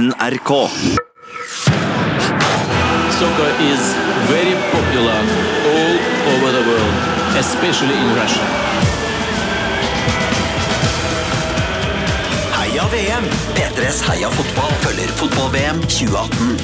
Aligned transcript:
NRK. 0.00 0.50
Soccer 3.18 3.50
is 3.70 3.82
very 4.32 4.54
popular 4.72 5.18
all 5.72 5.94
over 6.32 6.50
the 6.56 6.62
world, 6.68 6.94
especially 7.36 7.96
in 8.04 8.08
Russia. 8.16 8.46
Heia 12.56 12.84
VM! 12.92 13.24
P3s 13.54 14.00
Heia 14.08 14.30
fotball 14.30 14.72
følger 14.80 15.12
fotball-VM 15.20 15.82
2018. 15.82 16.56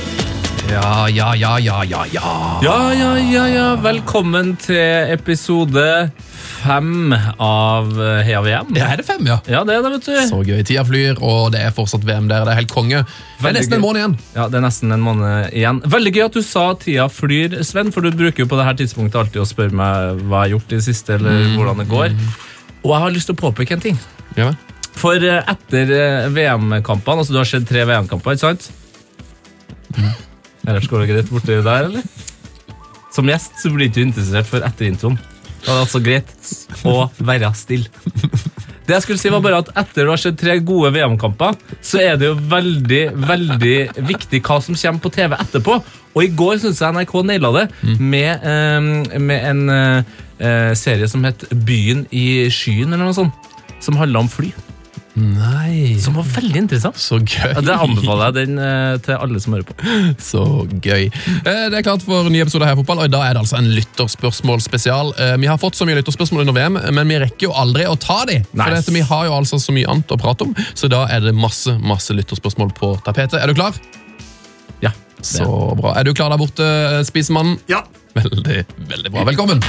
Ja, 0.71 1.09
ja, 1.09 1.35
ja, 1.35 1.59
ja, 1.59 1.85
ja, 1.85 2.07
ja. 2.13 2.59
Ja, 2.63 2.95
ja, 2.95 3.19
ja, 3.19 3.47
ja. 3.49 3.75
Velkommen 3.75 4.57
til 4.57 5.13
episode 5.13 6.11
fem 6.63 7.15
av 7.43 7.89
eh, 8.03 8.21
Heia 8.27 8.41
VM. 8.45 8.73
Ja, 8.77 8.89
er 8.93 9.01
det 9.01 9.07
fem, 9.07 9.23
ja? 9.29 9.37
Ja, 9.51 9.63
det 9.67 9.77
er 9.77 9.85
det, 9.85 9.93
vet 9.97 10.07
du. 10.09 10.17
Så 10.31 10.41
gøy. 10.47 10.61
Tida 10.67 10.85
flyr, 10.89 11.21
og 11.25 11.53
det 11.55 11.61
er 11.65 11.75
fortsatt 11.77 12.05
VM 12.07 12.29
der. 12.31 12.47
Det 12.49 12.55
er 12.55 12.61
helt 12.63 12.73
konge. 12.73 13.03
Det 13.41 13.51
er 13.51 13.57
nesten 13.59 13.79
en 13.79 13.85
måned 13.85 14.03
igjen. 14.03 14.17
Ja, 14.37 14.47
Det 14.53 14.61
er 14.61 14.65
nesten 14.67 14.95
en 14.97 15.05
måned 15.05 15.53
igjen. 15.53 15.83
Veldig 15.97 16.13
gøy 16.17 16.25
at 16.27 16.39
du 16.39 16.43
sa 16.47 16.67
tida 16.81 17.09
flyr, 17.13 17.59
Sven, 17.67 17.93
for 17.95 18.07
du 18.07 18.11
bruker 18.17 18.45
jo 18.45 18.49
på 18.51 18.59
det 18.61 18.67
her 18.69 18.79
tidspunktet 18.81 19.21
alltid 19.23 19.45
å 19.45 19.49
spørre 19.49 19.77
meg 19.77 20.23
hva 20.25 20.45
jeg 20.45 20.51
har 20.51 20.55
gjort 20.57 20.73
i 20.73 20.79
det 20.81 20.87
siste, 20.89 21.19
eller 21.21 21.53
hvordan 21.57 21.83
det 21.85 21.89
går. 21.93 22.17
Og 22.83 22.91
jeg 22.95 23.05
har 23.07 23.15
lyst 23.19 23.31
til 23.31 23.37
å 23.39 23.43
påpeke 23.45 23.77
en 23.77 23.85
ting. 23.89 24.01
Ja. 24.39 24.51
For 24.97 25.21
eh, 25.21 25.43
etter 25.53 25.93
eh, 25.93 26.29
VM-kampene, 26.33 27.23
altså 27.25 27.37
du 27.37 27.41
har 27.43 27.49
sett 27.49 27.69
tre 27.69 27.85
VM-kamper, 27.89 28.37
ikke 28.39 28.49
sant? 28.49 28.71
Ellers 30.67 30.89
går 30.91 31.05
det 31.05 31.13
greit 31.13 31.31
borti 31.31 31.61
der, 31.63 31.91
eller? 31.91 32.07
Som 33.15 33.29
gjest 33.31 33.61
så 33.63 33.71
blir 33.73 33.89
du 33.89 34.01
ikke 34.01 34.09
interessert 34.11 34.49
før 34.51 34.65
etter 34.67 34.89
introen. 34.91 35.17
Det 35.67 35.75
er 35.75 35.83
altså 35.83 36.01
greit 36.03 36.31
å 36.87 37.09
være 37.27 37.51
stille. 37.59 37.91
Det 38.87 38.95
jeg 38.95 39.03
skulle 39.03 39.19
si 39.19 39.31
var 39.35 39.43
bare 39.43 39.65
at 39.65 39.71
Etter 39.83 40.07
å 40.07 40.13
ha 40.15 40.19
sett 40.21 40.37
tre 40.39 40.61
gode 40.63 40.93
VM-kamper, 40.95 41.57
så 41.83 41.99
er 42.05 42.21
det 42.21 42.29
jo 42.29 42.37
veldig 42.39 43.01
veldig 43.19 43.79
viktig 44.07 44.43
hva 44.47 44.61
som 44.63 44.79
kommer 44.79 45.03
på 45.03 45.13
TV 45.17 45.35
etterpå. 45.35 45.81
Og 46.15 46.23
i 46.23 46.31
går 46.39 46.61
syns 46.63 46.81
jeg 46.81 46.95
NRK 46.95 47.17
naila 47.27 47.51
det 47.57 47.67
med, 47.99 48.47
eh, 48.47 49.19
med 49.19 49.49
en 49.51 49.75
eh, 49.75 50.15
eh, 50.39 50.71
serie 50.79 51.11
som 51.11 51.27
het 51.27 51.49
Byen 51.51 52.07
i 52.15 52.47
skyen, 52.47 52.93
eller 52.93 53.09
noe 53.09 53.19
sånt. 53.19 53.51
Som 53.83 53.99
handla 53.99 54.23
om 54.23 54.31
fly. 54.31 54.55
Nei, 55.17 55.97
Som 56.05 56.13
var 56.19 56.27
veldig 56.29 56.59
interessant. 56.61 56.99
så 57.01 57.17
gøy. 57.25 57.55
Ja, 57.55 57.61
det 57.65 57.73
anbefaler 57.81 58.27
jeg 58.27 58.35
den 58.51 58.59
eh, 58.61 58.99
til 59.01 59.15
alle 59.17 59.41
som 59.41 59.55
hører 59.57 59.65
på. 59.71 59.77
Så 60.31 60.43
gøy. 60.85 61.07
Eh, 61.09 61.63
Det 61.73 61.79
er 61.79 61.87
klart 61.87 62.05
for 62.05 62.29
nye 62.29 62.45
episoder 62.45 62.69
her 62.69 62.77
i 62.77 62.81
Fotball, 62.83 63.01
og 63.01 63.09
i 63.09 63.13
dag 63.15 63.25
er 63.31 63.33
det 63.39 63.43
altså 63.47 63.57
en 63.63 63.71
lytterspørsmålspesial. 63.73 65.15
Eh, 65.25 65.35
Vi 65.41 65.49
har 65.49 65.57
fått 65.63 65.79
så 65.81 65.89
mye 65.89 65.97
lytterspørsmål 66.03 66.45
under 66.45 66.57
VM, 66.59 66.77
men 66.99 67.09
vi 67.09 67.21
rekker 67.25 67.49
jo 67.49 67.55
aldri 67.57 67.87
å 67.89 67.97
ta 67.97 68.19
de. 68.29 68.43
For 68.53 68.77
dette, 68.77 68.93
vi 68.93 69.01
har 69.09 69.25
jo 69.31 69.39
altså 69.39 69.57
så 69.63 69.73
mye 69.73 69.89
annet 69.89 70.13
å 70.13 70.21
prate 70.21 70.45
om, 70.51 70.53
så 70.77 70.91
da 70.93 71.07
er 71.09 71.25
det 71.25 71.33
masse, 71.37 71.73
masse 71.81 72.13
lytterspørsmål 72.17 72.75
på 72.77 72.93
tapetet. 73.07 73.41
Er 73.41 73.49
du 73.49 73.57
klar? 73.57 73.73
Ja. 74.85 74.93
Så 75.25 75.49
bra. 75.81 75.97
Er 75.97 76.05
du 76.05 76.13
klar 76.13 76.29
der 76.35 76.43
borte, 76.45 76.69
spisemannen? 77.09 77.57
Ja. 77.73 77.87
Veldig, 78.17 78.67
veldig 78.93 79.17
bra. 79.17 79.25
Velkommen. 79.33 79.65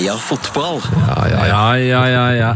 Heia 0.00 0.14
fotball. 0.16 0.78
Ja, 1.08 1.26
ja, 1.28 1.46
ja. 1.46 1.56
Ja, 1.76 1.76
ja, 1.76 2.04
ja, 2.08 2.22
ja. 2.32 2.50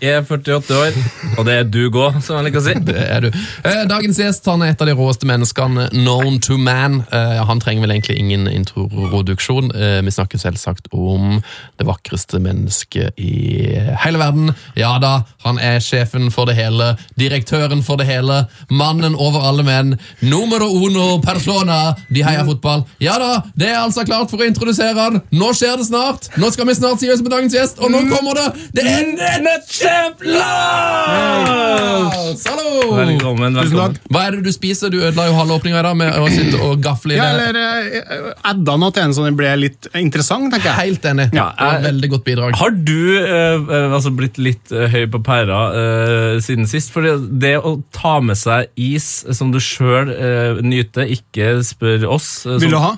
Jeg 0.00 0.14
er 0.16 0.22
48 0.24 0.76
år, 0.80 0.94
og 1.36 1.44
det 1.44 1.56
er 1.60 1.66
du 1.68 1.82
òg, 1.90 2.14
som 2.24 2.38
jeg 2.38 2.46
liker 2.46 2.62
å 2.62 2.64
si. 2.64 2.72
Det 2.88 2.94
er 3.04 3.26
du. 3.26 3.28
Eh, 3.68 3.82
Dagens 3.90 4.16
gjest 4.22 4.46
han 4.48 4.62
er 4.64 4.70
et 4.72 4.80
av 4.80 4.88
de 4.88 4.94
råeste 4.96 5.28
menneskene 5.28 5.90
known 5.92 6.38
to 6.40 6.56
man. 6.56 7.02
Eh, 7.12 7.42
Han 7.44 7.60
trenger 7.60 7.84
vel 7.84 7.92
egentlig 7.98 8.16
ingen 8.22 8.46
introduksjon. 8.48 9.68
Eh, 9.76 9.98
Vi 10.06 10.14
snakker 10.14 10.40
selvsagt 10.40 10.88
om 10.96 11.42
det 11.76 11.84
vakreste 11.84 12.40
mennesket 12.40 13.12
i 13.20 13.76
hele 14.06 14.22
verden. 14.22 14.54
Ja 14.80 14.94
da, 15.02 15.18
han 15.44 15.60
er 15.60 15.82
sjefen 15.84 16.30
for 16.32 16.48
det 16.48 16.56
hele, 16.56 16.94
direktøren 17.20 17.84
for 17.84 18.00
det 18.00 18.08
hele, 18.08 18.46
mannen 18.72 19.18
over 19.20 19.44
alle 19.50 19.66
menn. 19.68 19.98
Numero 20.24 20.70
uno 20.80 21.18
persona, 21.20 21.92
de 22.08 22.24
heier 22.24 22.48
fotball. 22.48 22.86
Ja 23.04 23.20
da, 23.20 23.30
det 23.52 23.68
er 23.74 23.82
altså 23.84 24.08
klart 24.08 24.32
for 24.32 24.40
å 24.40 24.48
introdusere 24.48 24.96
han. 24.96 25.20
Nå 25.36 25.52
skjer 25.60 25.76
det 25.82 25.90
snart. 25.92 26.32
Nå 26.40 26.48
skal 26.56 26.64
vi 26.72 26.72
snart 26.72 26.84
si 27.00 27.08
oss 27.12 27.22
med 27.24 27.32
dagens 27.34 27.54
gjest, 27.56 27.80
og 27.82 27.88
nå 27.92 27.98
kommer 28.10 28.32
det. 28.38 28.46
Det 28.76 28.84
er 28.86 29.40
Netchef 29.44 30.22
Lars! 30.26 32.42
Hallo! 32.46 32.94
Velkommen. 32.96 33.54
Tusen 33.56 33.72
velkommen. 33.72 33.96
takk. 33.96 34.10
Hva 34.12 34.20
er 34.28 34.36
det 34.36 34.42
du 34.46 34.52
spiser? 34.54 34.90
Du 34.92 34.98
ødela 35.00 35.24
jo 35.28 35.34
halve 35.38 35.56
åpninga 35.58 35.80
i 35.80 35.84
dag 35.86 35.96
med 35.98 36.08
å 36.20 36.26
sitte 36.32 36.56
og 36.62 36.80
gafle 36.84 37.16
i 37.16 37.18
Ja, 37.18 37.24
eller 37.34 37.56
adda 37.56 38.66
Edda 38.66 38.74
nå 38.82 38.88
til 38.94 39.02
en 39.06 39.14
sånn 39.16 39.28
det 39.30 39.34
ble 39.38 39.50
litt 39.60 39.88
interessant, 39.98 40.50
tenker 40.52 40.68
jeg. 40.70 40.76
Helt 40.92 41.04
enig. 41.10 41.26
Ja, 41.36 41.48
det 41.56 41.66
var 41.66 41.72
jeg- 41.76 41.84
veldig 41.88 42.08
godt 42.14 42.24
bidrag. 42.26 42.56
Har 42.60 42.70
du 42.70 43.18
eh, 43.18 43.56
eh, 43.78 43.94
altså 43.96 44.10
blitt 44.16 44.38
litt 44.42 44.72
eh, 44.72 44.86
høy 44.92 45.04
på 45.12 45.18
pæra 45.26 45.60
eh, 45.82 46.38
siden 46.44 46.66
sist? 46.70 46.92
For 46.94 47.00
det, 47.06 47.14
det 47.42 47.56
å 47.58 47.76
ta 47.94 48.18
med 48.20 48.36
seg 48.40 48.68
is 48.76 49.08
som 49.36 49.52
du 49.54 49.58
sjøl 49.62 50.10
eh, 50.14 50.62
nyter, 50.62 51.04
ikke 51.16 51.56
spør 51.66 52.06
oss 52.16 52.30
eh, 52.46 52.58
Vil 52.62 52.70
du 52.74 52.78
ha? 52.82 52.94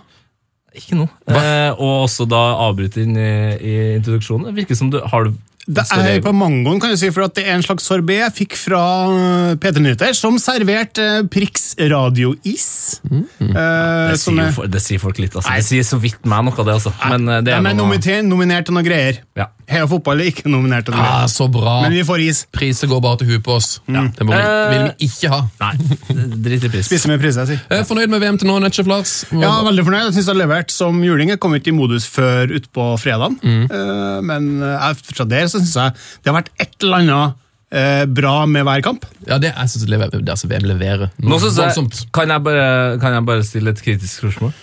Ikke 0.76 0.98
noe. 0.98 1.08
Eh, 1.32 1.70
og 1.72 2.04
også 2.04 2.26
da 2.28 2.40
avbryte 2.66 3.00
inn 3.02 3.16
i, 3.16 3.30
i 3.56 3.76
introduksjonen. 3.96 4.52
Virker 4.56 4.76
som 4.78 4.90
du 4.92 4.98
har 5.00 5.28
du 5.28 5.36
Det 5.68 5.84
er 5.92 6.22
på 6.24 6.32
mangoen, 6.32 6.80
kan 6.80 6.94
du 6.94 6.96
si, 6.96 7.10
for 7.12 7.26
at 7.26 7.34
det 7.36 7.44
er 7.44 7.58
en 7.58 7.64
slags 7.64 7.84
sorbé 7.88 8.18
jeg 8.22 8.34
fikk 8.38 8.56
fra 8.56 8.80
eh, 9.12 9.56
Peter 9.60 9.84
Nyheter, 9.84 10.14
som 10.16 10.38
serverte 10.40 11.04
eh, 11.04 11.26
Prix 11.28 11.74
radiois. 11.92 12.68
Eh, 13.04 13.20
det, 13.50 14.16
sier, 14.22 14.40
er, 14.40 14.54
jo 14.56 14.68
det 14.72 14.82
sier 14.84 15.02
folk 15.02 15.20
litt, 15.20 15.36
altså. 15.36 15.50
Nei. 15.50 15.60
Det 15.60 15.68
sier 15.68 15.86
så 15.90 16.00
vidt 16.00 16.24
meg 16.28 16.46
noe, 16.48 16.56
det, 16.64 16.78
altså. 16.78 16.94
Men 17.04 17.28
eh, 17.28 17.42
det 17.44 17.52
de 17.52 17.56
er 17.58 17.60
er 17.60 17.68
noe 17.68 17.78
nominert, 17.84 18.24
nominert 18.28 18.68
til 18.70 18.78
noe 18.78 18.86
greier. 18.86 19.20
Ja. 19.38 19.50
Heia 19.68 19.84
fotball 19.84 20.22
er 20.24 20.30
ikke 20.30 20.48
nominert 20.48 20.86
til 20.88 20.94
noe 20.96 21.04
Ah, 21.04 21.26
så 21.28 21.44
bra. 21.52 21.82
Men 21.84 21.92
vi 21.92 22.00
får 22.08 22.22
is. 22.24 22.38
Priser 22.56 22.88
går 22.88 23.02
bare 23.04 23.20
til 23.20 23.34
huet 23.34 23.44
på 23.44 23.58
oss. 23.58 23.82
Det 23.84 24.24
må 24.24 24.32
vi, 24.32 24.38
Eh, 24.38 24.70
vil 24.72 24.84
vi 24.86 25.08
ikke 25.10 25.28
ha. 25.32 25.42
Nei, 25.60 25.98
drit 26.46 26.64
i 26.64 26.70
pris. 26.72 26.88
Spiser 26.88 27.12
med 27.12 27.20
priser, 27.20 27.44
jeg 27.44 27.58
sier. 27.58 27.76
Eh, 27.76 27.84
Fornøyd 27.88 28.08
med 28.12 28.22
VM 28.24 28.38
til 28.40 28.48
nå, 28.48 28.56
Netchef 28.64 28.88
Lars? 28.88 29.12
Ja, 29.28 29.50
veldig 29.66 29.84
fornøyd. 29.84 30.06
Jeg 30.06 30.14
synes 30.16 30.24
jeg 30.30 30.32
har 30.32 30.40
levert 30.40 30.72
som 30.72 31.02
juling. 31.04 31.34
Jeg 31.34 31.40
kom 31.44 31.56
ikke 31.58 31.72
i 31.74 31.76
modus 31.76 32.08
før 32.08 32.54
utpå 32.56 32.88
fredagen. 33.02 33.36
Eh, 33.44 34.18
men 34.24 34.48
uh, 34.64 34.88
fra 35.12 35.28
der 35.28 35.50
så 35.52 35.57
synes 35.64 35.76
jeg 35.80 35.92
det 36.22 36.32
har 36.32 36.38
vært 36.40 36.50
et 36.64 36.74
eller 36.86 37.02
annet 37.02 37.44
eh, 37.70 38.04
bra 38.20 38.34
med 38.46 38.64
hver 38.68 38.82
kamp. 38.86 39.04
Ja, 39.26 39.38
det, 39.42 39.52
jeg 39.54 39.72
synes 39.74 39.84
det, 39.86 39.92
lever- 39.94 40.16
det 40.22 40.34
altså 40.34 40.50
VM 40.50 40.66
leverer. 40.70 41.10
Nå 41.18 41.34
Noe 41.34 41.42
synes 41.44 41.58
jeg, 41.60 42.08
kan, 42.14 42.32
jeg 42.34 42.44
bare, 42.46 42.66
kan 43.02 43.18
jeg 43.18 43.28
bare 43.28 43.46
stille 43.46 43.74
et 43.74 43.84
kritisk 43.84 44.22
spørsmål? 44.22 44.56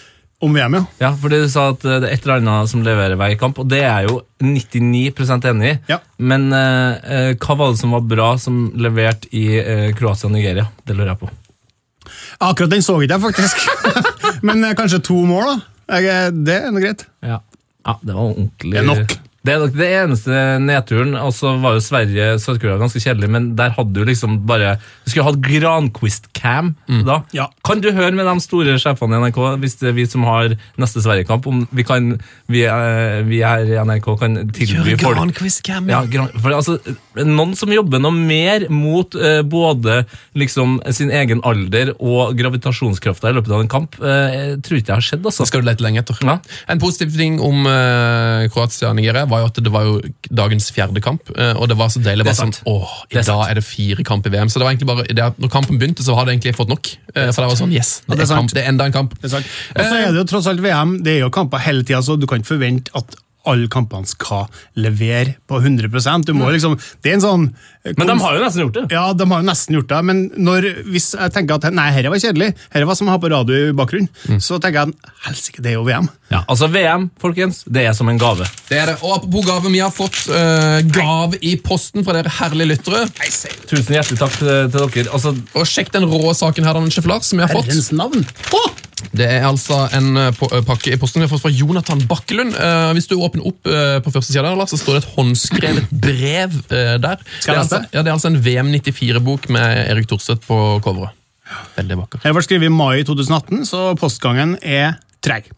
Om 0.43 0.51
VM, 0.53 0.73
ja. 0.75 0.81
Ja, 0.99 1.09
fordi 1.15 1.37
du 1.45 1.47
sa 1.49 1.69
at 1.71 1.85
eh, 1.87 1.99
det 2.03 2.09
er 2.09 2.17
et 2.17 2.25
eller 2.27 2.41
annet 2.41 2.69
som 2.69 2.83
leverer 2.85 3.15
hver 3.19 3.37
kamp, 3.39 3.61
og 3.63 3.69
det 3.71 3.79
er 3.85 4.03
jeg 4.03 4.09
jo 4.11 4.17
99 4.43 5.47
enig 5.51 5.69
i. 5.71 5.77
Ja. 5.93 6.01
Men 6.19 6.49
eh, 6.53 6.97
eh, 7.15 7.31
hva 7.39 7.55
var 7.61 7.71
det 7.71 7.79
som 7.79 7.95
var 7.95 8.03
bra 8.05 8.27
som 8.41 8.67
leverte 8.75 9.31
i 9.31 9.45
eh, 9.61 9.87
Kroatia 9.95 10.27
og 10.27 10.35
Nigeria? 10.35 10.67
Det 10.85 10.97
lurer 10.97 11.13
jeg 11.13 11.21
på. 11.23 11.31
Akkurat 12.43 12.69
den 12.73 12.83
så 12.83 12.97
ikke 13.01 13.15
jeg, 13.15 13.23
faktisk. 13.23 13.63
Men 14.47 14.63
eh, 14.67 14.75
kanskje 14.77 14.99
to 15.07 15.21
mål, 15.25 15.47
da. 15.53 16.01
Jeg, 16.01 16.33
det 16.45 16.59
er 16.65 16.71
noe 16.73 16.83
greit. 16.83 17.05
Ja, 17.23 17.39
ja 17.85 17.95
det 18.01 18.13
var 18.17 18.23
ordentlig 18.25 18.73
Det 18.75 18.81
er 18.83 18.87
nok. 18.91 19.15
Det 19.45 19.53
er 19.53 19.61
nok 19.61 19.75
det 19.77 19.89
eneste 19.99 20.43
nedturen. 20.63 21.15
Og 21.21 21.33
så 21.35 21.53
var 21.61 21.77
jo 21.77 21.83
Sverige 21.83 22.27
Sør-Korea 22.41 22.79
ganske 22.81 23.01
kjedelig, 23.03 23.29
men 23.31 23.51
der 23.59 23.73
hadde 23.75 23.93
du 23.95 24.05
liksom 24.07 24.39
bare 24.49 24.75
Du 25.05 25.11
skulle 25.11 25.27
hatt 25.27 25.41
Granquist-cam 25.45 26.73
da. 27.05 27.19
Ja. 27.35 27.47
Kan 27.65 27.81
du 27.83 27.91
høre 27.93 28.13
med 28.15 28.27
de 28.27 28.35
store 28.43 28.77
sjefene 28.81 29.19
i 29.19 29.25
NRK, 29.25 29.39
hvis 29.61 29.77
det 29.81 29.91
er 29.91 29.97
vi 29.97 30.07
som 30.09 30.25
har 30.27 30.55
neste 30.81 31.03
Sverigekamp, 31.03 31.45
om 31.49 31.65
vi 31.75 31.85
kan 31.87 32.15
vi, 32.51 32.63
er, 32.69 33.21
vi 33.27 33.41
her 33.45 33.65
i 33.69 33.77
NRK 33.85 34.09
kan 34.21 34.37
tilby 34.55 34.95
folk 35.01 35.19
Granquist-cam, 35.19 35.89
ja, 35.91 36.01
gran- 36.09 36.33
for 36.41 36.55
altså, 36.55 36.77
Noen 37.15 37.53
som 37.57 37.71
jobber 37.71 38.01
noe 38.03 38.13
mer 38.15 38.67
mot 38.73 39.15
uh, 39.15 39.39
både 39.45 40.01
liksom, 40.37 40.79
sin 40.95 41.13
egen 41.15 41.41
alder 41.47 41.93
og 41.95 42.35
gravitasjonskrafta 42.39 43.31
i 43.31 43.37
løpet 43.37 43.53
av 43.55 43.63
en 43.63 43.71
kamp, 43.71 43.95
uh, 44.01 44.55
tror 44.65 44.79
ikke 44.81 44.91
jeg 44.91 44.97
har 44.97 45.07
skjedd. 45.09 45.23
altså. 45.25 45.45
Det 45.45 45.51
skal 45.53 45.63
du 45.63 45.69
lete 45.69 45.85
lenge 45.85 46.01
etter. 46.03 46.19
Ja. 46.25 46.39
En 46.71 46.81
positiv 46.81 47.13
ting 47.15 47.39
om 47.43 47.63
uh, 47.69 48.45
Kroatia 48.51 48.91
og 48.91 48.97
Nigeria 48.99 49.25
var 49.35 49.43
jo 49.43 49.49
at 49.51 49.59
det 49.67 49.73
var 49.75 49.85
jo 49.89 49.95
dagens 50.41 50.71
fjerde 50.75 51.03
kamp. 51.03 51.29
eh, 51.35 51.53
og 51.59 51.67
det 51.71 51.77
var 51.79 51.91
så 51.93 52.01
deilig. 52.03 52.23
Det 52.25 52.31
bare 52.31 52.39
sånn, 52.41 52.55
åh, 52.71 52.95
I 53.11 53.19
er 53.19 53.27
dag 53.27 53.43
er 53.49 53.59
det 53.59 53.65
fire 53.67 54.07
kamp 54.07 54.25
i 54.25 54.33
VM. 54.33 54.49
Så 54.49 54.61
det 54.61 54.67
var 54.67 54.73
egentlig 54.73 54.89
bare, 54.91 55.05
det 55.11 55.27
når 55.43 55.51
kampen 55.53 55.79
begynte, 55.81 56.05
så 56.07 56.15
hadde 56.17 56.31
jeg 56.33 56.39
egentlig 56.39 56.55
fått 56.57 56.71
nok. 56.71 56.91
eh, 57.13 57.29
for 57.31 57.43
det 57.43 57.51
var 57.51 57.59
sånn, 57.59 57.75
yes, 57.75 57.99
det, 58.07 58.15
det 58.15 58.25
er 58.25 58.31
er, 58.31 58.39
kamp, 58.39 58.55
det 58.55 58.63
er 58.63 58.71
enda 58.71 58.87
en 58.89 58.95
kamp. 58.95 59.13
Det 59.19 59.29
er 59.29 59.35
sant. 59.37 59.53
Og 59.75 59.83
så 59.83 59.99
er 59.99 60.09
det 60.15 60.23
jo 60.23 60.25
tross 60.31 60.47
alt 60.51 60.63
VM, 60.63 60.97
det 61.05 61.17
er 61.17 61.21
jo 61.27 61.29
kamper 61.35 61.61
hele 61.67 61.83
tida, 61.85 62.01
så 62.05 62.17
du 62.19 62.25
kan 62.29 62.41
ikke 62.41 62.53
forvente 62.55 62.95
at 62.95 63.17
alle 63.49 63.67
kampene 63.71 64.07
skal 64.09 64.47
levere 64.79 65.35
på 65.49 65.59
100% 65.61 66.25
Du 66.27 66.33
må 66.37 66.49
liksom, 66.53 66.75
Det 67.03 67.11
er 67.11 67.17
en 67.19 67.23
sånn 67.23 67.45
eh, 67.85 67.93
Men 67.97 68.09
de 68.11 68.17
har 68.23 68.37
jo 68.37 68.43
nesten 68.43 68.63
gjort 68.65 68.77
det. 68.79 68.85
Ja, 68.95 69.05
de 69.13 69.27
har 69.31 69.43
jo 69.43 69.47
nesten 69.49 69.77
gjort 69.79 69.89
det, 69.91 70.01
men 70.09 70.23
når, 70.37 70.67
hvis 70.89 71.11
jeg 71.15 71.33
tenker 71.35 71.59
at 71.59 71.69
nei, 71.75 71.87
dette 71.95 72.11
var 72.13 72.21
kjedelig, 72.23 72.51
dette 72.73 72.85
var 72.89 72.97
som 72.99 73.09
å 73.11 73.15
ha 73.15 73.21
på 73.21 73.31
radio 73.33 73.69
i 73.69 73.75
bakgrunnen, 73.77 74.09
Mm. 74.25 74.39
så 74.41 74.57
tenker 74.61 74.87
jeg 74.87 75.11
helsike, 75.27 75.61
det 75.61 75.69
er 75.71 75.75
jo 75.77 75.83
VM. 75.85 76.07
Ja, 76.31 76.39
altså 76.49 76.67
VM, 76.73 77.09
folkens, 77.21 77.59
det 77.69 77.83
er 77.85 77.93
som 77.93 78.09
en 78.09 78.17
gave. 78.21 78.47
Det 78.69 78.79
er 78.81 78.89
det. 78.89 78.95
Og 79.05 79.13
apropos 79.19 79.45
gave, 79.45 79.69
vi 79.73 79.81
har 79.83 79.91
fått 79.93 80.17
uh, 80.33 80.79
gave 80.95 81.37
i 81.45 81.53
posten 81.61 82.05
fra 82.07 82.15
dere 82.17 82.31
herlige 82.39 82.71
lyttere. 82.73 83.03
Tusen 83.69 83.93
hjertelig 83.99 84.17
takk 84.23 84.33
til, 84.39 84.71
til 84.73 84.89
dere. 84.95 85.11
Altså, 85.13 85.35
Og 85.53 85.69
sjekk 85.69 85.93
den 85.93 86.07
rå 86.09 86.33
saken 86.37 86.65
her, 86.65 86.73
da, 86.79 86.89
Sjef 86.95 87.05
Lars, 87.11 87.29
som 87.29 87.39
vi 87.41 87.45
har 87.45 87.53
fått. 87.53 87.69
Herrens 87.69 87.91
navn! 87.93 88.25
Det 89.15 89.25
er 89.27 89.43
altså 89.47 89.81
en 89.95 90.15
eh, 90.19 90.41
eh, 90.51 90.61
pakke 90.65 90.93
i 90.93 90.99
posten 90.99 91.21
vi 91.21 91.27
har 91.27 91.31
fått 91.31 91.43
fra 91.43 91.51
Jonathan 91.53 92.01
Bakkelund. 92.09 92.55
Eh, 92.55 92.91
hvis 92.95 93.09
du 93.11 93.15
åpner 93.17 93.45
opp 93.49 93.61
på 93.65 94.13
første 94.13 94.31
sida, 94.31 94.53
så 94.69 94.79
står 94.79 94.97
det 94.97 95.03
et 95.03 95.13
håndskrevet 95.17 95.91
brev 95.91 96.57
eh, 96.69 96.95
der. 97.03 97.21
Det, 97.21 97.51
er 97.51 97.61
altså, 97.61 97.81
ja, 97.91 98.01
det 98.01 98.09
er 98.09 98.15
altså 98.15 98.31
en 98.31 98.41
VM94-bok 98.45 99.49
med 99.55 99.81
Erik 99.85 100.09
Thorseth 100.11 100.47
på 100.47 100.59
coveret. 100.85 101.15
Veldig 101.75 101.97
vakker. 101.99 102.23
Jeg 102.25 102.35
var 102.37 102.45
skrevet 102.45 102.71
i 102.71 102.73
mai 102.73 103.03
2018, 103.05 103.65
så 103.69 103.81
postgangen 103.99 104.55
er 104.63 104.95
treg. 105.25 105.51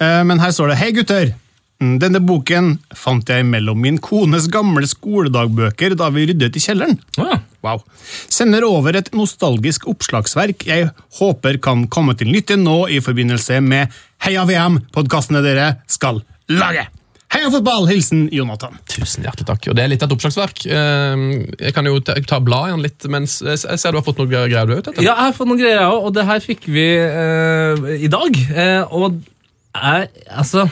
Men 0.00 0.40
her 0.40 0.52
står 0.54 0.70
det 0.72 0.78
Hei, 0.80 0.92
gutter! 0.96 1.34
Mm, 1.82 1.98
Denne 2.00 2.20
boken 2.24 2.76
fant 2.96 3.28
jeg 3.28 3.44
mellom 3.48 3.80
min 3.82 3.98
kones 4.00 4.46
gamle 4.52 4.86
skoledagbøker 4.88 5.96
da 5.98 6.08
vi 6.14 6.28
ryddet 6.30 6.56
i 6.56 6.62
kjelleren. 6.64 6.96
ja. 7.18 7.42
Wow. 7.64 7.80
Sender 8.28 8.66
over 8.68 8.98
et 8.98 9.08
nostalgisk 9.16 9.88
oppslagsverk 9.90 10.66
jeg 10.68 10.90
håper 11.20 11.60
kan 11.64 11.86
komme 11.92 12.16
til 12.18 12.28
nytte 12.32 12.58
nå 12.60 12.84
i 12.92 13.00
forbindelse 13.04 13.62
med 13.64 13.94
Heia 14.24 14.44
VM-podkastene 14.48 15.40
dere 15.44 15.70
skal 15.90 16.20
lage. 16.52 16.84
Heia 17.34 17.48
fotball! 17.50 17.88
Hilsen 17.90 18.28
Jonathan. 18.30 18.76
Tusen 18.86 19.24
hjertelig 19.26 19.48
takk. 19.48 19.64
Og 19.72 19.74
Det 19.74 19.82
er 19.82 19.90
litt 19.90 20.02
av 20.04 20.10
et 20.10 20.14
oppslagsverk. 20.14 20.60
Eh, 20.70 21.24
Jeg 21.66 21.74
kan 21.74 21.88
jo 21.88 21.98
ta, 21.98 22.14
ta 22.22 22.38
igjen 22.38 22.78
i 22.78 22.84
litt, 22.84 23.06
mens 23.10 23.40
jeg 23.42 23.58
ser 23.58 23.90
du 23.90 23.98
har 23.98 24.06
fått 24.06 24.20
noe 24.22 24.30
greier 24.30 24.52
du 24.68 24.74
har 24.76 24.84
ut 24.84 24.92
etter. 24.92 25.02
Ja, 25.02 25.16
jeg 25.16 25.32
har 25.32 25.34
fått 25.34 25.50
noen 25.50 25.58
greier, 25.64 25.88
og 25.90 26.12
det 26.14 26.28
her 26.28 26.44
fikk 26.44 26.68
vi 26.70 26.86
uh, 26.94 27.90
i 27.96 28.10
dag. 28.12 28.38
Uh, 28.54 28.94
og 28.94 29.18
jeg, 29.74 30.08
altså 30.30 30.68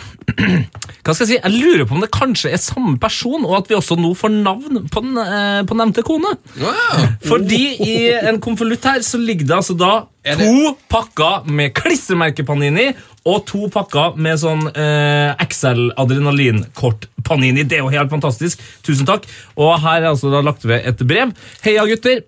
Hva 1.03 1.11
skal 1.17 1.27
jeg 1.27 1.31
si? 1.33 1.39
Jeg 1.43 1.53
lurer 1.59 1.83
på 1.89 1.95
om 1.97 2.01
det 2.05 2.11
kanskje 2.15 2.53
er 2.55 2.61
samme 2.63 2.95
person, 3.03 3.43
og 3.45 3.57
at 3.59 3.67
vi 3.71 3.75
også 3.75 3.97
nå 3.99 4.13
får 4.15 4.31
navn 4.37 4.85
på, 4.87 5.01
den, 5.03 5.17
eh, 5.19 5.63
på 5.67 5.75
nevnte 5.75 6.03
kone. 6.07 6.31
Wow. 6.61 7.07
Fordi 7.27 7.59
i 7.83 7.97
en 8.31 8.39
konvolutt 8.45 8.85
her 8.87 9.03
så 9.03 9.19
ligger 9.19 9.47
det 9.51 9.57
altså 9.59 9.75
da 9.81 9.91
Er 10.25 10.37
det- 10.39 10.47
to 10.47 10.77
pakker 10.89 11.43
med 11.51 11.73
klistremerke-panini 11.75 12.93
og 13.27 13.43
to 13.51 13.67
pakker 13.75 14.15
med 14.23 14.39
sånn 14.39 14.69
eh, 14.79 15.35
XL-adrenalinkort-panini. 15.49 17.65
Det 17.67 17.77
er 17.79 17.83
jo 17.83 17.89
helt 17.93 18.11
fantastisk. 18.11 18.61
Tusen 18.87 19.07
takk. 19.09 19.27
Og 19.59 19.75
her 19.83 20.03
er 20.03 20.09
altså 20.13 20.31
da 20.33 20.41
lagt 20.47 20.65
ved 20.67 20.81
et 20.87 21.03
brev. 21.07 21.33
Heia, 21.65 21.85
gutter. 21.91 22.23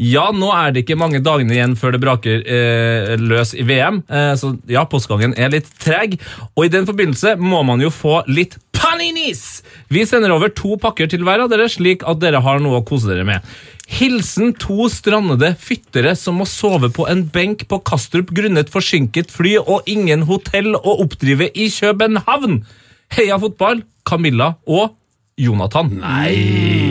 Ja, 0.00 0.30
nå 0.32 0.48
er 0.56 0.72
det 0.72 0.86
ikke 0.86 0.96
mange 0.96 1.20
dagene 1.20 1.52
igjen 1.52 1.74
før 1.76 1.92
det 1.92 2.00
braker 2.00 2.40
eh, 2.48 3.10
løs 3.20 3.52
i 3.52 3.66
VM, 3.68 4.00
eh, 4.08 4.32
så 4.40 4.54
ja, 4.70 4.86
postgangen 4.88 5.34
er 5.36 5.52
litt 5.52 5.68
treg. 5.82 6.16
Og 6.54 6.64
i 6.64 6.72
den 6.72 6.88
forbindelse 6.88 7.34
må 7.36 7.60
man 7.68 7.84
jo 7.84 7.90
få 7.92 8.22
litt 8.30 8.56
paninis! 8.72 9.60
Vi 9.92 10.06
sender 10.08 10.32
over 10.32 10.48
to 10.56 10.78
pakker 10.80 11.10
til 11.10 11.26
hver 11.26 11.44
av 11.44 11.52
dere, 11.52 11.68
slik 11.68 12.06
at 12.08 12.22
dere 12.22 12.40
har 12.40 12.62
noe 12.64 12.80
å 12.80 12.86
kose 12.88 13.10
dere 13.10 13.26
med. 13.28 13.44
Hilsen 13.90 14.54
to 14.56 14.86
strandede 14.88 15.50
fyttere 15.60 16.14
som 16.16 16.38
må 16.40 16.46
sove 16.48 16.88
på 16.94 17.04
en 17.10 17.26
benk 17.34 17.66
på 17.68 17.80
Kastrup 17.84 18.30
grunnet 18.32 18.70
forsinket 18.72 19.34
fly 19.34 19.56
og 19.60 19.88
ingen 19.90 20.24
hotell 20.30 20.78
å 20.78 20.96
oppdrive 21.04 21.50
i 21.52 21.68
København! 21.74 22.62
Heia 23.10 23.36
fotball, 23.42 23.82
Camilla 24.06 24.54
og 24.70 24.94
Jonathan. 25.40 25.90
Nei, 26.02 26.30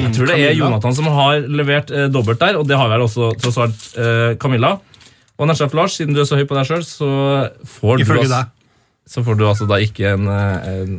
Jeg 0.05 0.13
tror 0.15 0.29
det 0.31 0.37
er. 0.41 0.53
Jonathan 0.57 0.95
som 0.97 1.09
har 1.13 1.43
levert 1.47 1.91
eh, 1.93 2.07
dobbelt 2.11 2.41
der, 2.41 2.57
og 2.59 2.67
det 2.69 2.77
har 2.79 2.89
vel 2.91 3.05
også 3.05 3.31
tross 3.41 3.59
alt 3.61 3.85
eh, 3.99 4.33
Camilla. 4.41 4.75
Og 5.39 5.47
Nesjef 5.47 5.75
Lars, 5.77 5.95
siden 5.99 6.15
du 6.17 6.23
er 6.23 6.27
så 6.27 6.39
høy 6.39 6.47
på 6.49 6.57
deg 6.57 6.67
sjøl, 6.67 6.83
så 6.83 7.09
får 7.77 8.01
du, 8.01 8.03
Ifølge 8.03 8.25
altså, 8.27 8.41
deg. 8.41 8.73
så 9.13 9.23
får 9.23 9.39
du 9.39 9.45
altså 9.47 9.69
da 9.69 9.79
ikke 9.85 10.15
en, 10.17 10.27
eh, 10.33 10.69
en 10.73 10.97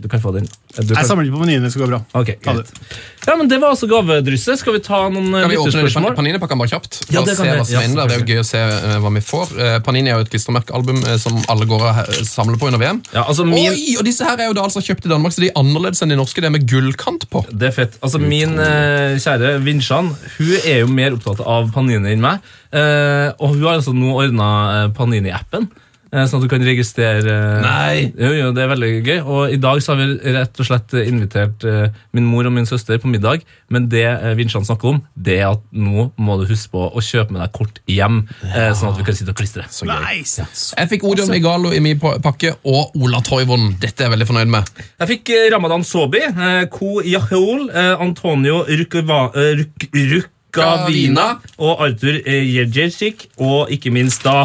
Du 0.00 0.08
kan 0.08 0.20
få 0.22 0.32
den. 0.34 0.46
Du 0.74 0.80
kan... 0.94 0.96
Jeg 0.96 1.08
samler 1.08 1.26
ikke 1.28 1.36
på 1.36 1.44
menyen, 1.44 1.64
det 1.66 1.70
skal 1.74 1.84
gå 1.84 1.90
bra. 1.92 1.98
ok, 2.16 2.30
greit. 2.44 2.70
Ja, 3.26 3.34
men 3.36 3.48
Det 3.50 3.58
var 3.60 3.74
altså 3.74 3.86
gavedrysset. 3.90 4.58
Skal 4.62 4.74
vi 4.78 4.80
ta 4.84 5.02
noen 5.12 5.28
eh, 5.34 5.42
Kan 5.44 5.50
vi 5.52 5.58
lytterspørsmål? 5.58 6.14
Panini-pakken 6.16 6.60
bare 6.62 6.72
kjapt? 6.72 7.00
Ja, 7.12 7.20
det 7.26 7.34
kan 7.36 7.44
se 7.44 7.48
vi. 7.50 7.56
hva 7.58 7.66
som 7.68 7.98
Ja. 7.98 8.06
Det 8.08 8.16
er 8.16 8.22
jo 8.22 8.28
gøy 8.32 8.40
å 8.40 8.46
se 8.48 8.62
eh, 8.64 8.94
hva 9.04 9.12
vi 9.16 9.22
får. 9.24 9.52
Eh, 9.60 9.76
Panini 9.84 10.08
er 10.12 10.16
jo 10.20 10.24
et 10.24 10.32
klistremerkealbum 10.32 11.02
eh, 11.04 11.18
som 11.20 11.36
alle 11.52 11.68
går 11.68 11.84
og 11.90 12.14
samler 12.28 12.56
på 12.62 12.70
under 12.70 12.80
VM. 12.80 13.02
Ja, 13.12 13.26
altså 13.26 13.44
min, 13.48 13.68
Oi, 13.74 13.96
og 14.00 14.06
disse 14.08 14.24
her 14.24 14.40
er 14.40 14.48
jo 14.50 14.56
da 14.56 14.64
altså 14.64 14.80
kjøpt 14.84 15.04
i 15.06 15.12
Danmark, 15.12 15.36
så 15.36 15.44
de 15.44 15.50
er 15.50 15.60
annerledes 15.60 16.00
enn 16.06 16.14
de 16.14 16.18
norske. 16.20 16.40
Det 16.40 16.48
er 16.48 16.56
med 16.56 16.64
gullkant 16.70 17.28
på. 17.32 17.44
Det 17.52 17.68
er 17.68 17.76
fett. 17.76 18.00
Altså, 18.00 18.22
Min 18.22 18.56
eh, 18.62 19.18
kjære 19.20 19.58
Vinsjan 19.66 20.14
hun 20.38 20.56
er 20.64 20.82
jo 20.84 20.88
mer 20.90 21.18
opptatt 21.18 21.44
av 21.44 21.68
Panini 21.76 22.14
enn 22.14 22.24
meg. 22.24 22.40
Eh, 22.72 23.28
og 23.42 23.56
hun 23.56 23.64
har 23.66 23.80
altså 23.80 23.92
nå 23.96 24.12
ordna 24.14 24.48
eh, 24.84 24.90
Panini-appen, 24.96 25.66
eh, 25.66 25.86
sånn 26.10 26.40
at 26.40 26.42
du 26.42 26.48
kan 26.50 26.64
registrere 26.66 27.34
eh, 27.34 27.60
Nei. 27.62 28.10
Jo, 28.18 28.30
jo, 28.34 28.46
Det 28.56 28.64
er 28.64 28.70
veldig 28.72 28.90
gøy. 29.06 29.18
Og 29.22 29.52
i 29.54 29.58
dag 29.62 29.78
så 29.82 29.94
har 29.94 30.00
vi 30.00 30.32
rett 30.34 30.58
og 30.62 30.66
slett 30.66 30.94
eh, 30.98 31.06
invitert 31.10 31.66
eh, 31.68 31.92
min 32.16 32.26
mor 32.26 32.48
og 32.48 32.54
min 32.56 32.66
søster 32.66 32.98
på 32.98 33.10
middag. 33.10 33.44
Men 33.70 33.86
det 33.92 34.02
eh, 34.08 34.32
Vinsjan 34.38 34.66
snakker 34.66 34.90
om, 34.94 34.98
det 35.14 35.38
er 35.38 35.52
at 35.52 35.62
nå 35.70 36.08
må 36.18 36.38
du 36.40 36.46
huske 36.50 36.72
på 36.74 36.82
å 36.90 37.04
kjøpe 37.04 37.36
med 37.36 37.44
deg 37.44 37.52
kort 37.56 37.78
hjem, 37.90 38.24
Ja. 38.42 38.72
sånn 38.74 38.90
at 38.90 38.98
vi 38.98 39.06
kan 39.06 39.18
sitte 39.18 39.34
og 39.34 39.38
klistre. 39.38 39.66
Så 39.70 39.86
gøy. 39.86 39.94
Nice. 40.08 40.48
Jeg 40.74 40.90
fikk 40.94 41.06
Odion 41.06 41.34
Igalo 41.36 41.70
i 41.76 41.80
min 41.84 42.00
pakke, 42.00 42.56
og 42.66 42.96
Ola 42.98 43.22
Toivon. 43.26 43.70
Dette 43.80 44.02
er 44.04 44.08
jeg 44.10 44.16
veldig 44.16 44.28
fornøyd 44.32 44.52
med. 44.56 44.74
Jeg 45.04 45.12
fikk 45.14 45.32
eh, 45.36 45.46
Ramadan 45.54 45.86
Sobi, 45.86 46.24
eh, 46.26 46.64
Ko 46.74 46.98
Yahol, 47.06 47.68
eh, 47.70 47.94
Antonio 48.02 48.64
Rukava, 48.66 49.22
eh, 49.38 49.62
Ruk, 49.62 49.88
Rukavina 49.94 51.28
og 51.62 51.84
Arthur 51.86 52.18
eh, 52.26 53.14
og 53.38 53.70
ikke 53.70 53.92
minst 53.94 54.24
da 54.26 54.42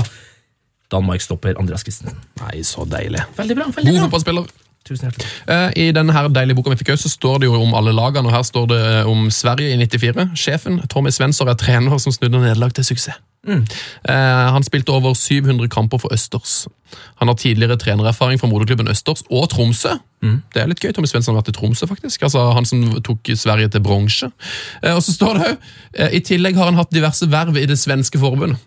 Danmark-stopper 0.93 1.57
Andreas 1.59 1.83
Christensen. 1.85 2.19
Nei, 2.41 2.61
så 2.67 2.85
deilig. 2.89 3.23
Veldig 3.37 3.57
bra. 3.57 3.65
veldig 3.75 3.91
God 3.91 3.99
bra. 3.99 4.05
fotballspiller. 4.07 4.53
Tusen 4.85 5.07
hjertelig. 5.09 5.29
Eh, 5.49 5.69
I 5.81 5.91
denne 5.97 6.13
her 6.13 6.27
deilige 6.29 6.59
boka 6.59 6.69
vi 6.69 6.77
fikk 6.77 6.91
også, 6.93 7.09
så 7.09 7.17
står 7.17 7.39
det 7.41 7.47
jo 7.49 7.55
om 7.57 7.73
alle 7.77 7.93
lagene, 7.95 8.29
og 8.29 8.35
her 8.35 8.43
står 8.45 8.67
det 8.69 8.81
om 9.09 9.29
Sverige 9.33 9.73
i 9.73 9.79
94. 9.81 10.27
Sjefen, 10.37 10.77
Tommy 10.91 11.09
Svensson, 11.09 11.49
er 11.49 11.57
trener 11.57 11.97
som 11.97 12.13
snudde 12.13 12.37
nederlag 12.37 12.75
til 12.77 12.85
suksess. 12.85 13.17
Eh, 13.45 14.47
han 14.55 14.65
spilte 14.65 14.93
over 14.95 15.13
700 15.13 15.69
kamper 15.69 16.01
for 16.01 16.13
Østers. 16.13 16.65
Han 17.19 17.27
har 17.27 17.35
tidligere 17.35 17.77
trenererfaring 17.77 18.39
fra 18.39 18.47
moderklubben 18.47 18.87
Østers 18.87 19.23
og 19.29 19.49
Tromsø. 19.51 19.97
Det 20.25 20.61
er 20.61 20.69
litt 20.69 20.79
gøy. 20.81 20.89
Tommy 20.95 21.09
Svensson 21.09 21.35
har 21.35 21.43
vært 21.43 21.51
i 21.51 21.55
Tromsø, 21.57 21.85
faktisk. 21.89 22.23
Altså 22.25 22.47
Han 22.55 22.65
som 22.65 22.81
tok 23.05 23.29
Sverige 23.37 23.69
til 23.73 23.83
bronse. 23.85 24.29
Eh, 24.81 24.95
og 24.95 25.03
så 25.05 25.13
står 25.13 25.37
det 25.37 25.49
òg 25.51 26.15
I 26.17 26.21
tillegg 26.25 26.57
har 26.57 26.71
han 26.71 26.79
hatt 26.79 26.93
diverse 26.93 27.27
verv 27.29 27.57
i 27.61 27.67
det 27.69 27.77
svenske 27.79 28.19
forbundet. 28.21 28.57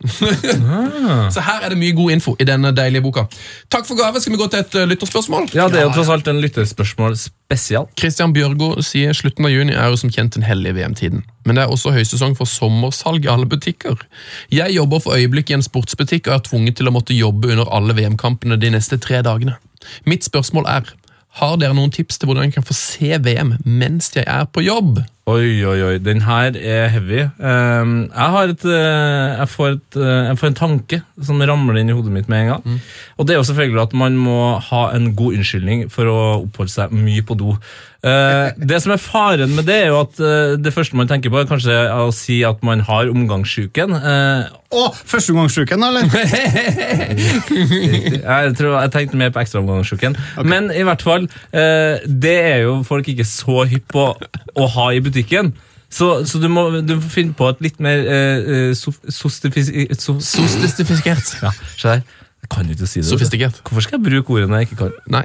så 1.34 1.44
her 1.44 1.66
er 1.66 1.74
det 1.74 1.80
mye 1.80 1.96
god 1.96 2.14
info 2.18 2.36
i 2.38 2.46
denne 2.48 2.72
deilige 2.76 3.02
boka. 3.02 3.26
Takk 3.72 3.88
for 3.88 3.98
gave. 3.98 4.20
Skal 4.22 4.36
vi 4.36 4.40
gå 4.40 4.48
til 4.52 4.62
et 4.62 4.78
eh, 4.78 4.88
lytterspørsmål? 4.92 5.50
Ja, 5.54 5.68
Det 5.68 5.82
er 5.82 5.88
jo 5.88 5.96
tross 5.96 6.12
alt 6.14 6.30
en 6.30 6.40
lytterspørsmål 6.44 7.18
spesial. 7.48 7.88
Christian 7.96 8.34
Bjørgo 8.36 8.74
sier 8.84 9.16
slutten 9.16 9.46
av 9.48 9.52
juni 9.52 9.72
er 9.72 9.88
jo 9.88 9.96
som 9.96 10.12
kjent 10.12 10.36
den 10.36 10.44
hellige 10.44 10.76
VM-tiden. 10.76 11.24
Men 11.48 11.56
det 11.56 11.64
er 11.64 11.72
også 11.72 11.94
høysesong 11.94 12.36
for 12.36 12.50
sommersalg 12.50 13.24
i 13.24 13.30
alle 13.32 13.48
butikker. 13.48 13.96
Jeg 14.52 14.76
jobber 14.76 15.00
for 15.00 15.16
øyeblikk 15.16 15.50
i 15.50 15.56
en 15.56 15.64
sportsbutikk 15.64 16.28
og 16.28 16.34
er 16.36 16.44
tvunget 16.44 16.76
til 16.76 16.90
å 16.90 16.92
måtte 16.92 17.16
jobbe 17.16 17.54
under 17.54 17.70
alle 17.72 17.96
VM-kampene 17.96 18.60
de 18.60 18.72
neste 18.76 19.00
tre 19.00 19.22
dagene. 19.24 19.56
Mitt 20.04 20.28
spørsmål 20.28 20.68
er, 20.68 20.92
har 21.40 21.56
dere 21.60 21.76
noen 21.76 21.92
tips 21.94 22.20
til 22.20 22.28
hvordan 22.28 22.48
jeg 22.48 22.58
kan 22.58 22.68
få 22.68 22.76
se 22.76 23.16
VM 23.24 23.56
mens 23.64 24.12
jeg 24.16 24.28
er 24.28 24.44
på 24.52 24.66
jobb? 24.66 25.00
Oi, 25.28 25.60
oi, 25.66 25.80
oi. 25.84 25.96
Den 26.00 26.22
her 26.24 26.56
er 26.56 26.86
heavy. 26.88 27.18
Ehm, 27.20 27.96
jeg, 28.14 28.28
har 28.32 28.48
et, 28.48 28.62
eh, 28.64 29.34
jeg, 29.36 29.48
får 29.52 29.74
et, 29.74 29.98
eh, 30.00 30.28
jeg 30.30 30.38
får 30.40 30.48
en 30.48 30.56
tanke 30.56 31.00
som 31.20 31.42
ramler 31.50 31.82
inn 31.82 31.92
i 31.92 31.96
hodet 31.96 32.14
mitt 32.14 32.30
med 32.32 32.46
en 32.46 32.52
gang. 32.54 32.78
Og 33.18 33.28
det 33.28 33.34
er 33.34 33.42
jo 33.42 33.48
selvfølgelig 33.50 33.82
at 33.82 33.98
man 33.98 34.16
må 34.16 34.56
ha 34.70 34.86
en 34.96 35.10
god 35.18 35.36
unnskyldning 35.36 35.90
for 35.92 36.08
å 36.08 36.18
oppholde 36.46 36.72
seg 36.72 36.94
mye 36.96 37.26
på 37.28 37.36
do. 37.36 37.58
Eh, 37.98 38.56
det 38.70 38.78
som 38.80 38.94
er 38.94 39.02
faren 39.02 39.52
med 39.52 39.68
det, 39.68 39.76
er 39.82 39.92
jo 39.92 40.00
at 40.06 40.22
det 40.64 40.72
første 40.72 40.96
man 40.96 41.10
tenker 41.10 41.34
på, 41.34 41.42
er 41.42 41.50
kanskje 41.50 41.76
å 41.92 42.08
si 42.14 42.40
at 42.48 42.64
man 42.64 42.80
har 42.88 43.12
omgangssjuken. 43.12 43.98
Eh, 43.98 44.48
oh, 44.80 44.96
førsteomgangssjuken, 45.12 45.84
eller? 45.90 46.08
jeg 48.22 48.56
tror 48.56 48.78
jeg 48.78 48.94
tenkte 48.96 49.20
mer 49.20 49.34
på 49.34 49.44
ekstraomgangssjuken. 49.44 50.16
Men 50.48 50.72
i 50.72 50.88
hvert 50.88 51.04
fall, 51.04 51.28
det 51.52 52.36
er 52.38 52.64
jo 52.64 52.80
folk 52.86 53.12
ikke 53.12 53.28
så 53.28 53.66
hypp 53.68 53.90
på 53.92 54.08
å 54.56 54.72
ha 54.78 54.90
i 54.94 55.02
butikken. 55.02 55.17
Så, 55.88 56.26
så 56.28 56.38
du, 56.38 56.48
må, 56.52 56.66
du 56.84 56.94
må 56.98 57.08
finne 57.08 57.32
på 57.36 57.48
et 57.48 57.62
litt 57.64 57.78
mer 57.80 58.02
eh, 58.04 58.74
sof, 58.76 58.98
sostifis... 59.08 59.70
So, 59.96 60.18
Sofistikert. 60.20 61.32
ja, 61.44 61.52
se 61.78 61.94
der. 61.94 62.02
Jeg 62.44 62.50
kan 62.52 62.68
jo 62.68 62.76
ikke 62.76 62.88
si 62.88 63.00
det. 63.00 63.08
Sofistikert. 63.08 63.62
Hvorfor 63.64 63.86
skal 63.86 63.98
jeg 63.98 64.04
bruke 64.10 64.36
ordene 64.36 64.60
jeg 64.60 64.68
ikke 64.68 64.82
kan? 64.84 64.92
Nei, 65.10 65.24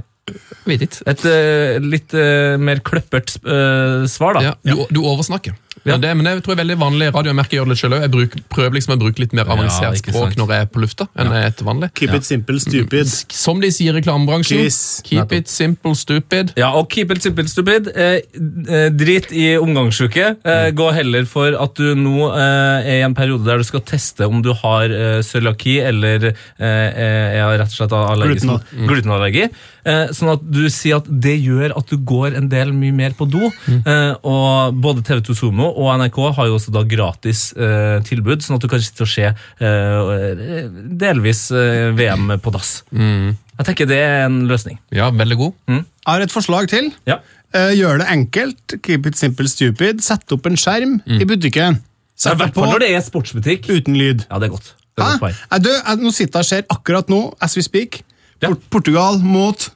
vet 0.70 0.86
ikke. 0.88 1.04
Et 1.12 1.26
eh, 1.30 1.76
litt 1.84 2.16
eh, 2.18 2.56
mer 2.60 2.82
kløppert 2.86 3.36
eh, 3.44 4.06
svar, 4.12 4.40
da. 4.40 4.46
Ja, 4.48 4.56
du, 4.72 4.86
du 4.88 5.04
oversnakker. 5.04 5.58
Men, 5.86 6.00
det, 6.04 6.12
men 6.16 6.26
det 6.30 6.34
tror 6.46 6.54
jeg 6.54 6.60
er 6.60 6.64
veldig 6.64 6.78
vanlig. 6.80 7.08
Radiomerket 7.16 7.58
gjør 7.58 7.70
det 7.74 7.78
selv. 7.80 7.98
Jeg 8.04 8.12
bruk, 8.14 8.36
prøver 8.54 8.78
liksom 8.78 8.94
å 8.96 9.00
bruke 9.02 9.20
litt 9.24 9.34
mer 9.36 9.50
avansert 9.52 9.98
språk 10.00 10.30
sant. 10.32 10.38
når 10.40 10.54
jeg 10.56 10.66
er 10.66 10.70
på 10.72 10.84
lufta 10.84 11.08
enn 11.20 11.32
jeg 11.36 11.50
er 11.50 11.56
til 11.60 11.68
vanlig. 11.68 11.90
Keep 12.00 12.14
it 12.18 12.28
simple, 12.30 12.60
stupid. 12.64 13.12
Som 13.36 13.60
de 13.64 13.72
sier 13.76 13.92
i 13.92 13.98
reklamebransjen. 14.00 14.64
Keep 15.10 15.36
it 15.40 15.52
simple, 15.52 15.96
stupid. 16.00 16.54
Ja, 16.60 16.72
og 16.80 16.88
keep 16.94 17.12
it 17.12 17.22
simple 17.26 17.48
stupid. 17.52 17.92
Eh, 17.96 18.22
eh, 18.70 18.88
drit 18.96 19.28
i 19.36 19.50
omgangsuke. 19.60 20.30
Eh, 20.44 20.70
gå 20.78 20.88
heller 20.96 21.28
for 21.30 21.58
at 21.60 21.76
du 21.80 21.94
nå 22.00 22.30
eh, 22.32 22.88
er 22.94 23.02
i 23.02 23.06
en 23.08 23.16
periode 23.18 23.44
der 23.48 23.60
du 23.60 23.68
skal 23.68 23.84
teste 23.88 24.28
om 24.30 24.42
du 24.46 24.54
har 24.64 24.88
eh, 24.88 25.20
cøliaki 25.26 25.80
eller 25.84 26.30
eh, 26.32 26.64
er 26.64 27.58
rett 27.60 27.68
og 27.74 27.76
slett 27.82 27.98
allergisk 28.00 28.48
Gluten- 28.48 28.54
mot 28.54 28.90
glutenallergi. 28.94 29.50
Eh, 29.84 30.06
sånn 30.16 30.32
at 30.38 30.44
du 30.48 30.62
sier 30.72 31.02
at 31.02 31.08
det 31.10 31.36
gjør 31.44 31.74
at 31.76 31.90
du 31.92 31.98
går 32.08 32.38
en 32.40 32.48
del 32.52 32.72
mye 32.76 32.96
mer 32.96 33.16
på 33.20 33.28
do. 33.28 33.50
Eh, 33.68 34.14
og 34.24 34.78
både 34.80 35.04
TV2 35.04 35.36
Sumo 35.36 35.73
og 35.76 35.90
NRK 36.00 36.18
har 36.38 36.48
jo 36.50 36.56
også 36.58 36.72
da 36.76 36.82
gratis 36.88 37.52
eh, 37.58 38.00
tilbud, 38.08 38.42
sånn 38.46 38.58
at 38.58 38.64
du 38.66 38.70
kan 38.72 38.82
sitte 38.84 39.04
og 39.06 39.10
se 39.12 39.26
eh, 39.30 40.68
delvis 41.04 41.46
eh, 41.52 41.92
VM 41.98 42.36
på 42.44 42.54
dass. 42.56 42.72
Jeg 42.94 43.66
tenker 43.68 43.90
det 43.90 44.00
er 44.02 44.26
en 44.28 44.44
løsning. 44.50 44.80
Ja, 44.96 45.10
veldig 45.14 45.38
god. 45.40 45.54
Jeg 45.70 45.84
har 46.10 46.26
et 46.26 46.34
forslag 46.34 46.70
til. 46.72 46.92
Ja. 47.10 47.20
Eh, 47.54 47.74
gjør 47.78 48.02
det 48.02 48.08
enkelt. 48.10 48.78
Keep 48.84 49.10
it 49.12 49.20
simple, 49.20 49.48
stupid. 49.52 50.02
Sett 50.06 50.32
opp 50.34 50.48
en 50.50 50.58
skjerm 50.58 51.00
i 51.06 51.26
butikken. 51.30 51.82
Så 52.18 52.34
I 52.34 52.40
hvert 52.40 52.56
fall 52.58 52.72
når 52.72 52.84
det 52.86 52.92
er 52.96 53.04
sportsbutikk. 53.06 53.70
uten 53.74 53.96
lyd. 53.98 54.26
Ja, 54.30 54.40
det 54.42 54.50
er 54.50 54.54
godt. 54.56 54.74
Det 54.94 55.06
er 55.06 55.18
godt. 55.22 55.38
Jeg, 55.52 55.64
dø, 55.66 55.72
jeg, 55.78 56.00
nå 56.02 56.12
sitter 56.14 56.40
jeg 56.40 56.46
og 56.46 56.50
ser 56.52 56.66
akkurat 56.78 57.10
nå, 57.14 57.22
as 57.42 57.58
we 57.58 57.64
speak, 57.66 58.02
Ja. 58.44 58.50
Port 58.50 58.64
Portugal 58.70 59.20
mot 59.24 59.70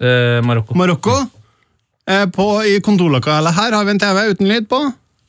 Eh, 0.00 0.40
Marokko. 0.44 0.72
Marokko. 0.80 1.14
Eh, 2.08 2.22
på, 2.32 2.44
I 2.64 2.78
kontorlokalet 2.80 3.52
her 3.52 3.74
har 3.76 3.84
vi 3.84 3.92
en 3.92 3.98
TV 4.00 4.20
uten 4.32 4.48
lyd 4.48 4.66
på. 4.70 4.78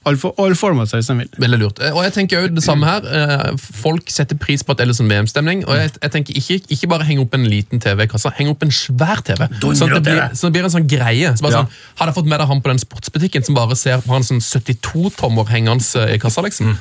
Alle 0.03 0.17
for, 0.17 0.33
all 0.41 0.55
former 0.57 0.87
seg 0.89 1.03
som 1.05 1.19
vil. 1.21 1.27
Veldig 1.37 1.57
lurt. 1.61 1.79
Eh, 1.85 1.91
Og 1.93 2.01
jeg 2.03 2.13
tenker 2.15 2.41
jo 2.41 2.47
det 2.55 2.63
samme 2.65 2.87
her. 2.89 3.05
Eh, 3.05 3.51
Folk 3.57 4.09
setter 4.09 4.35
pris 4.41 4.63
på 4.65 4.73
at 4.73 4.79
det 4.79 4.85
er 4.87 4.89
litt 4.89 4.97
sånn 4.97 5.11
VM-stemning. 5.11 5.61
Og 5.67 5.75
jeg, 5.77 5.91
jeg 6.01 6.11
tenker 6.15 6.39
ikke, 6.41 6.57
ikke 6.73 6.89
bare 6.89 7.05
henge 7.05 7.21
opp 7.21 7.35
en 7.37 7.45
liten 7.45 7.79
TV 7.83 8.07
i 8.07 8.09
kassa, 8.09 8.31
heng 8.39 8.49
opp 8.49 8.63
en 8.65 8.73
svær 8.73 9.21
TV. 9.27 9.45
Sånn 9.61 9.91
at 9.91 9.99
det 9.99 10.01
blir, 10.07 10.23
så 10.33 10.49
det 10.49 10.53
blir 10.57 10.65
en 10.65 10.73
sånn 10.73 10.87
greie. 10.89 11.35
Så 11.37 11.45
bare 11.45 11.51
Ja. 11.53 11.61
sånn, 11.65 11.77
Hadde 12.01 12.09
jeg 12.15 12.17
fått 12.17 12.31
med 12.33 12.39
deg 12.41 12.47
han 12.47 12.61
på 12.65 12.71
den 12.73 12.81
sportsbutikken 12.81 13.45
som 13.45 13.55
bare 13.55 13.75
ser 13.77 14.01
på 14.01 14.09
han 14.15 14.23
sånn 14.25 14.41
72-tommer 14.41 15.45
hengende 15.53 15.85
eh, 16.01 16.15
i 16.15 16.17
kassa, 16.21 16.41
liksom. 16.41 16.71
Eh, 16.73 16.77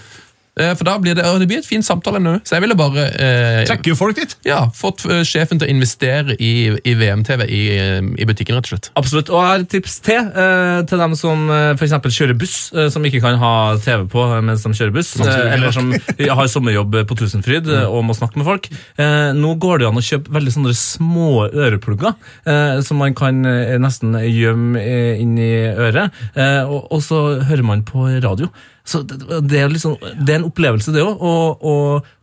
For 0.79 0.88
da 0.88 0.97
blir 1.02 1.17
det, 1.19 1.25
det 1.43 1.49
blir 1.50 1.62
et 1.62 1.69
fint 1.69 1.87
samtale 1.87 2.21
nå. 2.23 2.38
Så 2.47 2.57
jeg 2.57 2.64
ville 2.64 2.76
bare 2.79 3.07
eh, 3.11 3.61
Trekker 3.69 3.93
jo 3.93 3.99
folk 3.99 4.19
dit. 4.19 4.37
ja, 4.47 4.62
fått 4.76 5.05
eh, 5.09 5.23
sjefen 5.26 5.61
til 5.61 5.69
å 5.69 5.73
investere 5.73 6.37
i, 6.38 6.52
i 6.85 6.95
VM-TV 6.99 7.47
i, 7.47 7.62
eh, 7.76 7.99
i 8.00 8.29
butikken, 8.29 8.59
rett 8.59 8.69
og 8.69 8.75
slett. 8.75 8.90
Absolutt. 9.00 9.33
Og 9.33 9.40
jeg 9.40 9.52
har 9.52 9.64
et 9.64 9.71
tips 9.76 9.99
til 10.07 10.31
eh, 10.31 10.81
til 10.90 11.02
dem 11.02 11.17
som 11.19 11.47
f.eks. 11.50 11.79
for 11.79 11.87
eksempel 11.88 12.14
kjører 12.14 12.38
buss, 12.40 12.57
eh, 12.75 12.88
som 12.93 13.05
ikke 13.07 13.23
kan 13.25 13.38
ha 13.40 13.52
TV 13.83 14.07
på 14.11 14.25
eh, 14.26 14.40
mens 14.47 14.64
de 14.67 14.73
kjører 14.76 14.95
buss, 14.95 15.12
eh, 15.23 15.55
eller 15.55 15.75
som 15.76 15.93
har 16.40 16.50
sommerjobb 16.50 17.00
på 17.09 17.19
Tusenfryd 17.21 17.69
mm. 17.71 17.87
og 17.88 18.05
må 18.09 18.17
snakke 18.17 18.40
med 18.40 18.49
folk. 18.49 18.71
Eh, 19.00 19.31
nå 19.37 19.55
går 19.62 19.83
det 19.83 19.90
an 19.90 20.00
å 20.00 20.05
kjøpe 20.05 20.35
veldig 20.37 20.57
sånne 20.57 20.75
små 20.79 21.31
øreplugger 21.49 22.14
eh, 22.49 22.81
som 22.87 23.00
man 23.02 23.17
kan 23.19 23.45
eh, 23.49 23.76
nesten 23.83 24.17
gjemme 24.26 24.83
eh, 24.83 25.23
inn 25.23 25.37
i 25.40 25.52
øret, 25.71 26.17
eh, 26.35 26.62
og, 26.67 26.90
og 26.90 27.02
så 27.05 27.23
hører 27.49 27.67
man 27.67 27.87
på 27.87 28.09
radio. 28.21 28.50
Så 28.84 29.02
det, 29.06 29.18
det, 29.49 29.60
er 29.60 29.68
liksom, 29.68 29.96
det 30.00 30.34
er 30.34 30.40
en 30.40 30.49
opplevelse, 30.49 30.92
det 30.94 31.02
òg, 31.04 31.20
å, 31.20 31.32
å, 31.60 31.75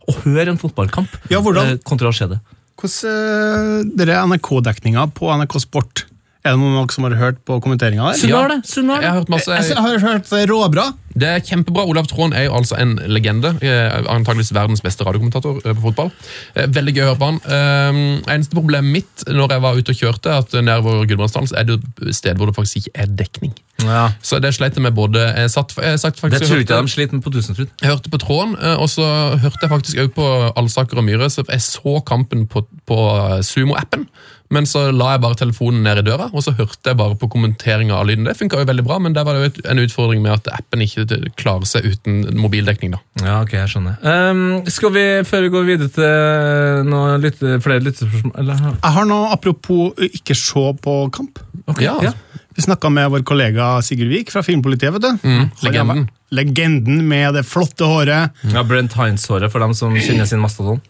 å 0.08 0.14
høre 0.24 0.50
en 0.52 0.58
fotballkamp 0.60 1.08
Ja, 1.30 1.40
hvordan- 1.40 1.74
eh, 1.74 1.82
kontra 1.86 2.10
å 2.10 2.14
se 2.16 2.26
det. 2.26 2.40
Hvordan 2.78 4.08
er 4.08 4.26
NRK-dekninga 4.26 5.08
på 5.14 5.30
NRK 5.34 5.58
Sport? 5.64 6.04
Er 6.46 6.54
det 6.54 6.60
noen 6.62 6.90
som 6.94 7.04
har 7.04 7.16
hørt 7.18 7.40
på 7.44 7.58
kommenteringa 7.60 8.12
der? 8.12 8.18
Sunn 8.20 8.30
Ja. 8.30 8.42
har 8.42 8.48
det! 8.48 8.60
Sunn 8.70 8.88
har 8.92 9.02
Jeg 9.02 9.10
har 9.10 9.18
hørt 9.20 9.28
masse... 9.28 9.50
Jeg 9.50 9.76
har 9.76 9.98
hørt 9.98 10.30
råbra. 10.48 10.84
Det 11.18 11.28
er 11.28 11.42
kjempebra. 11.44 11.84
Olav 11.88 12.06
Tråen 12.10 12.32
er 12.36 12.46
jo 12.48 12.54
altså 12.58 12.78
en 12.80 12.96
legende. 13.10 13.54
antageligvis 13.58 14.08
Antakeligvis 14.18 14.52
verdens 14.54 14.82
beste 14.84 15.04
radiokommentator 15.06 15.60
eh, 15.64 15.74
på 15.74 15.80
fotball. 15.88 16.10
Eh, 16.54 16.66
Veldig 16.74 16.94
gøy 16.96 17.04
å 17.04 17.08
høre 17.10 17.20
på 17.22 17.30
han. 17.32 17.40
Eh, 17.44 18.34
Eneste 18.34 18.56
problemet 18.58 18.92
mitt 18.98 19.24
når 19.28 19.54
jeg 19.56 19.64
var 19.64 19.78
ute 19.78 19.94
og 19.94 20.02
kjørte, 20.02 20.34
at 20.42 20.52
nedover 20.62 21.06
Gudbrandsdalen 21.08 21.48
så 21.50 21.58
er 21.60 21.68
det 21.68 21.78
et 22.06 22.14
sted 22.18 22.36
hvor 22.38 22.50
det 22.50 22.56
faktisk 22.58 22.82
ikke 22.84 22.94
er 23.04 23.06
dekning. 23.18 23.54
Ja. 23.84 24.08
Så 24.26 24.40
det 24.42 24.50
sleit 24.56 24.74
jeg 24.74 24.82
med 24.82 24.94
både 24.96 25.20
Jeg 25.22 25.50
satt, 25.54 25.70
jeg 25.78 25.98
satt 26.02 26.18
faktisk, 26.18 26.40
Det 26.42 26.48
tror 26.48 26.62
ikke 26.64 26.80
de 26.82 26.90
sliter 26.90 27.14
med 27.14 27.22
på 27.22 27.30
Tusenfryd. 27.30 27.68
jeg 27.80 27.90
hørte 27.92 28.10
på 28.10 28.18
tråden, 28.18 28.56
eh, 28.58 28.74
og 28.82 28.88
så 28.90 29.06
hørte 29.38 29.62
jeg 29.62 29.70
faktisk 29.70 29.98
også 30.02 30.14
på 30.16 30.26
Alsaker 30.58 30.98
og 30.98 31.04
Myhre. 31.06 31.30
Så 31.30 31.44
jeg 31.48 31.62
så 31.62 32.00
kampen 32.06 32.46
på, 32.50 32.64
på 32.88 32.96
Sumo-appen, 33.44 34.06
men 34.50 34.64
så 34.64 34.86
la 34.96 35.10
jeg 35.12 35.20
bare 35.20 35.36
telefonen 35.36 35.82
ned 35.84 35.98
i 36.00 36.04
døra, 36.06 36.30
og 36.32 36.40
så 36.40 36.54
hørte 36.56 36.88
jeg 36.88 36.96
bare 36.96 37.18
på 37.20 37.28
kommenteringa 37.28 37.98
av 37.98 38.06
lyden. 38.08 38.24
Det 38.24 38.32
funka 38.38 38.62
jo 38.62 38.68
veldig 38.70 38.84
bra, 38.86 38.96
men 39.04 39.12
der 39.12 39.26
var 39.28 39.36
det 39.36 39.50
jo 39.58 39.64
en 39.68 39.82
utfordring 39.82 40.22
med 40.24 40.32
at 40.38 40.48
appen 40.56 40.80
ikke 40.86 41.04
klarer 41.36 41.68
seg 41.68 41.84
uten 41.90 42.22
mobildekning. 42.40 42.94
da. 42.96 43.02
Ja, 43.26 43.34
ok, 43.44 43.52
jeg 43.58 43.68
skjønner. 43.74 43.98
Um, 44.00 44.40
skal 44.72 44.94
vi, 44.96 45.04
før 45.28 45.44
vi 45.44 45.52
går 45.52 45.68
videre 45.68 45.92
til 45.98 46.88
noe 46.88 47.18
lytte, 47.20 47.58
flere 47.64 47.84
lyttespørsmål? 47.84 48.54
Jeg 48.56 48.94
har 48.96 49.10
noe 49.12 49.28
apropos 49.36 50.00
ikke 50.08 50.36
se 50.38 50.64
på 50.80 50.96
kamp. 51.12 51.44
Ok, 51.68 51.84
Ja. 51.84 51.98
ja. 52.08 52.14
Vi 52.58 52.64
snakka 52.64 52.88
med 52.90 53.12
vår 53.12 53.22
kollega 53.22 53.76
Sigurd 53.86 54.08
Vik 54.10 54.32
fra 54.34 54.40
Filmpolitiet. 54.42 54.90
vet 54.96 55.04
du. 55.04 55.28
Mm, 55.28 55.44
legenden. 55.62 56.08
Legenden 56.30 57.06
med 57.08 57.34
det 57.38 57.42
flotte 57.48 57.86
håret. 57.88 58.34
ja 58.52 58.62
Brent 58.68 58.92
Hines-håret, 58.98 59.48
for 59.52 59.62
dem 59.64 59.72
som 59.74 59.94
kjenner 59.96 60.26
sin 60.28 60.42
mastodon. 60.42 60.80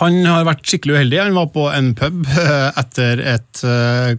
Han 0.00 0.18
har 0.28 0.44
vært 0.44 0.66
skikkelig 0.68 0.98
uheldig. 0.98 1.20
Han 1.22 1.38
var 1.38 1.46
på 1.54 1.64
en 1.72 1.92
pub 1.96 2.26
eh, 2.28 2.68
etter 2.82 3.22
et 3.34 3.62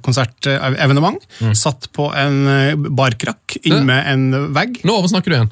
konsertevenement. 0.02 1.22
Mm. 1.42 1.54
Satt 1.56 1.92
på 1.94 2.10
en 2.18 2.48
eh, 2.48 2.74
barkrakk 2.76 3.58
Ja. 3.64 3.76
innmed 3.78 4.08
en 4.10 4.54
vegg 4.56 4.82
Nå 4.86 4.96
oversnakker 5.00 5.32
du 5.32 5.36
igjen. 5.38 5.52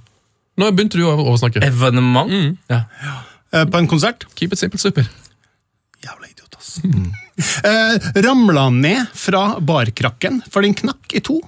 Nå 0.57 0.67
begynte 0.73 0.97
du 0.99 1.05
å 1.07 1.13
oversnakke. 1.17 1.61
Evenement. 1.65 2.57
Ja. 2.69 2.81
eh, 3.53 3.65
på 3.65 3.77
en 3.79 3.87
konsert. 3.89 4.25
Keep 4.37 4.53
it 4.53 4.59
simple, 4.61 4.79
super. 4.81 5.05
Jævla 6.03 6.29
idiot, 6.31 6.57
ass. 6.57 6.79
Mm. 6.83 7.11
ramla 8.21 8.67
ned 8.69 9.07
fra 9.17 9.55
barkrakken, 9.59 10.41
for 10.53 10.61
den 10.61 10.75
knakk 10.77 11.13
i 11.17 11.21
to. 11.25 11.39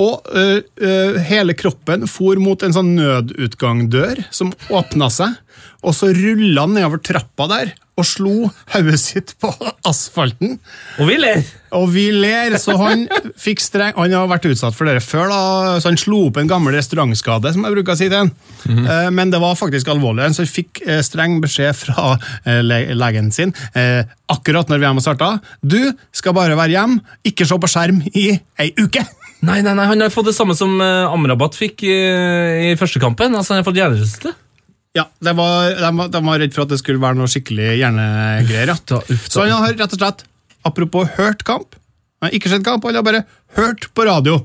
Og 0.00 0.26
øh, 0.34 1.20
hele 1.28 1.56
kroppen 1.58 2.06
for 2.10 2.40
mot 2.42 2.62
en 2.62 2.76
sånn 2.76 2.94
nødutgangdør 2.96 4.24
som 4.34 4.54
åpna 4.70 5.10
seg. 5.12 5.38
Og 5.84 5.96
så 5.96 6.10
rulla 6.14 6.66
han 6.66 6.76
nedover 6.76 7.02
trappa 7.04 7.48
der 7.50 7.76
og 8.00 8.06
slo 8.08 8.34
hodet 8.72 8.98
sitt 9.00 9.32
på 9.40 9.50
asfalten. 9.88 10.56
Og 11.00 11.08
vi 11.10 11.16
ler! 11.20 11.42
Og 11.76 11.84
vi 11.92 12.06
ler, 12.10 12.56
så 12.58 12.74
han 12.80 13.04
fikk 13.38 13.60
streng 13.62 13.92
Han 13.94 14.14
har 14.16 14.26
vært 14.30 14.48
utsatt 14.50 14.74
for 14.74 14.88
det 14.88 15.04
før, 15.04 15.28
da, 15.30 15.42
så 15.78 15.92
han 15.92 16.00
slo 16.00 16.24
opp 16.26 16.40
en 16.40 16.50
gammel 16.50 16.74
restaurantskade, 16.74 17.52
som 17.54 17.66
jeg 17.66 17.76
bruker 17.76 17.94
å 17.94 18.00
si 18.00 18.08
til 18.08 18.16
han. 18.16 18.32
-hmm. 18.64 19.10
Men 19.10 19.30
det 19.30 19.40
var 19.40 19.54
faktisk 19.54 19.88
alvorlig, 19.88 20.34
så 20.34 20.42
han 20.42 20.50
fikk 20.50 20.82
streng 21.02 21.40
beskjed 21.40 21.76
fra 21.76 22.18
legen 22.44 23.30
sin 23.30 23.54
akkurat 24.30 24.68
når 24.68 24.78
VM 24.78 25.00
starta. 25.00 25.38
Du 25.62 25.92
skal 26.12 26.34
bare 26.34 26.56
være 26.56 26.70
hjemme, 26.70 27.00
ikke 27.24 27.46
se 27.46 27.58
på 27.58 27.70
skjerm 27.70 28.02
i 28.14 28.40
ei 28.58 28.72
uke! 28.78 29.04
Nei, 29.46 29.62
nei, 29.64 29.72
nei, 29.72 29.86
han 29.88 30.04
har 30.04 30.12
fått 30.12 30.28
det 30.28 30.36
samme 30.36 30.54
som 30.56 30.74
uh, 30.82 31.08
Amrabat 31.08 31.56
fikk 31.56 31.84
i, 31.88 31.96
i 32.70 32.76
første 32.80 33.00
kampen. 33.00 33.32
Altså, 33.32 33.54
han 33.54 33.62
har 33.62 33.68
fått 33.68 33.80
hjernerystelse. 33.80 34.34
Ja, 34.96 35.06
det 35.22 35.32
var, 35.38 35.70
de, 35.78 35.90
var, 35.96 36.08
de 36.10 36.22
var 36.26 36.40
redd 36.42 36.54
for 36.56 36.66
at 36.66 36.72
det 36.72 36.80
skulle 36.80 37.02
være 37.02 37.16
noe 37.20 37.30
skikkelig 37.30 37.76
hjernegreier. 37.78 38.72
Ja. 38.72 38.78
Da, 38.90 38.98
uff 39.06 39.28
da. 39.28 39.32
Så 39.32 39.44
han 39.44 39.52
har 39.54 39.76
rett 39.78 39.94
og 39.94 40.00
slett, 40.02 40.24
apropos 40.66 41.12
hørt 41.16 41.44
kamp, 41.46 41.78
han 42.20 42.28
har 42.28 42.36
ikke 42.36 42.50
sett 42.52 42.64
kamp, 42.66 42.84
han 42.84 42.98
har 42.98 43.06
bare 43.06 43.22
hørt 43.56 43.86
på 43.96 44.04
radio 44.04 44.40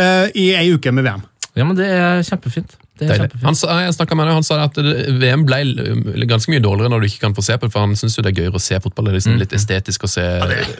eh, 0.00 0.30
i 0.38 0.46
ei 0.56 0.70
uke 0.72 0.92
med 0.94 1.04
VM. 1.04 1.24
Ja, 1.58 1.66
men 1.66 1.76
det 1.76 1.90
er 1.90 2.22
kjempefint. 2.24 2.78
Det 2.98 3.08
er. 3.14 3.24
Han, 3.44 3.54
jeg 3.54 3.94
med 4.18 4.24
han, 4.24 4.34
han 4.38 4.46
sa 4.46 4.58
at 4.64 4.78
VM 5.22 5.44
ble 5.48 5.60
ganske 6.28 6.52
mye 6.52 6.62
dårligere 6.64 6.92
når 6.92 7.04
du 7.04 7.08
ikke 7.10 7.24
kan 7.26 7.36
få 7.36 7.44
se 7.46 7.56
på 7.58 7.68
det, 7.68 7.74
for 7.74 7.86
han 7.86 7.96
syns 7.98 8.18
det 8.18 8.32
er 8.32 8.42
gøyere 8.42 8.58
å 8.58 8.62
se 8.62 8.78
fotball. 8.82 9.08
Det 9.08 9.14
er 9.14 9.18
liksom 9.20 9.40
litt 9.40 9.56
estetisk 9.56 10.06
å 10.08 10.12
se 10.12 10.26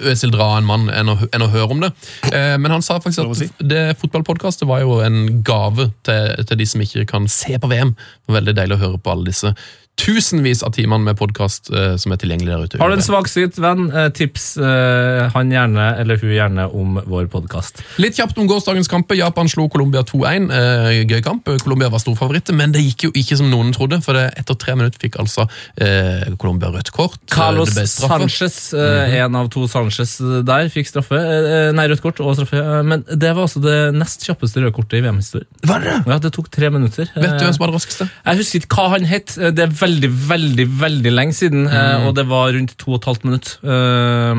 Øzil 0.08 0.34
dra 0.34 0.50
en 0.58 0.68
mann 0.68 0.88
enn 0.92 1.12
å, 1.14 1.18
enn 1.32 1.46
å 1.46 1.50
høre 1.52 1.70
om 1.74 1.82
det. 1.84 1.92
Eh, 2.32 2.54
men 2.60 2.74
han 2.74 2.84
sa 2.84 2.98
faktisk 3.02 3.24
at 3.24 3.66
det 3.70 3.84
fotballpodkastet 4.02 4.68
var 4.68 4.84
jo 4.84 5.00
en 5.04 5.42
gave 5.46 5.90
til, 6.06 6.46
til 6.48 6.60
de 6.60 6.68
som 6.68 6.84
ikke 6.84 7.06
kan 7.08 7.28
se 7.32 7.58
på 7.60 7.70
VM. 7.70 7.94
Veldig 8.28 8.56
deilig 8.58 8.78
å 8.78 8.82
høre 8.86 9.02
på 9.02 9.14
alle 9.14 9.30
disse 9.30 9.54
tusenvis 9.98 10.62
av 10.62 10.72
timene 10.76 11.10
med 11.10 11.18
podkast 11.18 11.70
eh, 11.74 11.94
som 12.00 12.14
er 12.14 12.20
tilgjengelig 12.22 12.52
der 12.52 12.64
ute. 12.64 12.80
Har 12.80 12.92
du 12.92 12.96
en 12.96 13.04
svaksynt 13.04 13.58
venn, 13.60 13.88
eh, 13.90 14.08
tips 14.14 14.46
eh, 14.62 15.26
han 15.34 15.52
gjerne, 15.52 15.88
eller 16.02 16.20
hun 16.22 16.32
gjerne, 16.32 16.66
om 16.78 17.00
vår 17.08 17.26
podkast. 17.32 17.82
Litt 18.00 18.18
kjapt 18.18 18.38
om 18.38 18.48
gårsdagens 18.50 18.90
kamper. 18.90 19.18
Japan 19.18 19.50
slo 19.50 19.66
Colombia 19.72 20.04
2-1. 20.06 20.48
Eh, 20.54 21.00
gøy 21.02 21.22
kamp. 21.26 21.50
Colombia 21.64 21.90
var 21.92 22.02
storfavoritt, 22.02 22.52
men 22.56 22.74
det 22.74 22.84
gikk 22.84 23.08
jo 23.08 23.12
ikke 23.18 23.40
som 23.40 23.50
noen 23.50 23.74
trodde. 23.76 24.00
For 24.04 24.16
det, 24.16 24.28
etter 24.40 24.58
tre 24.58 24.76
minutter 24.78 25.02
fikk 25.02 25.18
altså 25.20 25.48
Colombia 26.38 26.70
rødt 26.72 26.90
kort. 26.94 27.18
Carlos 27.30 27.74
Sanchez. 27.74 27.98
Sanchez, 27.98 28.58
eh, 28.74 29.18
en 29.22 29.36
av 29.38 29.50
to 29.52 29.66
Sanchez 29.70 30.16
der, 30.46 30.70
fikk 30.72 30.90
straffe. 30.90 31.18
Nei, 31.74 31.88
rødt 31.90 32.04
kort 32.04 32.22
og 32.22 32.36
straffe. 32.38 32.62
Men 32.86 33.04
det 33.08 33.34
var 33.34 33.46
altså 33.48 33.62
det 33.64 33.76
nest 33.96 34.26
kjappeste 34.28 34.62
røde 34.62 34.74
kortet 34.76 35.00
i 35.00 35.04
VM-historien. 35.04 35.48
Var 35.66 35.84
det? 35.84 35.96
Ja, 36.06 36.20
det 36.22 36.32
tok 36.36 36.50
tre 36.54 36.70
minutter. 36.74 37.10
Vet 37.18 37.36
du 37.36 37.46
hvem 37.46 37.54
som 37.56 37.66
var 37.66 37.72
det 37.72 37.80
raskeste? 37.80 38.08
Jeg 38.24 38.42
husker 38.42 38.64
ikke 38.64 38.78
hva 38.78 38.88
han 38.94 39.08
het. 39.08 39.36
Det 39.36 39.64
er 39.64 39.74
veldig, 39.88 40.10
veldig 40.28 40.66
veldig 40.80 41.12
lenge 41.14 41.36
siden, 41.36 41.66
eh, 41.66 42.06
og 42.06 42.14
det 42.18 42.24
var 42.28 42.52
rundt 42.54 42.74
to 42.80 42.92
og 42.92 42.98
et 43.00 43.08
halvt 43.08 43.24
minutt. 43.28 43.52
Uh, 43.64 44.34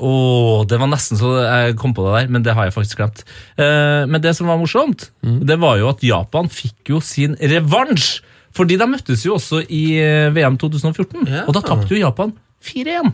og 0.00 0.66
det 0.70 0.78
var 0.80 0.90
nesten 0.90 1.20
så 1.20 1.34
jeg 1.42 1.76
kom 1.80 1.94
på 1.96 2.04
det 2.06 2.14
der, 2.16 2.30
men 2.32 2.44
det 2.46 2.54
har 2.56 2.68
jeg 2.68 2.76
faktisk 2.76 3.02
glemt. 3.02 3.22
Uh, 3.58 4.04
men 4.08 4.22
det 4.24 4.34
som 4.38 4.48
var 4.50 4.58
morsomt, 4.60 5.10
det 5.22 5.58
var 5.62 5.78
jo 5.80 5.90
at 5.92 6.02
Japan 6.06 6.48
fikk 6.52 6.94
jo 6.94 7.02
sin 7.04 7.36
revansj. 7.40 8.20
Fordi 8.56 8.78
de 8.80 8.86
møttes 8.88 9.20
jo 9.26 9.34
også 9.36 9.58
i 9.68 9.98
eh, 10.00 10.30
VM 10.32 10.54
2014, 10.56 11.26
Ja. 11.28 11.42
og 11.44 11.52
da 11.52 11.60
tapte 11.60 11.92
jo 11.92 11.98
Japan 12.00 12.30
4-1. 12.64 13.10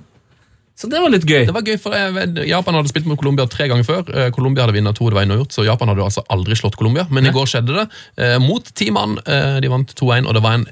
Så 0.83 0.89
det 0.91 0.99
var 0.99 1.13
litt 1.15 1.23
gøy. 1.29 1.45
Det 1.47 1.55
var 1.55 1.63
gøy, 1.63 1.77
for 1.79 1.95
eh, 1.95 2.41
Japan 2.49 2.75
hadde 2.75 2.91
spilt 2.91 3.07
mot 3.07 3.21
Colombia 3.21 3.47
tre 3.51 3.69
ganger 3.71 3.87
før. 3.87 4.01
Eh, 4.11 4.31
Colombia 4.35 4.65
hadde 4.65 4.75
vunnet 4.75 4.99
to, 4.99 5.07
det 5.07 5.19
var 5.19 5.29
uavgjort, 5.31 5.55
så 5.55 5.67
Japan 5.67 5.93
hadde 5.93 6.03
altså 6.03 6.25
aldri 6.35 6.59
slått 6.59 6.75
Colombia. 6.81 7.05
Men 7.15 7.29
i 7.29 7.35
går 7.35 7.47
skjedde 7.53 7.77
det. 7.77 7.85
Eh, 8.19 8.35
mot 8.43 8.67
ti 8.75 8.89
mann. 8.95 9.15
De 9.23 9.71
vant 9.71 9.95
2-1, 9.99 10.27
og 10.27 10.35
det 10.35 10.43
var 10.43 10.59
en 10.59 10.67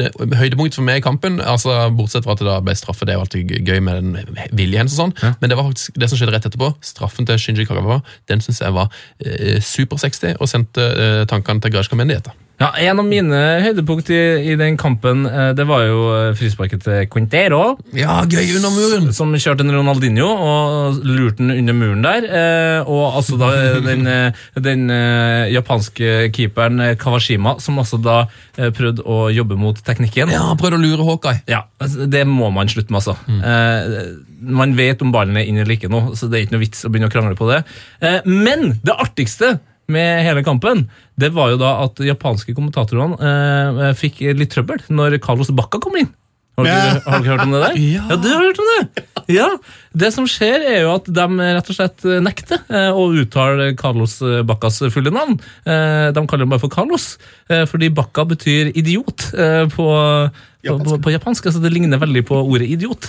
det, 0.00 0.08
høydepunkt 0.40 0.78
for 0.78 0.86
meg 0.86 1.02
i 1.02 1.04
kampen. 1.04 1.36
altså 1.40 1.74
Bortsett 1.92 2.24
fra 2.24 2.32
at 2.32 2.40
det 2.40 2.48
da 2.48 2.56
ble 2.64 2.74
straffe, 2.78 3.04
det 3.04 3.12
er 3.12 3.20
jo 3.20 3.26
alltid 3.26 3.52
gøy 3.68 3.82
med 3.84 4.00
den 4.00 4.38
viljen 4.56 4.88
og 4.88 4.96
sånn. 4.96 5.14
Men 5.42 5.52
det 5.52 5.58
var 5.58 5.68
faktisk 5.68 6.00
det 6.00 6.08
som 6.08 6.20
skjedde 6.20 6.36
rett 6.36 6.48
etterpå. 6.48 6.72
Straffen 6.86 7.28
til 7.28 7.40
Shinji 7.42 7.68
Kagawa 7.68 8.00
den 8.30 8.40
syns 8.44 8.62
jeg 8.62 8.74
var 8.74 8.88
eh, 9.24 9.60
supersexy, 9.60 10.36
og 10.38 10.50
sendte 10.50 10.86
eh, 10.88 11.22
tankene 11.30 11.62
til 11.62 11.74
Grashka 11.74 11.98
Mendy 11.98 12.16
etter. 12.16 12.36
Ja, 12.62 12.70
En 12.78 13.00
av 13.02 13.06
mine 13.08 13.38
høydepunkt 13.64 14.10
i, 14.14 14.20
i 14.52 14.56
den 14.60 14.76
kampen, 14.78 15.24
eh, 15.26 15.50
det 15.58 15.66
var 15.66 15.82
jo 15.86 16.02
eh, 16.14 16.28
frisparket 16.38 16.84
til 16.86 17.08
Quintero. 17.10 17.76
Ja, 17.96 18.20
gøy 18.22 18.54
under 18.58 18.70
muren! 18.74 19.08
Som 19.16 19.34
kjørte 19.34 19.66
en 19.66 19.74
Ronaldinho 19.74 20.28
og 20.30 21.00
lurte 21.02 21.42
den 21.42 21.50
under 21.56 21.76
muren 21.76 22.06
der. 22.06 22.28
Eh, 22.28 22.90
og 22.92 23.18
altså 23.18 23.38
da 23.40 23.50
den, 23.82 24.06
den 24.62 24.86
japanske 25.52 26.28
keeperen 26.34 26.94
Kawashima, 27.00 27.56
som 27.62 27.80
altså 27.82 27.98
da 28.02 28.22
prøvde 28.76 29.02
å 29.08 29.26
jobbe 29.34 29.58
mot 29.58 29.78
teknikken. 29.82 30.30
Ja, 30.32 30.44
prøvde 30.58 30.78
å 30.78 30.82
lure 30.82 31.06
Hawkeye. 31.08 31.42
Ja, 31.50 31.64
altså, 31.82 32.06
Det 32.06 32.22
må 32.28 32.52
man 32.54 32.70
slutte 32.70 32.94
med, 32.94 33.02
altså. 33.02 33.16
Eh, 33.26 34.14
man 34.42 34.76
vet 34.78 35.02
om 35.02 35.12
ballen 35.14 35.36
er 35.38 35.48
inn 35.48 35.60
eller 35.62 35.76
ikke 35.76 35.90
nå, 35.92 36.12
så 36.18 36.28
det 36.30 36.38
er 36.38 36.46
ikke 36.46 36.56
noe 36.56 36.64
vits 36.64 36.86
å 36.86 36.90
begynne 36.92 37.10
å 37.10 37.14
krangle 37.14 37.38
på 37.38 37.50
det. 37.50 37.62
Eh, 38.02 38.20
men 38.26 38.76
det 38.82 38.96
artigste 38.98 39.56
med 39.92 40.24
hele 40.26 40.42
kampen, 40.46 40.86
det 41.20 41.30
var 41.36 41.52
jo 41.52 41.60
da 41.60 41.76
at 41.84 42.00
japanske 42.02 42.54
kommentatorene 42.56 43.20
eh, 43.20 43.92
fikk 43.98 44.24
litt 44.38 44.52
trøbbel 44.54 44.82
når 44.92 45.20
Carlos 45.24 45.52
Bacca 45.54 45.80
kom 45.82 45.96
inn. 46.00 46.10
Har 46.58 46.66
dere, 46.68 46.98
har 47.06 47.22
du 47.24 47.28
hørt 47.30 47.42
om 47.46 47.54
det 47.54 47.60
der? 47.62 47.76
Ja. 47.94 48.16
du 48.20 48.26
har 48.28 48.42
hørt 48.44 48.58
om 48.60 48.66
det! 48.74 49.04
Ja, 49.32 49.46
Det 49.96 50.10
som 50.12 50.26
skjer, 50.28 50.60
er 50.68 50.82
jo 50.82 50.90
at 50.98 51.06
de 51.08 51.24
rett 51.40 51.70
og 51.72 51.76
slett 51.78 52.04
nekter 52.26 52.60
eh, 52.68 52.90
å 52.92 53.06
uttale 53.22 53.70
Carlos 53.78 54.18
Baccas 54.44 54.82
fulle 54.92 55.12
navn. 55.14 55.38
Eh, 55.64 56.10
de 56.12 56.24
kaller 56.28 56.44
ham 56.44 56.52
bare 56.52 56.60
for 56.60 56.72
Carlos, 56.74 57.14
eh, 57.48 57.64
fordi 57.70 57.88
Bacca 57.94 58.26
betyr 58.28 58.72
idiot 58.76 59.30
eh, 59.32 59.64
på, 60.62 60.76
på, 60.78 60.84
på, 60.84 60.98
på 61.06 61.12
japansk. 61.14 61.48
Altså 61.50 61.62
det 61.62 61.72
ligner 61.74 62.00
veldig 62.02 62.22
på 62.28 62.38
ordet 62.40 62.68
idiot. 62.70 63.08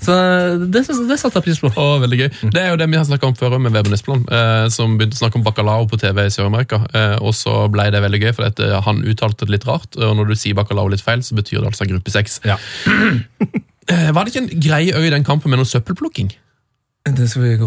Så 0.00 0.16
det, 0.60 0.84
det 0.84 1.18
satte 1.20 1.40
jeg 1.40 1.46
pris 1.48 1.60
på. 1.62 1.70
Å, 1.72 1.86
veldig 2.02 2.20
gøy. 2.20 2.28
Det 2.52 2.62
er 2.62 2.68
jo 2.72 2.80
det 2.80 2.90
vi 2.92 3.00
har 3.00 3.06
snakket 3.08 3.30
om 3.30 3.38
før 3.38 3.56
med 3.62 3.74
Veben 3.76 3.96
Espeland, 3.96 4.28
eh, 4.28 4.66
som 4.74 4.98
begynte 4.98 5.18
å 5.18 5.22
snakke 5.22 5.40
om 5.40 5.46
bacalao 5.46 5.88
på 5.90 6.00
TV 6.00 6.22
i 6.26 6.34
Sør-Amerika. 6.34 6.82
Eh, 6.92 7.16
og 7.24 7.34
så 7.36 7.64
ble 7.72 7.88
det 7.94 8.04
veldig 8.04 8.22
gøy, 8.24 8.32
for 8.36 8.50
at, 8.50 8.60
eh, 8.64 8.76
han 8.86 9.02
uttalte 9.06 9.48
det 9.48 9.56
litt 9.56 9.66
rart. 9.68 9.96
Og 9.98 10.14
når 10.18 10.32
du 10.32 10.36
sier 10.38 10.58
bacalao 10.58 10.92
litt 10.92 11.04
feil, 11.04 11.24
så 11.26 11.38
betyr 11.38 11.60
det 11.60 11.72
altså 11.72 11.88
gruppe 11.90 12.14
seks. 12.14 12.40
Ja. 12.48 12.60
Eh, 13.90 14.10
var 14.14 14.22
det 14.22 14.30
ikke 14.30 14.44
en 14.44 14.60
greie 14.62 15.00
i 15.02 15.10
den 15.10 15.24
kampen 15.26 15.50
med 15.50 15.58
noe 15.58 15.66
søppelplukking? 15.66 16.28
Det 17.00 17.26
skal 17.30 17.42
vi 17.42 17.54
gå 17.56 17.66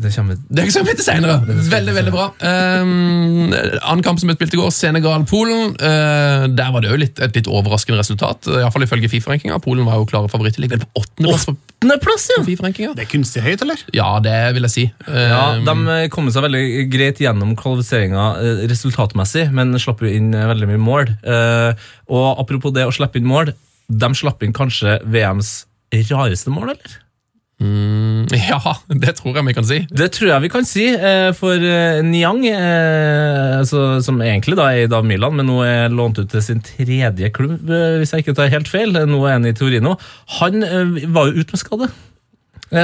Det 0.00 0.08
kommer 0.14 0.38
Det 0.48 0.62
kommer 0.72 0.94
litt 0.94 1.02
senere. 1.04 1.34
Veldig, 1.44 1.94
veldig 1.98 2.12
bra. 2.14 2.30
Um, 2.40 3.52
annen 3.52 4.04
kamp 4.06 4.22
som 4.22 4.30
ble 4.30 4.38
spilt 4.38 4.56
i 4.56 4.60
går, 4.60 4.70
Senegal-Polen. 4.72 5.74
Uh, 5.76 6.46
der 6.48 6.72
var 6.72 6.80
det 6.80 6.88
jo 6.88 6.96
litt, 7.02 7.20
et 7.20 7.36
litt 7.36 7.50
overraskende 7.50 8.00
resultat. 8.00 8.48
Uh, 8.48 8.62
Iallfall 8.62 8.86
ifølge 8.86 9.10
Fifa-rankinga. 9.12 9.60
Polen 9.64 9.84
var 9.84 10.00
jo 10.00 10.08
klare 10.08 10.32
favoritter. 10.32 10.64
Ligger 10.64 10.80
vel 10.80 10.86
på 10.88 11.04
åttendeplass 11.04 11.44
Åttendeplass, 11.84 12.30
ja! 12.32 12.40
Fifa-rankinga. 12.46 12.94
Det 12.96 13.04
er 13.04 13.10
kunstig 13.12 13.42
høyt, 13.44 13.60
eller? 13.66 13.84
Ja, 13.92 14.08
det 14.24 14.38
vil 14.56 14.64
jeg 14.64 14.72
si. 14.72 14.86
Ja, 15.12 15.42
Um, 15.54 15.84
De 15.84 16.08
kom 16.12 16.30
seg 16.32 16.46
veldig 16.46 16.88
greit 16.92 17.20
gjennom 17.20 17.52
kvalifiseringa 17.58 18.24
eh, 18.40 18.64
resultatmessig, 18.70 19.50
men 19.54 19.76
slapp 19.80 20.00
jo 20.00 20.08
inn 20.08 20.32
eh, 20.32 20.48
veldig 20.48 20.70
mye 20.72 20.80
mål. 20.80 21.12
Uh, 21.26 21.76
og 22.08 22.40
apropos 22.40 22.72
det 22.74 22.86
å 22.88 22.94
slippe 22.94 23.20
inn 23.20 23.28
mål, 23.28 23.52
de 23.88 24.10
slapp 24.16 24.42
inn 24.42 24.56
kanskje 24.56 24.98
VMs 25.04 25.66
rareste 26.10 26.50
mål, 26.50 26.72
eller? 26.74 26.96
Mm, 27.64 28.26
ja, 28.50 28.74
det 28.88 29.14
tror 29.18 29.38
jeg 29.38 29.46
vi 29.48 29.54
kan 29.56 29.66
si. 29.66 29.80
Det 29.88 30.08
tror 30.14 30.30
jeg 30.30 30.44
vi 30.44 30.50
kan 30.52 30.66
si, 30.68 30.86
eh, 30.92 31.30
for 31.36 31.58
eh, 31.58 32.00
Niang, 32.04 32.42
eh, 32.48 33.58
altså, 33.58 34.02
som 34.04 34.20
egentlig 34.24 34.58
da 34.60 34.68
er 34.70 34.84
i 34.84 34.90
Dav 34.90 35.06
Milan, 35.08 35.36
men 35.38 35.48
nå 35.48 35.60
er 35.66 35.94
lånt 35.94 36.20
ut 36.20 36.30
til 36.30 36.44
sin 36.44 36.62
tredje 36.64 37.30
klubb, 37.34 37.70
hvis 38.00 38.14
jeg 38.14 38.24
ikke 38.24 38.36
tar 38.38 38.52
helt 38.52 38.70
feil. 38.70 38.94
Nå 38.94 39.22
er 39.24 39.38
han 39.38 39.48
i 39.48 39.54
Torino. 39.56 39.96
Han 40.40 40.64
var 41.14 41.30
jo 41.30 41.40
ute 41.42 41.56
med 41.56 41.62
skade, 41.62 41.90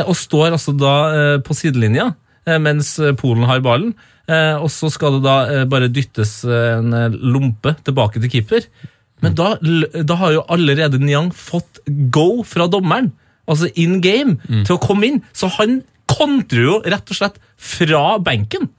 og 0.00 0.14
står 0.18 0.52
altså 0.54 0.74
da 0.76 0.94
på 1.42 1.54
sidelinja 1.56 2.12
mens 2.62 2.92
Polen 3.18 3.46
har 3.48 3.62
ballen. 3.64 3.92
Og 4.62 4.68
så 4.72 4.90
skal 4.92 5.16
det 5.16 5.24
da 5.24 5.64
bare 5.70 5.90
dyttes 5.90 6.40
en 6.46 6.94
lompe 7.18 7.74
tilbake 7.86 8.22
til 8.22 8.32
keeper. 8.32 8.66
Men 9.24 9.36
da, 9.36 9.54
da 9.60 10.16
har 10.20 10.36
jo 10.36 10.44
allerede 10.52 11.00
Niang 11.02 11.30
fått 11.36 11.82
go 12.12 12.42
fra 12.46 12.68
dommeren, 12.70 13.12
altså 13.50 13.70
in 13.74 13.98
game, 14.04 14.38
til 14.48 14.76
å 14.76 14.82
komme 14.82 15.10
inn. 15.10 15.22
Så 15.36 15.50
han 15.58 15.80
kontrer 16.10 16.66
jo 16.66 16.76
rett 16.86 17.10
og 17.12 17.18
slett 17.20 17.40
fra 17.60 18.04
benken. 18.24 18.70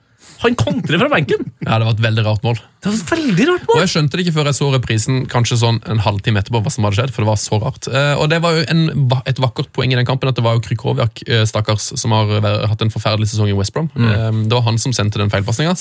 Han 0.41 0.55
kontrer 0.57 0.97
fra 1.01 1.09
benken! 1.11 1.47
Ja, 1.67 1.77
Det 1.77 1.85
var 1.85 1.93
et 1.93 2.03
veldig 2.03 2.23
rart 2.25 2.43
mål. 2.43 2.57
Det 2.81 2.89
var 2.89 2.95
et 2.97 3.11
veldig 3.11 3.45
rart 3.45 3.65
mål. 3.67 3.75
Og. 3.75 3.81
Jeg 3.83 3.91
skjønte 3.93 4.17
det 4.17 4.23
ikke 4.25 4.33
før 4.39 4.47
jeg 4.49 4.57
så 4.57 4.69
reprisen 4.73 5.19
kanskje 5.29 5.57
sånn 5.61 5.77
en 5.93 6.01
halvtime 6.01 6.41
etterpå. 6.41 6.63
hva 6.65 6.71
som 6.73 6.87
hadde 6.87 6.97
skjedd, 6.97 7.13
for 7.13 7.23
det 7.23 7.29
var 7.29 7.37
så 7.37 7.59
rart. 7.61 7.89
Eh, 7.91 8.13
og 8.17 8.31
det 8.31 8.39
var 8.41 8.57
jo 8.57 8.63
en, 8.73 8.81
et 9.29 9.41
vakkert 9.43 9.69
poeng 9.77 9.93
i 9.93 9.99
den 9.99 10.07
kampen 10.09 10.31
at 10.31 10.39
det 10.39 10.45
var 10.45 10.57
jo 10.57 10.63
Krykowiak, 10.65 11.21
eh, 11.27 11.43
stakkars, 11.45 11.91
som 12.01 12.15
har 12.17 12.33
hatt 12.71 12.81
en 12.81 12.93
forferdelig 12.93 13.29
sesong 13.29 13.53
i 13.53 13.55
West 13.57 13.75
Brom. 13.77 13.91
Mm. 13.93 14.47
det 14.49 14.57
var 14.57 14.65
han 14.65 14.81
som 14.81 14.95
sendte 14.97 15.21
den 15.21 15.29
feilpasninga. 15.29 15.77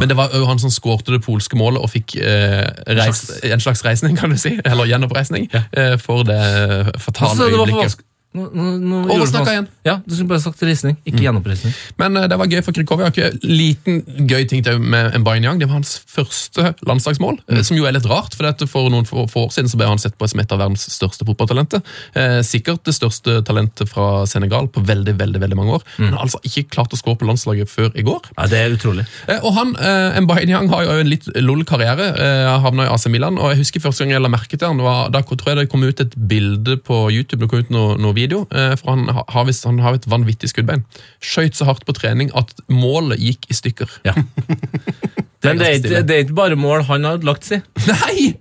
Men 0.00 0.08
det 0.08 0.16
var 0.16 0.32
jo 0.32 0.48
han 0.48 0.60
som 0.62 0.72
skårte 0.72 1.12
det 1.12 1.20
polske 1.26 1.60
målet 1.60 1.84
og 1.84 1.92
fikk 1.92 2.16
eh, 2.16 2.64
reis, 2.96 3.26
en 3.44 3.60
slags 3.60 3.84
reisning, 3.84 4.16
kan 4.16 4.32
du 4.32 4.40
si. 4.40 4.56
Eller 4.64 4.88
gjenoppreisning. 4.88 5.50
ja. 5.52 5.66
for 6.00 6.24
det 6.24 6.96
fatale 7.02 7.52
øyeblikket. 7.52 8.00
Nå, 8.36 8.44
nå, 8.52 8.64
nå 9.08 9.24
igjen. 9.48 9.66
Ja, 9.88 9.94
du 10.04 10.12
skulle 10.12 10.28
bare 10.28 10.42
sagt 10.42 10.60
reisning, 10.62 10.98
ikke 11.08 11.22
gjenoppreisning. 11.24 11.72
Men 12.00 12.18
uh, 12.18 12.26
det 12.28 12.36
var 12.36 12.50
gøy 12.50 12.60
for 12.66 12.76
Krykowiak. 12.76 13.16
Liten 13.40 14.02
gøy 14.28 14.44
ting 14.50 14.64
til 14.66 14.82
med 14.82 15.16
Mbainjang. 15.22 15.60
Det 15.60 15.68
var 15.68 15.78
hans 15.78 15.94
første 16.04 16.74
landslagsmål, 16.86 17.38
mm. 17.48 17.62
som 17.64 17.78
jo 17.78 17.86
er 17.88 17.96
litt 17.96 18.08
rart. 18.10 18.36
For 18.36 18.44
dette 18.44 18.68
for 18.68 18.92
noen 18.92 19.08
få 19.08 19.24
år 19.24 19.54
siden 19.54 19.70
så 19.72 19.80
ble 19.80 19.88
han 19.88 20.02
sett 20.02 20.18
på 20.20 20.28
som 20.28 20.42
et 20.42 20.52
av 20.52 20.60
verdens 20.60 20.84
største 20.92 21.24
fotballtalenter. 21.28 21.80
Eh, 22.18 22.38
sikkert 22.46 22.84
det 22.88 22.94
største 22.98 23.38
talentet 23.48 23.88
fra 23.88 24.26
Senegal 24.28 24.68
på 24.72 24.84
veldig 24.84 25.16
veldig, 25.18 25.42
veldig 25.46 25.58
mange 25.58 25.78
år. 25.78 25.86
Men 25.96 26.18
har 26.18 26.26
altså 26.26 26.42
ikke 26.44 26.66
klart 26.76 26.92
å 26.92 27.00
skåre 27.00 27.22
på 27.22 27.28
landslaget 27.28 27.72
før 27.72 27.96
i 27.96 28.04
går. 28.06 28.28
Ja, 28.36 28.48
det 28.52 28.60
er 28.60 28.76
utrolig. 28.76 29.06
Eh, 29.26 29.40
Og 29.40 29.56
han, 29.56 29.74
eh, 29.76 30.20
Mbainjang 30.20 30.68
har 30.68 30.84
jo 30.84 30.98
en 31.00 31.10
litt 31.10 31.28
lol 31.40 31.64
karriere. 31.64 32.12
Eh, 32.12 32.52
havna 32.60 32.84
i 32.84 32.92
AC 32.92 33.08
Milan. 33.08 33.38
og 33.38 33.54
jeg 33.54 33.64
husker 33.64 33.80
Første 33.88 34.04
gang 34.04 34.10
jeg 34.10 34.20
la 34.20 34.28
merke 34.28 34.58
til 34.58 34.68
han, 34.68 34.78
var, 34.82 35.08
da 35.08 35.22
tror 35.22 35.54
jeg 35.54 35.56
det 35.56 35.70
kom 35.70 35.82
ut 35.82 36.00
et 36.00 36.14
bilde 36.28 36.76
på 36.76 37.08
YouTube. 37.10 37.40
det 37.40 37.48
kom 37.48 37.60
ut 37.64 37.70
noe, 37.70 37.96
noe 37.96 38.17
video, 38.18 38.42
eh, 38.50 38.74
for 38.80 38.92
Han 38.96 39.06
har, 39.14 39.46
visst- 39.48 39.64
han 39.68 39.78
har 39.84 39.94
et 39.98 40.08
vanvittig 40.10 40.50
skuddbein. 40.50 40.82
Skøyt 41.22 41.54
så 41.58 41.68
hardt 41.70 41.86
på 41.88 41.94
trening 41.96 42.32
at 42.38 42.52
målet 42.68 43.22
gikk 43.22 43.46
i 43.48 43.56
stykker. 43.56 43.88
Ja. 44.08 44.14
Det 44.18 45.46
Men 45.52 45.60
det 45.62 45.66
er, 45.70 45.78
ikke, 45.78 46.02
det 46.02 46.14
er 46.18 46.24
ikke 46.26 46.36
bare 46.38 46.58
mål 46.58 46.82
han 46.88 47.04
har 47.06 47.20
lagt 47.22 47.46
seg 47.46 47.62
Nei! 47.86 48.32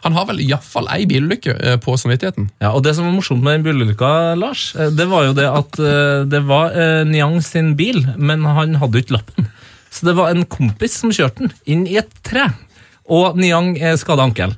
Han 0.00 0.14
har 0.16 0.24
vel 0.30 0.38
iallfall 0.40 0.86
ei 0.94 1.02
bilulykke 1.10 1.52
eh, 1.60 1.74
på 1.84 1.92
samvittigheten. 2.00 2.46
Ja, 2.64 2.70
og 2.72 2.80
Det 2.86 2.94
som 2.96 3.04
var 3.04 3.12
morsomt 3.18 3.44
med 3.44 3.58
den 3.58 3.66
bilulykka, 3.66 4.12
Lars, 4.40 4.70
eh, 4.80 4.88
det 4.96 5.04
var 5.10 5.26
jo 5.28 5.34
det 5.36 5.44
at 5.44 5.76
det 6.32 6.40
var 6.48 6.72
Niang 7.04 7.36
sin 7.44 7.74
bil, 7.76 8.00
men 8.16 8.46
han 8.48 8.78
hadde 8.80 8.96
jo 8.96 9.04
ikke 9.04 9.18
lappen. 9.18 9.50
Så 9.92 10.08
det 10.08 10.16
var 10.16 10.32
en 10.32 10.46
kompis 10.48 10.96
som 11.02 11.12
kjørte 11.12 11.44
den 11.44 11.52
inn 11.68 11.84
i 11.88 11.98
et 12.00 12.08
tre, 12.24 12.46
og 13.12 13.36
Niang 13.40 13.74
skada 14.00 14.24
ankel. 14.24 14.56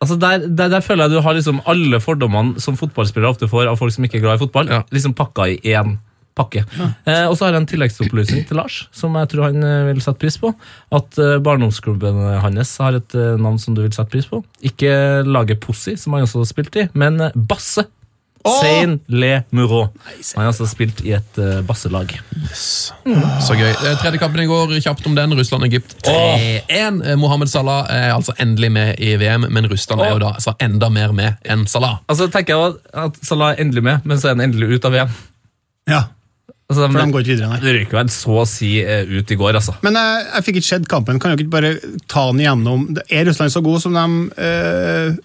Altså 0.00 0.16
der, 0.16 0.46
der, 0.48 0.68
der 0.72 0.80
føler 0.80 1.04
jeg 1.08 1.18
du 1.18 1.20
har 1.26 1.34
liksom 1.36 1.58
alle 1.68 1.98
fordommene 2.00 2.60
som 2.62 2.76
fotballspillere 2.80 3.34
ofte 3.34 3.48
får 3.50 3.68
av 3.68 3.76
folk 3.76 3.92
som 3.92 4.04
ikke 4.06 4.16
er 4.16 4.22
glad 4.24 4.38
i 4.38 4.44
fotball, 4.46 4.70
Ja. 4.72 4.82
liksom 4.90 5.12
pakka 5.14 5.44
i 5.52 5.58
én 5.74 5.98
pakke. 6.38 6.62
Eh, 7.04 7.26
og 7.28 7.34
så 7.36 7.44
har 7.44 7.52
jeg 7.52 7.60
en 7.60 7.66
tilleggsopplysning 7.68 8.46
til 8.48 8.56
Lars, 8.56 8.86
som 8.96 9.12
jeg 9.18 9.28
tror 9.28 9.48
han 9.50 9.62
eh, 9.66 9.88
vil 9.90 10.00
sette 10.00 10.22
pris 10.22 10.38
på. 10.40 10.54
At 10.94 11.18
eh, 11.20 11.36
barndomsklubben 11.44 12.16
hans 12.40 12.72
har 12.80 12.96
et 12.96 13.14
eh, 13.18 13.34
navn 13.36 13.58
som 13.60 13.74
du 13.76 13.82
vil 13.82 13.92
sette 13.92 14.08
pris 14.14 14.28
på. 14.30 14.40
Ikke 14.64 14.92
laget 15.26 15.60
Pussy, 15.60 15.96
som 16.00 16.14
han 16.16 16.24
også 16.24 16.40
har 16.44 16.48
spilt 16.48 16.76
i, 16.80 16.86
men 16.94 17.20
eh, 17.20 17.34
Seine 18.46 18.98
Le 19.08 19.42
Muro. 19.50 19.82
Han 20.34 20.42
har 20.42 20.50
altså 20.52 20.66
spilt 20.68 21.02
i 21.04 21.12
et 21.16 21.40
uh, 21.40 21.60
basselag. 21.66 22.14
Så 22.54 23.56
gøy. 23.58 23.68
Eh, 23.68 23.96
Tredje 24.00 24.20
kampen 24.22 24.44
i 24.44 24.48
går, 24.48 24.72
kjapt 24.80 25.04
om 25.10 25.16
den. 25.18 25.34
Russland-Egypt 25.36 25.98
3-1. 26.06 27.02
Eh, 27.04 27.16
Mohammed 27.20 27.52
Salah 27.52 27.84
er 27.92 28.14
altså 28.14 28.32
endelig 28.40 28.72
med 28.72 29.02
i 29.02 29.12
VM, 29.20 29.44
men 29.52 29.68
Russland 29.70 30.04
er 30.06 30.14
jo 30.14 30.22
da 30.22 30.32
altså 30.38 30.56
enda 30.62 30.88
mer 30.92 31.12
med 31.16 31.36
enn 31.44 31.66
Salah. 31.68 31.98
Altså 32.08 32.30
tenker 32.32 32.56
jeg 32.56 32.78
at 33.04 33.20
Salah 33.26 33.52
er 33.52 33.66
endelig 33.66 33.84
med, 33.84 34.08
men 34.08 34.20
så 34.20 34.30
er 34.30 34.38
han 34.38 34.46
endelig 34.48 34.78
ut 34.78 34.88
av 34.88 34.96
VM. 34.96 35.20
Ja, 35.90 36.06
Altså, 36.70 36.86
for 36.86 37.00
de 37.02 37.10
går 37.10 37.24
ikke 37.24 37.32
videre, 37.32 37.48
nei. 37.50 37.56
Det 37.64 37.72
røyker 37.74 37.98
vel 37.98 38.10
så 38.14 38.34
å 38.38 38.46
si 38.46 38.68
ut 38.78 39.32
i 39.34 39.36
går, 39.40 39.56
altså. 39.58 39.72
Men 39.82 39.96
jeg, 39.98 40.26
jeg 40.28 40.44
fikk 40.46 40.58
ikke 40.60 40.68
sett 40.68 40.84
kampen. 40.90 41.18
Kan 41.18 41.32
dere 41.32 41.42
ikke 41.42 41.54
bare 41.56 41.72
ta 42.06 42.28
den 42.30 42.44
igjennom? 42.44 42.84
Er 43.10 43.26
Russland 43.26 43.50
så 43.50 43.62
god 43.66 43.82
som 43.82 43.96
de 43.98 44.04
eh, 44.38 45.16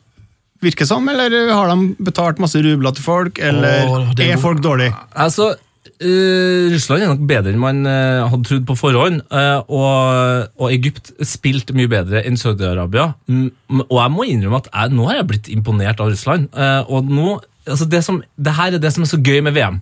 virker 0.64 0.88
som, 0.88 1.06
eller 1.12 1.34
har 1.52 1.72
de 1.72 1.94
betalt 2.08 2.42
masse 2.42 2.60
rubler 2.64 2.96
til 2.96 3.06
folk, 3.06 3.40
eller 3.44 3.86
Åh, 3.86 4.12
er 4.16 4.36
er 4.36 4.42
folk 4.42 4.62
dårlige? 4.64 4.96
Altså, 5.12 5.52
uh, 5.56 6.66
Russland 6.74 7.04
er 7.04 7.12
nok 7.12 7.26
bedre 7.30 7.54
enn 7.54 7.62
man 7.62 7.82
uh, 7.88 8.26
hadde 8.32 8.48
trodd 8.50 8.68
på 8.70 8.78
forhånd. 8.80 9.22
Uh, 9.32 9.60
og, 9.68 10.54
og 10.62 10.72
Egypt 10.72 11.14
spilte 11.26 11.76
mye 11.78 11.92
bedre 11.92 12.24
enn 12.26 12.40
Saudi-Arabia. 12.40 13.12
Mm, 13.28 13.50
og 13.88 13.98
jeg 14.00 14.16
må 14.16 14.30
innrømme 14.30 14.64
at 14.64 14.72
jeg, 14.72 14.96
nå 14.96 15.10
har 15.10 15.22
jeg 15.22 15.30
blitt 15.34 15.52
imponert 15.54 16.02
av 16.04 16.14
Russland. 16.14 16.50
og 16.88 17.12
nå, 17.12 17.38
altså 17.68 17.86
det, 17.90 18.00
som, 18.06 18.18
det 18.38 18.54
her 18.58 18.74
er 18.76 18.82
det 18.82 18.92
som 18.94 19.04
er 19.04 19.10
så 19.10 19.18
gøy 19.22 19.42
med 19.46 19.54
VM. 19.56 19.80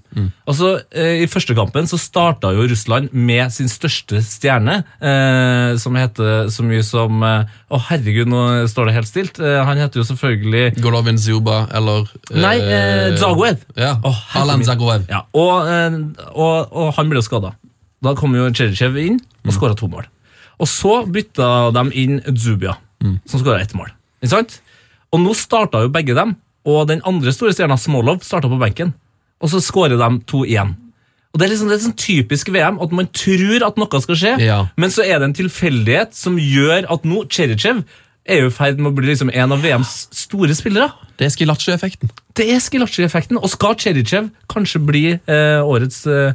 Altså, 0.47 0.69
eh, 0.95 1.23
I 1.23 1.27
første 1.31 1.55
kampen 1.57 1.87
så 1.89 1.97
starta 1.99 2.51
jo 2.55 2.65
Russland 2.69 3.09
med 3.13 3.51
sin 3.55 3.67
største 3.71 4.21
stjerne, 4.23 4.83
eh, 5.01 5.75
som 5.81 5.95
heter 5.99 6.47
så 6.53 6.63
mye 6.65 6.83
som 6.87 7.23
eh, 7.23 7.45
oh, 7.73 7.83
herregud, 7.89 8.27
nå 8.31 8.43
står 8.71 8.89
det 8.89 8.95
helt 8.97 9.09
stilt. 9.11 9.39
Eh, 9.39 9.59
han 9.67 9.77
heter 9.81 10.01
jo 10.01 10.07
selvfølgelig 10.11 10.79
Golovin 10.83 11.17
Zuba 11.19 11.67
eller 11.73 12.07
Nei, 12.31 12.55
eh, 12.59 13.17
Zagoev. 13.19 13.59
Ja, 13.77 13.93
Oh. 14.03 14.19
Alan 14.41 14.63
Zagoev. 14.65 15.05
Ja, 15.09 15.23
og, 15.33 15.67
eh, 15.67 15.99
og, 16.33 16.71
og 16.71 16.93
han 16.97 17.09
ble 17.11 17.21
jo 17.21 17.27
skada. 17.27 17.53
Da 18.03 18.15
kom 18.19 18.33
jo 18.35 18.49
Cherichev 18.51 18.97
inn 18.99 19.19
og 19.43 19.51
Mm. 19.51 19.55
skåra 19.57 19.75
to 19.75 19.87
mål. 19.91 20.05
Og 20.59 20.67
så 20.67 21.03
bytta 21.11 21.71
de 21.75 21.81
inn 21.99 22.21
Zubia, 22.37 22.77
Mm. 23.03 23.19
som 23.27 23.39
skåra 23.41 23.59
ett 23.61 23.73
mål. 23.75 23.89
Ikke 24.23 24.29
sant? 24.37 24.61
Og 25.11 25.19
nå 25.19 25.33
starta 25.35 25.81
jo 25.83 25.89
begge 25.91 26.15
dem, 26.15 26.35
og 26.65 26.87
den 26.87 27.01
andre 27.05 27.33
store 27.35 27.53
stjerna, 27.55 27.77
Smolov, 27.77 28.21
starta 28.23 28.47
på 28.51 28.59
benken. 28.61 28.93
Og 29.43 29.51
så 29.51 29.59
skårer 29.63 29.97
de 29.99 30.09
to 30.29 30.45
igjen. 30.47 30.75
Og 31.33 31.39
Det 31.39 31.47
er 31.47 31.51
liksom, 31.55 31.69
det 31.71 31.75
er 31.79 31.83
sånn 31.87 31.97
typisk 31.97 32.49
VM 32.53 32.77
at 32.83 32.91
man 32.93 33.07
tror 33.09 33.63
at 33.65 33.77
noe 33.81 34.01
skal 34.03 34.15
skje, 34.15 34.33
Ja. 34.39 34.67
men 34.77 34.89
så 34.93 35.01
er 35.03 35.17
det 35.19 35.23
en 35.31 35.33
tilfeldighet 35.33 36.13
som 36.13 36.37
gjør 36.37 36.85
at 36.93 37.03
nå 37.09 37.23
Cherichev 37.27 37.83
er 38.25 38.39
jo 38.43 38.51
i 38.51 38.53
ferd 38.53 38.77
med 38.79 38.93
å 38.93 38.95
bli 38.95 39.07
liksom 39.09 39.31
en 39.33 39.51
av 39.51 39.59
VMs 39.65 40.07
store 40.15 40.53
spillere. 40.55 40.91
Det 41.17 41.25
er 41.25 41.33
Skilacci-effekten. 41.33 42.11
Det 42.37 42.45
er 42.53 42.61
Skilacci-effekten. 42.61 43.39
Og 43.41 43.49
skal 43.51 43.75
Cherichev 43.75 44.29
kanskje 44.47 44.79
bli 44.85 45.03
eh, 45.17 45.59
årets 45.65 46.05
eh, 46.07 46.33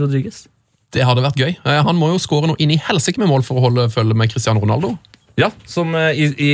Rodriguez? 0.00 0.46
Det 0.92 1.04
hadde 1.06 1.22
vært 1.22 1.38
gøy. 1.38 1.52
Eh, 1.64 1.82
Han 1.84 1.96
må 2.00 2.10
jo 2.10 2.18
skåre 2.18 2.48
noe 2.50 2.58
inn 2.58 2.72
i 2.74 2.80
helsike 2.80 3.20
med 3.20 3.28
mål 3.30 3.44
for 3.46 3.60
å 3.60 3.68
holde 3.68 3.86
følge 3.92 4.16
med 4.16 4.32
Cristiano 4.32 4.60
Ronaldo. 4.64 4.96
Ja, 5.38 5.50
som 5.68 5.94
eh, 5.94 6.10
i, 6.16 6.26
i 6.36 6.52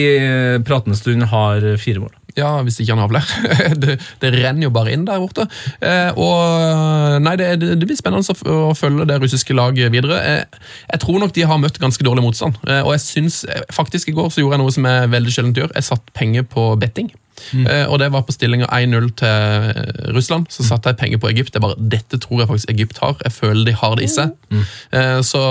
pratende 0.67 0.99
stund 0.99 1.25
har 1.33 1.65
eh, 1.65 1.79
fire 1.81 2.03
mål. 2.05 2.13
Ja, 2.39 2.51
hvis 2.63 2.79
ikke 2.81 2.95
han 2.95 3.05
avler. 3.05 3.27
Det, 3.83 3.99
det 4.23 4.31
renner 4.35 4.67
jo 4.67 4.73
bare 4.75 4.93
inn 4.95 5.05
der 5.07 5.21
borte. 5.23 5.47
Eh, 5.85 6.11
og 6.19 7.23
Nei, 7.23 7.35
det, 7.39 7.51
det, 7.61 7.87
blir 7.87 7.99
spennende 7.99 8.35
å, 8.51 8.73
følge 8.79 9.07
det 9.09 9.19
russiske 9.23 9.55
laget 9.57 9.93
videre. 9.95 10.19
Eh, 10.23 10.67
jeg 10.93 11.03
tror 11.05 11.23
nok 11.23 11.35
de 11.37 11.47
har 11.49 11.61
møtt 11.61 11.81
ganske 11.83 12.05
dårlig 12.07 12.25
motstand. 12.25 12.59
Eh, 12.67 12.83
og 12.83 12.95
jeg 12.97 13.05
synes, 13.05 13.43
eh, 13.49 13.65
faktisk 13.75 14.11
I 14.11 14.17
går 14.19 14.33
så 14.33 14.43
gjorde 14.43 14.59
jeg 14.59 14.65
noe 14.65 14.75
som 14.75 14.89
jeg 14.89 15.13
veldig 15.15 15.35
sjelden 15.35 15.57
gjør. 15.59 15.73
Jeg 15.75 15.89
satt 15.91 16.13
penger 16.17 16.47
på 16.49 16.71
betting. 16.81 17.11
Eh, 17.55 17.85
og 17.89 17.99
det 18.03 18.11
var 18.15 18.25
på 18.27 18.35
stillinga 18.35 18.69
1-0 18.75 19.09
til 19.19 19.29
eh, 19.29 20.13
Russland. 20.17 20.49
Så 20.53 20.67
satte 20.67 20.93
jeg 20.93 20.99
penger 21.01 21.23
på 21.23 21.31
Egypt. 21.31 21.53
Det 21.55 21.61
er 21.61 21.67
bare, 21.67 21.89
Dette 21.97 22.21
tror 22.23 22.43
jeg 22.43 22.51
faktisk 22.51 22.73
Egypt 22.75 23.01
har. 23.03 23.17
Jeg 23.25 23.35
føler 23.35 23.65
de 23.69 23.77
har 23.81 23.97
det 23.99 24.07
i 24.07 24.13
seg. 24.13 24.35
Eh, 24.53 25.19
så 25.27 25.43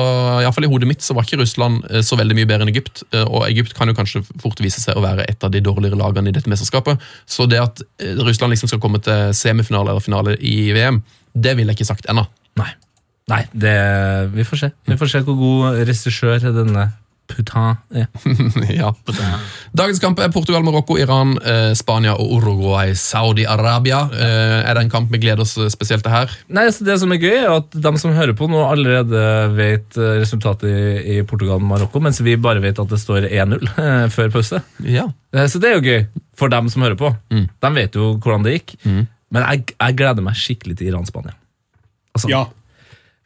iallfall 0.42 0.68
i 0.68 0.72
hodet 0.72 0.90
mitt 0.90 1.06
så 1.06 1.16
var 1.18 1.28
ikke 1.28 1.42
Russland 1.42 1.86
eh, 1.90 2.04
så 2.06 2.20
veldig 2.20 2.38
mye 2.38 2.50
bedre 2.50 2.68
enn 2.68 2.74
Egypt. 2.74 3.04
og 3.24 3.46
Egypt 3.48 3.76
kan 3.78 3.90
jo 3.90 3.98
kanskje 3.98 4.24
fort 4.42 4.60
vise 4.64 4.82
seg 4.84 4.98
å 4.98 5.04
være 5.06 5.28
et 5.30 5.44
av 5.44 5.54
de 5.54 5.64
dårligere 5.64 6.00
lagene 6.00 6.32
i 6.32 6.36
dette 6.36 6.52
mesterskapet. 6.52 7.02
Så 7.26 7.48
det 7.50 7.62
at 7.62 7.84
Russland 8.24 8.54
liksom 8.54 8.72
skal 8.72 8.82
komme 8.84 9.02
til 9.04 9.34
semifinale 9.38 9.94
eller 9.94 10.04
finale 10.04 10.38
i 10.40 10.72
VM, 10.76 11.02
det 11.38 11.58
ville 11.58 11.74
jeg 11.74 11.82
ikke 11.82 11.92
sagt 11.94 12.10
ennå. 12.10 12.26
Nei. 12.58 12.72
Nei, 13.28 13.42
det, 13.52 13.76
vi 14.32 14.46
får 14.48 14.62
se. 14.62 14.70
Vi 14.88 14.96
får 15.00 15.12
se 15.12 15.22
hvor 15.28 15.36
god 15.36 15.82
regissør 15.88 16.48
denne 16.56 16.88
Putin 17.28 17.76
er. 17.92 18.08
ja. 18.80 18.90
Dagens 19.78 20.00
kamp 20.04 20.20
er 20.24 20.32
Portugal, 20.34 20.64
Marokko, 20.66 20.96
Iran, 21.02 21.36
eh, 21.44 21.74
Spania 21.78 22.14
og 22.16 22.32
Uruguay, 22.38 22.94
Saudi-Arabia. 22.98 24.00
Eh, 24.16 24.56
er 24.70 24.78
det 24.78 24.84
en 24.86 24.92
kamp 24.94 25.12
vi 25.12 25.20
gleder 25.24 25.44
oss 25.44 25.56
spesielt 25.74 26.06
til 26.06 26.14
her? 26.14 26.32
Nei, 26.50 26.66
altså 26.70 26.88
Det 26.88 26.96
som 27.02 27.12
er 27.16 27.20
gøy, 27.22 27.36
er 27.44 27.52
at 27.58 27.78
de 27.88 27.94
som 28.02 28.16
hører 28.16 28.36
på 28.38 28.48
nå, 28.52 28.62
allerede 28.70 29.24
vet 29.58 30.00
eh, 30.00 30.16
resultatet 30.24 30.70
i, 30.72 31.18
i 31.18 31.22
Portugal 31.28 31.60
og 31.60 31.68
Marokko, 31.68 32.02
mens 32.04 32.22
vi 32.24 32.38
bare 32.40 32.64
vet 32.64 32.80
at 32.80 32.92
det 32.94 33.02
står 33.04 33.28
1-0 33.30 33.68
eh, 33.76 34.08
før 34.14 34.32
pause. 34.38 34.64
Ja. 34.88 35.08
Eh, 35.36 35.48
Så 35.52 35.60
det 35.64 35.72
er 35.74 35.80
jo 35.80 35.86
gøy 35.88 36.06
for 36.38 36.54
dem 36.54 36.70
som 36.72 36.84
hører 36.86 36.98
på. 37.00 37.12
De 37.34 37.74
vet 37.76 37.96
jo 37.98 38.14
hvordan 38.22 38.46
det 38.48 38.60
gikk. 38.60 38.78
Men 38.88 39.44
jeg, 39.44 39.74
jeg 39.76 39.96
gleder 40.00 40.24
meg 40.24 40.38
skikkelig 40.40 40.78
til 40.80 40.94
Iran-Spania. 40.94 41.34
Altså, 42.16 42.30
Ja. 42.32 42.46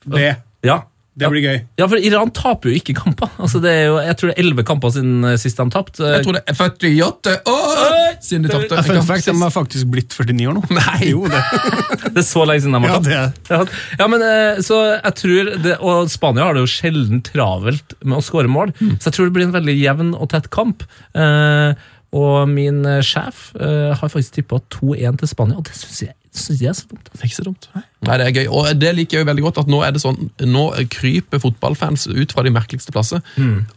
Det, 0.02 0.32
ja. 0.66 0.80
Det 1.20 1.28
blir 1.28 1.44
gøy. 1.44 1.58
Ja, 1.76 1.86
for 1.92 2.00
Iran 2.00 2.30
taper 2.32 2.70
jo 2.72 2.78
ikke 2.80 2.94
kamper. 2.96 3.28
Altså, 3.44 3.60
det 3.60 3.72
er 3.72 3.82
jo, 3.90 3.98
jeg 4.00 4.16
tror 4.18 4.30
det 4.30 4.36
er 4.38 4.44
elleve 4.46 4.64
kamper 4.64 4.94
siden 4.96 5.26
eh, 5.28 5.36
sist 5.42 5.58
de 5.60 5.66
tapte. 5.74 6.06
Jeg 6.08 6.24
tror 6.24 6.38
det 6.38 6.42
er 6.48 6.56
48 6.56 7.34
år 7.52 8.16
siden 8.24 8.46
de 8.46 8.52
tapte. 8.54 8.78
Jeg 8.80 8.86
føler 8.88 9.02
Fun 9.02 9.10
fact, 9.10 9.28
de 9.28 9.36
har 9.42 9.52
faktisk 9.52 9.90
blitt 9.92 10.16
49 10.16 10.48
år 10.48 10.56
nå. 10.56 10.64
Nei! 10.80 11.10
Jo, 11.12 11.26
det. 11.28 11.42
Det 12.16 12.24
er 12.24 12.28
så 12.28 12.46
lenge 12.48 12.64
siden 12.64 12.78
de 12.78 12.82
har 12.86 12.96
Ja, 12.96 13.02
tapt. 13.02 13.10
det 13.10 13.18
er. 13.18 13.68
Ja, 13.68 14.00
ja, 14.06 14.08
men 14.14 14.24
eh, 14.30 14.62
så 14.64 14.80
jeg 14.94 15.16
tror 15.20 15.52
det, 15.68 15.76
Og 15.84 16.10
Spania 16.12 16.48
har 16.48 16.56
det 16.56 16.64
jo 16.64 16.72
sjelden 16.72 17.22
travelt 17.28 17.98
med 18.04 18.18
å 18.22 18.24
skåre 18.26 18.52
mål, 18.52 18.72
så 18.80 19.10
jeg 19.10 19.16
tror 19.18 19.28
det 19.30 19.36
blir 19.36 19.48
en 19.50 19.56
veldig 19.56 19.76
jevn 19.82 20.14
og 20.16 20.32
tett 20.32 20.48
kamp. 20.54 20.88
Eh, 21.18 21.74
og 22.16 22.40
min 22.52 22.82
sjef 23.08 23.52
har 23.56 24.02
faktisk 24.12 24.40
tippa 24.42 24.58
2-1 24.74 25.22
til 25.22 25.30
Spania, 25.32 25.60
og 25.62 25.68
det 25.70 25.76
syns 25.80 26.02
jeg, 26.10 26.16
synes 26.32 26.62
jeg 26.64 26.72
er 26.72 26.78
så 26.78 26.88
dumt. 26.88 27.10
Det 27.12 27.20
er 27.20 27.28
ikke 27.28 27.38
så 27.38 27.46
dumt. 27.48 27.68
Nei, 27.76 28.18
det 28.20 28.28
er 28.28 28.36
gøy. 28.40 28.46
Og 28.56 28.70
det 28.80 28.92
liker 28.96 29.18
jeg 29.18 29.26
jo 29.26 29.30
veldig 29.30 29.46
godt, 29.48 29.62
at 29.64 29.72
nå 29.72 29.82
er 29.84 29.96
det 29.96 30.04
sånn, 30.04 30.30
nå 30.48 30.64
kryper 30.94 31.42
fotballfans 31.44 32.08
ut 32.12 32.36
fra 32.36 32.46
de 32.48 32.54
merkeligste 32.56 32.94
plasser. 32.96 33.24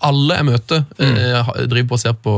Alle 0.04 0.38
jeg 0.38 0.48
møter, 0.50 0.84
eh, 1.02 1.50
driver 1.66 1.90
på 1.90 1.98
og 1.98 2.04
ser 2.04 2.14
på, 2.14 2.34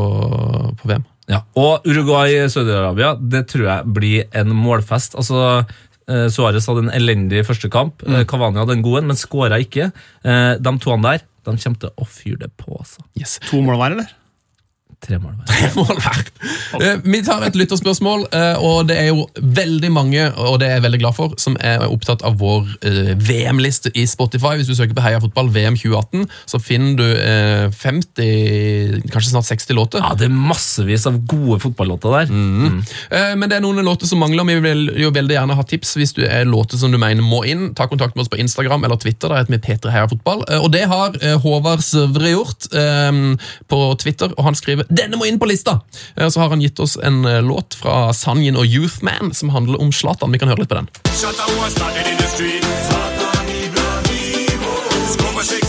på 0.80 0.90
VM. 0.92 1.04
Ja. 1.28 1.42
Og 1.58 1.86
Uruguay-Saudi-Arabia, 1.88 3.16
det 3.18 3.46
tror 3.50 3.66
jeg 3.66 3.94
blir 3.96 4.26
en 4.38 4.54
målfest. 4.54 5.18
Altså, 5.18 5.64
Suárez 6.06 6.36
Suarez 6.36 6.68
hadde 6.70 6.84
en 6.86 6.92
elendig 6.94 7.42
første 7.48 7.68
kamp. 7.72 8.04
Mm. 8.06 8.20
Cavani 8.30 8.62
hadde 8.62 8.76
en 8.78 8.84
god 8.84 9.00
en, 9.00 9.08
men 9.10 9.18
skåra 9.18 9.58
ikke. 9.62 9.90
Eh, 10.24 10.52
de 10.62 10.76
toene 10.82 11.16
der 11.16 11.26
de 11.46 11.58
kommer 11.62 11.82
til 11.82 11.90
å 11.94 12.06
fyre 12.10 12.46
det 12.46 12.52
på. 12.58 12.72
altså. 12.78 13.02
Yes. 13.18 13.38
To 13.50 13.60
mål 13.62 13.78
hver, 13.80 13.96
eller? 13.96 14.14
Tre 15.04 15.18
mål 15.20 15.34
hver. 15.44 15.72
mål 15.76 15.98
hver. 16.00 16.20
Eh, 16.80 16.96
Vi 17.04 17.18
tar 17.22 17.42
et 17.46 17.54
lytterspørsmål, 17.58 18.22
eh, 18.34 18.62
og 18.64 18.86
det 18.88 18.96
er 18.98 19.10
jo 19.10 19.26
veldig 19.36 19.90
mange, 19.92 20.22
og 20.40 20.56
det 20.62 20.70
er 20.70 20.78
jeg 20.78 20.84
veldig 20.86 21.00
glad 21.02 21.14
for, 21.18 21.34
som 21.38 21.54
er 21.60 21.84
opptatt 21.84 22.24
av 22.26 22.38
vår 22.40 22.70
eh, 22.88 23.10
VM-liste 23.20 23.92
i 23.94 24.06
Spotify. 24.08 24.54
Hvis 24.58 24.70
du 24.70 24.74
søker 24.78 24.96
på 24.96 25.04
Heia 25.04 25.20
fotball 25.22 25.50
VM 25.54 25.76
2018, 25.78 26.24
så 26.48 26.60
finner 26.64 26.96
du 26.98 27.04
eh, 27.12 27.68
50, 27.76 29.04
kanskje 29.12 29.30
snart 29.34 29.46
60 29.50 29.76
låter. 29.78 30.02
Ja, 30.02 30.14
det 30.18 30.26
er 30.30 30.34
massevis 30.34 31.06
av 31.10 31.20
gode 31.28 31.60
fotballåter 31.62 32.16
der. 32.16 32.32
Eh, 32.32 33.34
Men 33.36 33.46
det 33.52 33.58
er 33.60 33.64
noen 33.66 33.84
låter 33.86 34.08
som 34.10 34.18
mangler. 34.24 34.48
Vi 34.48 34.58
vil 34.64 34.86
jo 35.04 35.12
veldig 35.14 35.36
gjerne 35.36 35.58
ha 35.60 35.66
tips 35.68 35.94
hvis 36.00 36.16
du 36.16 36.22
er 36.26 36.48
låter 36.48 36.80
som 36.80 36.90
du 36.94 36.98
mener 36.98 37.22
må 37.22 37.44
inn. 37.46 37.68
Ta 37.78 37.86
kontakt 37.90 38.16
med 38.16 38.24
oss 38.24 38.32
på 38.32 38.40
Instagram 38.42 38.88
eller 38.88 38.98
Twitter. 39.02 39.28
Der 39.28 39.44
heter 39.44 39.54
vi 39.58 39.62
P3 39.68 39.92
Heia 39.92 40.08
Fotball. 40.10 40.42
Og 40.62 40.70
det 40.72 40.86
har 40.90 41.14
Håvard 41.44 41.84
Søvre 41.84 42.32
gjort 42.32 42.70
på 43.70 43.80
Twitter, 44.00 44.32
og 44.36 44.44
han 44.48 44.56
skriver 44.58 44.86
'Denne 44.96 45.18
må 45.20 45.28
inn 45.28 45.38
på 45.38 45.48
lista'. 45.48 45.80
Og 46.16 46.32
Så 46.32 46.40
har 46.40 46.48
han 46.48 46.62
gitt 46.64 46.80
oss 46.80 46.96
en 46.96 47.24
eh, 47.24 47.42
låt 47.42 47.76
fra 47.76 48.12
Sanjin 48.12 48.56
og 48.56 48.66
Youthman 48.66 49.34
som 49.34 49.52
handler 49.54 49.80
om 49.80 49.92
Zlatan. 49.92 50.32
Vi 50.32 50.38
kan 50.38 50.48
høre 50.48 50.64
litt 50.64 50.72
på 50.72 50.80
den. 50.80 50.88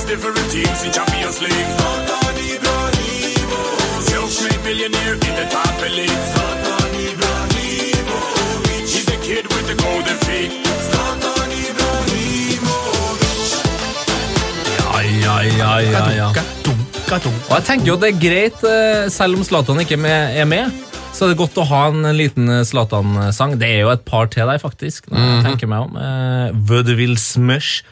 Different 0.08 0.50
teams 0.50 0.86
in 0.86 0.92
Champions 0.94 1.42
League. 1.42 1.72
Zlatan 1.78 2.38
Ibrahimovic. 2.40 4.08
Self-made 4.08 4.63
millionaire 4.63 5.16
in 5.16 5.36
the 5.36 5.46
top 5.52 5.84
elite. 5.84 6.24
Zlatan 6.32 6.92
Ibrahimovic. 7.08 8.88
He's 8.88 9.06
the 9.06 9.20
kid 9.28 9.46
with 9.52 9.68
the 9.68 9.76
golden 9.84 10.18
feet. 10.26 10.52
Zlatan 10.90 11.38
Ja, 15.24 15.44
ja, 15.44 15.82
ja, 15.82 16.12
ja, 16.12 16.34
ja. 17.08 17.17
Og 17.24 17.54
jeg 17.56 17.63
tenker 17.63 17.88
jo 17.88 17.96
det 18.00 18.10
er 18.12 18.17
greit, 18.20 18.63
eh, 18.67 19.08
selv 19.13 19.38
om 19.38 19.43
Zlatan 19.48 19.80
ikke 19.80 19.96
er 20.04 20.48
med, 20.50 20.74
så 21.15 21.26
er 21.26 21.32
det 21.32 21.39
godt 21.39 21.56
å 21.62 21.63
ha 21.70 21.84
en 21.88 22.04
liten 22.17 22.52
eh, 22.52 22.65
Zlatan-sang. 22.67 23.56
Det 23.62 23.70
er 23.78 23.86
jo 23.86 23.93
et 23.93 24.04
par 24.08 24.28
til 24.34 24.50
der, 24.50 24.60
faktisk. 24.60 25.08
når 25.12 25.24
jeg 25.24 25.46
tenker 25.46 25.72
meg 25.72 25.88
om. 25.88 25.96
Eh, 25.96 26.58
Vaudeville 26.67 27.20
Smush 27.22 27.86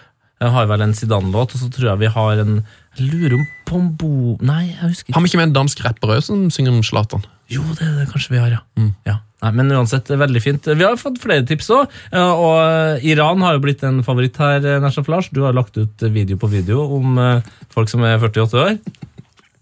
jeg 0.43 0.51
har 0.51 0.65
vel 0.67 0.84
en 0.84 0.93
Zidane-låt, 0.93 1.54
og 1.56 1.62
så 1.62 1.69
tror 1.71 1.93
jeg 1.93 2.01
vi 2.01 2.10
har 2.12 2.41
en 2.43 2.58
Jeg 2.97 3.08
lurer 3.08 3.38
om 3.38 3.45
Pombo 3.65 4.36
Nei, 4.43 4.65
jeg 4.73 4.89
husker 4.89 5.08
ikke. 5.08 5.15
Har 5.15 5.23
vi 5.23 5.32
ikke 5.32 5.39
med 5.39 5.47
en 5.47 5.56
dansk 5.56 5.84
rapper 5.86 6.12
òg 6.17 6.25
som 6.28 6.49
synger 6.51 6.75
om 6.75 6.84
Zlatan? 6.84 7.23
Jo, 7.51 7.63
det 7.78 7.88
er 7.88 7.93
det 8.01 8.10
kanskje 8.12 8.36
vi 8.36 8.41
har, 8.41 8.51
ja. 8.51 8.89
ja. 9.08 9.15
Nei, 9.45 9.51
men 9.60 9.69
uansett, 9.77 10.10
veldig 10.17 10.41
fint. 10.41 10.65
Vi 10.73 10.81
har 10.88 10.97
fått 10.97 11.19
flere 11.21 11.45
tips 11.45 11.67
òg. 11.75 11.91
Og 12.17 13.03
Iran 13.05 13.43
har 13.45 13.58
jo 13.60 13.62
blitt 13.67 13.84
en 13.86 13.99
favoritt 14.08 14.38
her, 14.41 14.63
eh, 14.65 14.79
Nashaf 14.81 15.10
Lars. 15.12 15.27
Du 15.29 15.43
har 15.45 15.53
lagt 15.53 15.77
ut 15.77 16.05
video 16.10 16.39
på 16.41 16.49
video 16.49 16.81
om 16.97 17.19
eh, 17.21 17.43
folk 17.75 17.91
som 17.91 18.01
er 18.08 18.17
48 18.17 18.63
år. 18.63 18.79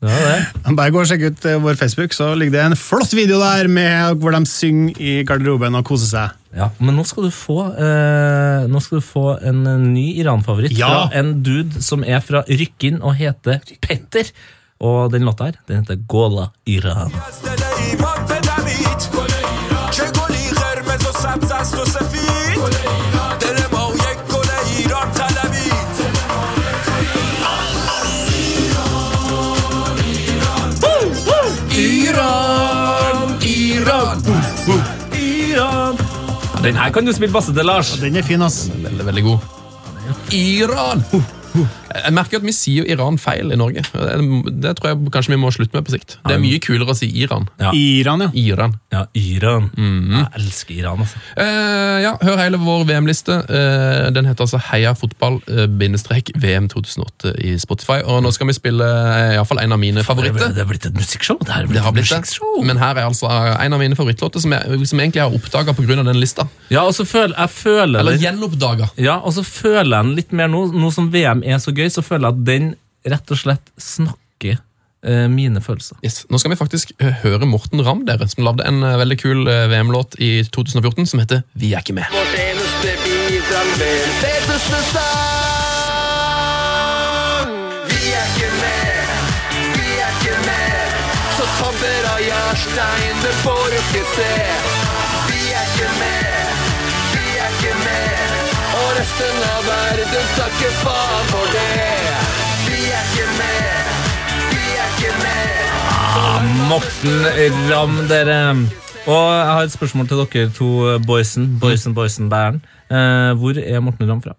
Ja, 0.03 0.15
det. 0.19 0.37
Bare 0.77 0.91
gå 0.91 0.99
og 1.03 1.07
sjekk 1.09 1.25
ut 1.33 1.45
eh, 1.51 1.59
vår 1.63 1.77
Facebook, 1.79 2.15
så 2.15 2.29
ligger 2.35 2.55
det 2.57 2.63
en 2.69 2.77
flott 2.79 3.11
video 3.15 3.41
der 3.43 3.67
med 3.71 4.19
hvor 4.23 4.35
de 4.35 4.41
synger 4.47 4.99
i 5.03 5.17
garderoben 5.27 5.75
og 5.79 5.85
koser 5.87 6.09
seg. 6.13 6.39
Ja, 6.53 6.67
men 6.83 6.95
nå 6.99 7.05
skal 7.09 7.27
du 7.27 7.33
få, 7.33 7.59
eh, 7.73 8.67
nå 8.69 8.81
skal 8.83 8.99
du 9.01 9.05
få 9.07 9.25
en 9.41 9.63
eh, 9.67 9.79
ny 9.83 10.07
Iran-favoritt 10.21 10.75
Ja. 10.77 10.91
fra 11.09 11.19
en 11.23 11.37
dude 11.43 11.81
som 11.83 12.03
er 12.07 12.23
fra 12.23 12.43
Rykkinn 12.47 13.01
og 13.01 13.15
heter 13.19 13.59
Petter. 13.83 14.31
Og 14.83 15.11
den 15.13 15.23
låta 15.27 15.47
her, 15.51 15.59
den 15.67 15.83
heter 15.83 16.01
Gola 16.11 16.49
Iran. 16.67 17.11
سبز 21.23 21.51
است 21.51 21.79
و 21.79 21.86
سفید 21.86 22.59
دل 23.39 23.57
ما 23.71 23.91
یک 23.95 24.19
گل 24.33 24.49
ایران 24.77 25.12
طلبید 25.12 25.73
Iran, 31.75 33.27
Iran, 33.41 34.17
Iran. 35.12 35.95
Ja, 36.55 36.62
den 36.63 36.75
her 36.75 36.89
kan 36.89 37.05
du 37.05 37.13
spille 37.13 37.33
basse 37.33 37.53
til, 37.53 37.65
Lars. 37.65 37.89
Den 38.01 38.15
er 38.15 38.21
fin, 38.21 38.41
ass. 38.41 38.69
Veldig, 38.83 39.05
veldig 39.05 39.23
god. 39.23 39.39
Iran! 40.31 41.03
Jeg 41.93 42.13
merker 42.15 42.39
at 42.41 42.45
vi 42.47 42.53
sier 42.56 42.84
jo 42.84 42.86
Iran 42.95 43.17
feil 43.21 43.51
i 43.53 43.58
Norge. 43.60 43.84
Det 44.63 44.73
tror 44.79 44.89
jeg 44.93 45.12
kanskje 45.13 45.34
vi 45.34 45.39
må 45.41 45.51
slutte 45.53 45.75
med 45.77 45.86
på 45.88 45.93
sikt. 45.93 46.17
Det 46.25 46.36
er 46.38 46.41
mye 46.41 46.60
kulere 46.63 46.93
å 46.93 46.97
si 46.97 47.08
Iran. 47.23 47.47
Ja. 47.62 47.71
Iran, 47.77 48.25
ja. 48.25 48.29
Iran. 48.34 48.73
Ja, 48.93 49.03
Iran. 49.19 49.69
Jeg 49.77 50.27
elsker 50.39 50.73
Iran, 50.79 51.03
altså. 51.06 51.21
Eh, 51.38 51.97
ja, 52.06 52.13
hør 52.21 52.41
hele 52.41 52.60
vår 52.62 52.86
VM-liste. 52.89 53.38
Eh, 53.49 54.10
den 54.15 54.25
heter 54.29 54.45
altså 54.47 54.60
Heia 54.71 54.93
fotball 54.97 55.39
eh, 55.47 55.65
bindestrek 55.67 56.32
VM 56.41 56.67
2008 56.73 57.36
i 57.45 57.56
Spotify. 57.62 57.99
Og 58.06 58.23
nå 58.25 58.32
skal 58.36 58.49
vi 58.49 58.58
spille 58.58 58.84
iallfall 58.84 59.34
i 59.34 59.38
hvert 59.43 59.49
fall 59.53 59.63
en 59.63 59.75
av 59.75 59.82
mine 59.82 60.01
Det 60.01 60.08
favoritter. 60.08 60.53
er 60.63 60.69
blitt 60.69 60.86
et 60.89 60.95
musikkshow. 60.97 61.38
Det, 61.43 61.51
er 61.53 61.67
Det 61.67 61.84
har 61.84 61.91
blitt 61.95 62.06
et 62.08 62.13
det. 62.13 62.21
musikkshow. 62.23 62.63
Men 62.67 62.79
her 62.82 62.95
er 63.01 63.08
altså 63.10 63.29
en 63.29 63.73
av 63.75 63.82
mine 63.82 63.97
favorittlåter 63.99 64.43
som 64.43 64.53
jeg, 64.56 64.88
som 64.88 64.99
jeg 65.01 65.10
egentlig 65.12 65.23
har 65.25 65.34
oppdaga 65.36 65.73
pga. 65.77 65.99
den 66.03 66.19
lista. 66.21 66.47
Ja, 66.71 66.84
og 66.88 66.93
så 66.97 67.06
føler 67.06 67.36
jeg 67.38 67.49
føler 67.53 67.99
Eller 67.99 68.17
gjenoppdaga. 68.21 68.89
Ja, 68.97 69.17
og 69.19 69.34
så 69.36 69.43
føler 69.45 69.97
jeg 69.97 70.06
den 70.08 70.15
litt 70.17 70.32
mer 70.34 70.47
nå, 70.51 70.65
nå 70.73 70.91
som 70.93 71.10
VM 71.13 71.43
er 71.43 71.60
så 71.62 71.73
gøy, 71.75 71.82
så 71.91 72.03
føler 72.05 72.29
jeg 72.29 72.37
at 72.37 72.45
den 72.47 72.69
rett 73.11 73.33
og 73.33 73.39
slett 73.39 73.71
snakker 73.81 74.57
eh, 75.03 75.27
mine 75.31 75.61
følelser. 75.63 75.97
Yes. 76.05 76.23
Nå 76.31 76.37
skal 76.41 76.53
vi 76.53 76.59
faktisk 76.59 76.93
eh, 76.99 77.13
høre 77.23 77.45
Morten 77.49 77.83
Ramm, 77.85 78.05
dere, 78.07 78.27
som 78.31 78.45
lagde 78.47 78.67
en 78.67 78.83
eh, 78.83 78.99
veldig 79.01 79.17
kul 79.19 79.47
eh, 79.47 79.67
VM-låt 79.71 80.15
i 80.23 80.43
2014 80.47 81.05
som 81.13 81.23
heter 81.23 81.43
Vi 81.59 81.73
er 81.73 81.79
ikke 81.83 81.97
med. 81.99 82.05
Vårt 82.13 82.35
eneste 82.39 82.89
bidrag 83.03 83.67
med 83.81 83.97
en 84.05 84.15
feteste 84.21 84.79
sang. 84.93 85.23
Vi 87.91 88.01
er 88.13 88.25
ikke 88.31 88.51
med, 88.61 88.95
vi 89.75 89.89
er 89.97 90.11
ikke 90.21 90.37
med. 90.47 90.87
Så 91.39 91.45
tabber 91.59 92.01
av 92.13 92.19
Jarstein, 92.29 93.15
det 93.25 93.35
får 93.43 93.65
du 93.67 93.77
ikke 93.83 94.03
se. 94.15 94.82
Og 98.93 98.99
resten 98.99 99.38
av 99.41 99.63
verden 99.65 100.25
takker 100.38 100.73
faen 100.84 101.23
for 101.32 101.47
det. 101.49 101.62
Vi 102.67 102.82
er 102.93 103.08
ikke 103.08 103.23
med, 103.39 103.88
vi 104.51 104.67
er 104.84 104.91
ikke 104.91 105.13
med. 105.23 106.60
Morten 106.69 107.25
Ramm, 107.71 107.95
dere. 108.12 108.38
Og 109.08 109.17
jeg 109.17 109.49
har 109.49 109.63
et 109.65 109.73
spørsmål 109.73 110.12
til 110.12 110.21
dere 110.21 110.53
to 110.53 110.69
boysen. 111.08 111.49
Boysen, 111.58 111.97
boysen, 111.97 112.29
bæren. 112.29 112.62
Eh, 112.93 113.34
hvor 113.41 113.58
er 113.58 113.82
Morten 113.82 114.12
Ramm 114.12 114.21
fra? 114.21 114.38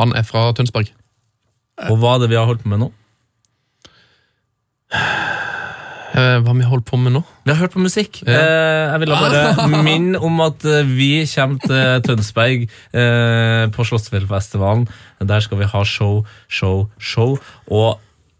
Han 0.00 0.10
er 0.10 0.26
fra 0.26 0.48
Tønsberg. 0.58 0.90
Og 1.86 2.02
hva 2.02 2.16
er 2.16 2.24
det 2.24 2.32
vi 2.34 2.40
har 2.40 2.50
holdt 2.50 2.66
på 2.66 2.74
med 2.74 2.82
nå? 2.82 2.90
Eh, 6.18 6.38
hva 6.42 6.54
vi 6.56 6.66
holder 6.66 6.86
på 6.88 6.98
med 7.00 7.14
nå? 7.14 7.22
Vi 7.46 7.52
har 7.52 7.60
hørt 7.62 7.74
på 7.76 7.82
musikk. 7.82 8.20
Ja. 8.26 8.34
Eh, 8.34 8.82
jeg 8.92 9.02
vil 9.04 9.14
bare 9.14 9.68
minne 9.88 10.20
om 10.24 10.42
at 10.44 10.66
eh, 10.66 10.88
vi 10.88 11.12
kommer 11.30 11.62
til 11.64 12.04
Tønsberg 12.06 12.66
eh, 12.66 13.64
på 13.74 13.88
Slottsfjellfestivalen. 13.88 14.86
Der 15.30 15.44
skal 15.44 15.62
vi 15.62 15.70
ha 15.70 15.82
show, 15.86 16.22
show, 16.50 16.86
show. 16.98 17.38
Og 17.70 17.98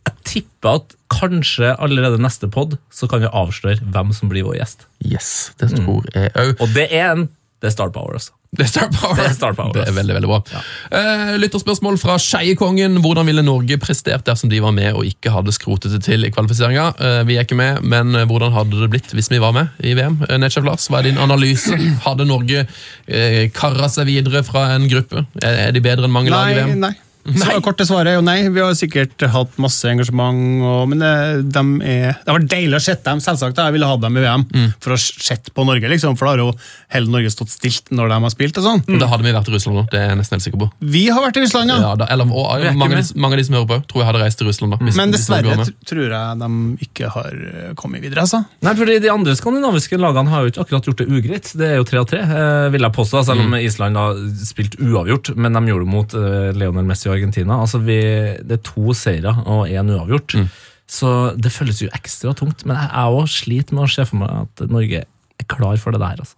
jeg 0.08 0.16
tipper 0.28 0.80
at 0.80 0.96
kanskje 1.12 1.74
allerede 1.76 2.20
neste 2.20 2.48
pod 2.52 2.76
så 2.94 3.08
kan 3.10 3.22
vi 3.24 3.32
avsløre 3.32 3.84
hvem 3.84 4.12
som 4.16 4.30
blir 4.32 4.46
vår 4.46 4.58
gjest. 4.60 4.88
Yes, 5.04 5.52
det 5.60 5.72
tror 5.76 6.08
jeg 6.14 6.32
mm. 6.34 6.56
Og 6.58 6.74
det 6.74 6.88
er 6.90 7.12
en 7.14 7.28
Det 7.58 7.70
er 7.70 7.74
Star 7.74 7.90
Power, 7.90 8.14
altså. 8.14 8.34
Det 8.48 8.64
er 8.64 8.68
Star 8.70 8.86
Power. 8.88 9.16
Det 9.18 9.26
er 9.28 9.34
Star 9.36 9.52
Power, 9.52 9.74
Det 9.76 9.82
er 9.90 9.92
veldig, 9.92 10.14
veldig 10.16 10.28
bra. 10.30 10.62
Eh, 10.96 11.34
lytterspørsmål 11.42 11.98
fra 12.00 12.14
Skeiekongen. 12.22 12.96
Hvordan 13.04 13.28
ville 13.28 13.42
Norge 13.44 13.76
prestert 13.82 14.24
dersom 14.24 14.48
de 14.48 14.60
var 14.64 14.72
med 14.72 14.94
og 14.96 15.04
ikke 15.04 15.34
hadde 15.34 15.52
skrotet 15.52 15.92
det 15.92 16.00
til 16.06 16.24
i 16.24 16.30
kvalifiseringa? 16.32 16.86
Uh, 16.96 17.20
vi 17.28 17.36
er 17.36 17.44
ikke 17.44 17.58
med, 17.60 17.82
men 17.84 18.16
eh, 18.16 18.24
hvordan 18.28 18.56
hadde 18.56 18.80
det 18.80 18.88
blitt 18.94 19.12
hvis 19.12 19.28
vi 19.30 19.40
var 19.42 19.52
med 19.56 19.68
i 19.84 19.92
VM? 19.98 20.16
Uh, 20.24 20.38
Netsjef 20.40 20.64
Lars, 20.64 20.88
hva 20.88 21.02
er 21.02 21.10
din 21.10 21.20
analyse? 21.20 21.76
Hadde 22.06 22.24
Norge 22.28 22.64
uh, 22.64 23.42
karra 23.52 23.90
seg 23.92 24.08
videre 24.08 24.40
fra 24.48 24.70
en 24.78 24.88
gruppe? 24.88 25.26
Er, 25.42 25.66
er 25.68 25.76
de 25.76 25.84
bedre 25.84 26.08
enn 26.08 26.16
mange 26.16 26.32
lag 26.32 26.48
i 26.48 26.56
Nei, 26.56 26.64
VM? 26.64 26.80
nei. 26.88 26.94
Så 27.36 27.58
korte 27.64 27.84
svaret 27.88 28.12
er 28.12 28.16
jo 28.18 28.22
nei. 28.24 28.38
Vi 28.48 28.60
har 28.62 28.72
sikkert 28.78 29.20
hatt 29.32 29.56
masse 29.60 29.84
engasjement, 29.90 30.62
og, 30.64 30.88
men 30.88 31.02
det, 31.02 31.12
de 31.52 31.62
er, 31.84 32.16
det 32.16 32.28
har 32.30 32.38
vært 32.38 32.48
deilig 32.52 32.78
å 32.78 32.82
se 32.84 32.94
dem, 33.04 33.20
selvsagt. 33.24 33.58
Jeg 33.60 33.74
ville 33.76 33.86
hatt 33.90 34.00
dem 34.04 34.16
i 34.16 34.24
VM 34.24 34.46
Mm. 34.48 34.68
for 34.80 34.94
å 34.94 34.98
sette 34.98 35.50
på 35.54 35.64
Norge, 35.66 35.88
liksom, 35.90 36.16
for 36.16 36.24
da 36.28 36.32
har 36.32 36.38
jo 36.40 36.52
hele 36.94 37.10
Norge 37.12 37.30
stått 37.34 37.50
stilt 37.52 37.90
når 37.92 38.08
de 38.14 38.18
har 38.24 38.30
spilt. 38.32 38.58
og 38.58 38.64
sånn. 38.64 38.98
Da 38.98 39.06
hadde 39.10 39.26
vi 39.26 39.32
vært 39.36 39.48
i 39.50 39.54
Russland 39.56 39.76
nå, 39.78 39.84
det 39.92 39.98
er 40.00 40.08
jeg 40.12 40.18
nesten 40.22 40.36
helt 40.38 40.46
sikker 40.46 40.62
på. 40.62 40.68
Vi 40.80 41.04
har 41.12 41.20
vært 41.26 41.36
i 41.36 41.44
Russland, 41.44 41.70
ja. 41.74 41.78
Ja, 41.82 41.92
da, 42.00 42.06
eller, 42.14 42.24
og, 42.32 42.46
og, 42.54 42.64
mange, 42.78 42.96
av 42.96 43.02
de, 43.04 43.18
mange 43.20 43.36
av 43.36 43.42
de 43.42 43.44
som 43.48 43.58
hører 43.58 43.68
på, 43.74 43.78
tror 43.90 44.02
jeg 44.02 44.08
hadde 44.12 44.22
reist 44.24 44.38
til 44.40 44.48
Russland. 44.48 44.72
da. 44.72 44.78
hvis- 44.86 44.96
Men 44.96 45.12
dessverre 45.12 45.58
tror 45.88 46.08
jeg 46.08 46.38
de 46.38 46.50
ikke 46.88 47.10
har 47.12 47.32
eh, 47.34 47.74
kommet 47.78 48.02
videre, 48.02 48.24
altså. 48.24 48.44
Nei, 48.62 48.74
fordi 48.78 48.98
De 49.04 49.10
andre 49.12 49.34
skandinaviske 49.36 49.98
lagene 50.00 50.28
har 50.32 50.42
jo 50.46 50.50
ikke 50.54 50.64
akkurat 50.64 50.88
gjort 50.88 51.02
det 51.04 51.08
ugreit. 51.08 51.52
Det 51.58 51.68
er 51.68 51.76
jo 51.76 51.84
tre 51.84 51.98
av 52.00 52.06
tre, 52.08 52.20
eh, 52.24 52.68
vil 52.72 52.80
jeg 52.86 52.92
påstå, 52.96 53.24
selv 53.26 53.40
om 53.44 53.54
Island 53.58 53.96
har 53.96 54.14
spilt 54.44 54.78
uavgjort. 54.80 55.34
Men 55.36 55.52
de 55.52 55.60
gjorde 55.72 55.84
det 55.86 55.92
mot 55.92 56.14
eh, 56.14 56.52
Lionel 56.58 56.84
Messi 56.88 57.08
og 57.10 57.17
Argentina. 57.18 57.60
Altså, 57.60 57.82
vi, 57.84 57.98
Det 58.40 58.58
er 58.60 58.64
to 58.70 58.94
seire 58.96 59.36
og 59.44 59.66
én 59.68 59.92
uavgjort. 59.94 60.38
Så 60.88 61.14
det 61.36 61.52
føles 61.52 61.82
jo 61.84 61.90
ekstra 61.92 62.32
tungt. 62.38 62.64
Men 62.64 62.78
jeg 62.80 62.88
er 62.88 63.14
også 63.20 63.42
sliter 63.44 63.76
med 63.76 63.84
å 63.84 63.92
se 63.92 64.06
for 64.08 64.22
meg 64.22 64.46
at 64.46 64.68
Norge 64.72 65.04
er 65.04 65.48
klar 65.52 65.76
for 65.78 65.94
det 65.94 66.00
der. 66.00 66.22
altså. 66.24 66.34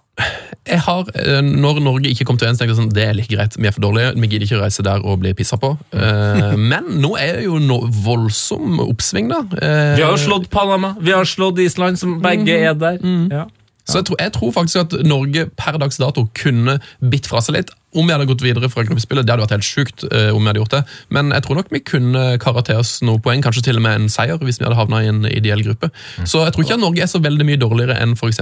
jeg 0.67 0.81
har, 0.85 1.07
eh, 1.15 1.41
Når 1.41 1.79
Norge 1.81 2.11
ikke 2.11 2.27
kom 2.29 2.37
til 2.37 2.49
VM, 2.49 2.57
så 2.57 2.65
tenkte 2.65 2.75
jeg 2.75 2.81
sånn, 2.83 2.91
det 2.97 3.05
er 3.07 3.15
like 3.17 3.31
greit. 3.31 3.55
Vi 3.57 3.69
er 3.71 3.73
for 3.77 3.85
dårlige. 3.87 4.11
Vi 4.19 4.29
gidder 4.29 4.47
ikke 4.49 4.59
å 4.59 4.65
reise 4.65 4.85
der 4.85 5.07
og 5.07 5.21
bli 5.23 5.33
pissa 5.39 5.57
på. 5.57 5.71
Eh, 5.95 6.57
Men 6.73 6.91
nå 7.01 7.15
er 7.17 7.39
det 7.39 7.47
jo 7.47 7.61
no, 7.63 7.81
voldsom 8.05 8.83
oppsving, 8.85 9.31
da. 9.31 9.41
Eh, 9.63 9.95
Vi 9.97 10.05
har 10.05 10.13
jo 10.17 10.21
slått 10.27 10.51
Panama, 10.51 10.97
vi 11.01 11.15
har 11.15 11.25
slått 11.25 11.63
Island, 11.63 11.99
som 12.03 12.19
begge 12.21 12.59
er 12.59 12.75
der. 12.75 12.99
Ja. 13.31 13.47
Så 13.89 13.99
jeg 14.03 14.11
tror, 14.11 14.19
jeg 14.21 14.33
tror 14.37 14.53
faktisk 14.55 14.81
at 14.85 14.93
Norge 15.07 15.47
per 15.59 15.79
dags 15.81 15.97
dato 15.99 16.27
kunne 16.37 16.77
bitt 17.01 17.27
fra 17.27 17.41
seg 17.43 17.57
litt. 17.57 17.71
Om 17.95 18.07
vi 18.07 18.13
hadde 18.15 18.27
gått 18.31 18.43
videre 18.45 18.69
fra 18.71 18.85
gruppespillet, 18.87 19.27
det 19.27 19.33
hadde 19.35 19.43
vært 19.47 19.57
helt 19.57 19.67
sjukt. 19.67 20.05
eh, 20.13 20.31
om 20.31 20.43
vi 20.43 20.47
hadde 20.53 20.61
gjort 20.63 20.77
det. 20.77 20.85
Men 21.11 21.31
jeg 21.35 21.43
tror 21.43 21.57
nok 21.59 21.71
vi 21.75 21.81
kunne 21.81 22.39
kara 22.39 22.63
til 22.63 22.77
oss 22.79 23.01
noen 23.03 23.21
poeng, 23.21 23.43
kanskje 23.43 23.65
til 23.67 23.77
og 23.77 23.83
med 23.83 24.01
en 24.01 24.09
seier, 24.09 24.39
hvis 24.39 24.61
vi 24.61 24.65
hadde 24.69 24.79
havna 24.79 25.03
i 25.03 25.09
en 25.11 25.25
ideell 25.27 25.63
gruppe. 25.67 25.91
Så 26.25 26.45
jeg 26.45 26.53
tror 26.55 26.65
ikke 26.65 26.79
at 26.79 26.85
Norge 26.85 27.03
er 27.03 27.11
så 27.11 27.19
veldig 27.23 27.47
mye 27.49 27.59
dårligere 27.59 27.99
enn 28.01 28.15
f.eks. 28.15 28.39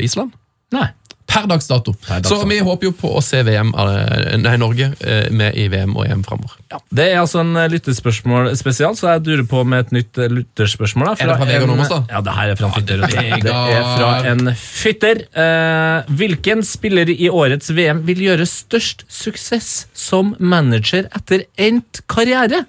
Island. 0.00 0.32
Nei. 0.72 0.86
Per 1.32 1.48
dags 1.48 1.68
dato. 1.70 1.94
dags 2.08 2.28
Så 2.28 2.42
vi 2.48 2.58
håper 2.60 2.90
jo 2.90 2.92
på 2.96 3.12
å 3.16 3.22
se 3.24 3.42
VM, 3.46 3.72
eh, 3.78 4.36
nei, 4.40 4.54
Norge 4.60 4.90
eh, 5.00 5.30
med 5.32 5.56
i 5.58 5.68
VM 5.72 5.94
og 5.96 6.06
EM 6.06 6.24
framover. 6.26 6.58
Det 6.92 7.08
er 7.08 7.20
altså 7.22 7.40
en 7.42 7.56
eh, 7.56 7.70
lyttespørsmål 7.72 8.52
spesial, 8.58 8.96
så 8.98 9.14
jeg 9.14 9.24
durer 9.28 9.46
på 9.48 9.62
med 9.64 9.86
et 9.86 9.94
nytt 9.96 10.22
lytterspørsmål. 10.32 11.14
Er 11.16 11.32
det 11.32 11.38
fra 11.40 11.48
Vegard 11.48 11.72
Nordås, 11.72 11.92
da? 11.92 12.02
Ja, 12.12 12.22
det 12.24 12.36
her 12.36 12.52
er 12.52 12.60
fra 12.60 12.70
en 12.70 12.76
fytter. 12.76 13.04
Det 13.42 13.54
er 13.54 13.88
fra 13.96 14.10
en 14.32 14.52
fytter. 14.58 15.24
Uh, 15.32 16.12
hvilken 16.20 16.62
spiller 16.66 17.10
i 17.12 17.30
årets 17.32 17.72
VM 17.74 18.04
vil 18.08 18.22
gjøre 18.26 18.46
størst 18.48 19.06
suksess 19.12 19.72
som 19.96 20.34
manager 20.38 21.08
etter 21.16 21.46
endt 21.60 22.02
karriere? 22.10 22.64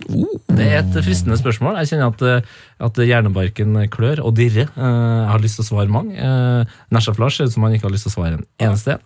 Det 0.54 0.68
er 0.70 0.82
et 0.82 1.00
fristende 1.04 1.38
spørsmål. 1.40 1.80
Jeg 1.82 1.94
kjenner 1.94 2.14
at, 2.14 2.22
eh, 2.22 2.42
at 2.82 2.98
hjernebarken 2.98 3.76
klør 3.94 4.24
og 4.26 4.36
dirrer. 4.38 4.70
Eh, 4.74 4.88
jeg 4.88 5.30
har 5.32 5.44
lyst 5.44 5.60
til 5.60 5.66
å 5.66 5.70
svare 5.70 5.94
mange. 5.94 6.16
Uh, 6.18 6.80
Nashaf 6.94 7.20
Lars 7.22 7.38
ser 7.38 7.50
ut 7.50 7.56
som 7.56 7.66
han 7.68 7.76
ikke 7.76 7.90
har 7.90 7.94
lyst 7.94 8.08
til 8.08 8.14
å 8.14 8.18
svare 8.18 8.40
en 8.40 8.48
eneste 8.62 8.98
en. 8.98 9.04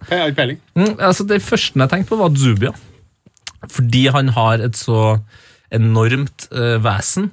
Mm, 0.78 0.96
altså 1.00 1.28
Det 1.28 1.42
første 1.44 1.80
jeg 1.80 1.92
tenkte 1.92 2.14
på, 2.14 2.22
var 2.22 2.34
Zubia. 2.38 2.74
Fordi 3.74 4.08
han 4.14 4.32
har 4.38 4.64
et 4.64 4.78
så 4.80 5.20
enormt 5.74 6.48
uh, 6.56 6.78
vesen. 6.80 7.32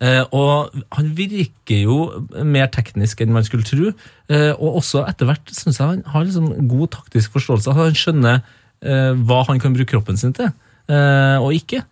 Eh, 0.00 0.22
og 0.32 0.72
han 0.96 1.10
virker 1.18 1.82
jo 1.84 1.98
mer 2.40 2.70
teknisk 2.72 3.20
enn 3.20 3.34
man 3.34 3.44
skulle 3.44 3.66
tro. 3.68 3.92
Uh, 4.30 4.52
og 4.56 4.80
også 4.80 5.04
etter 5.04 5.28
hvert 5.28 5.52
syns 5.52 5.80
jeg 5.82 5.90
han 5.90 6.04
har 6.14 6.24
liksom 6.24 6.68
god 6.70 6.94
taktisk 6.96 7.36
forståelse. 7.36 7.68
Altså, 7.74 7.82
Han 7.82 7.98
skjønner 7.98 8.40
eh, 8.84 9.12
hva 9.26 9.42
han 9.48 9.60
kan 9.62 9.74
bruke 9.74 9.92
kroppen 9.94 10.18
sin 10.20 10.34
til, 10.36 10.50
eh, 10.88 11.36
og 11.40 11.54
ikke. 11.56 11.82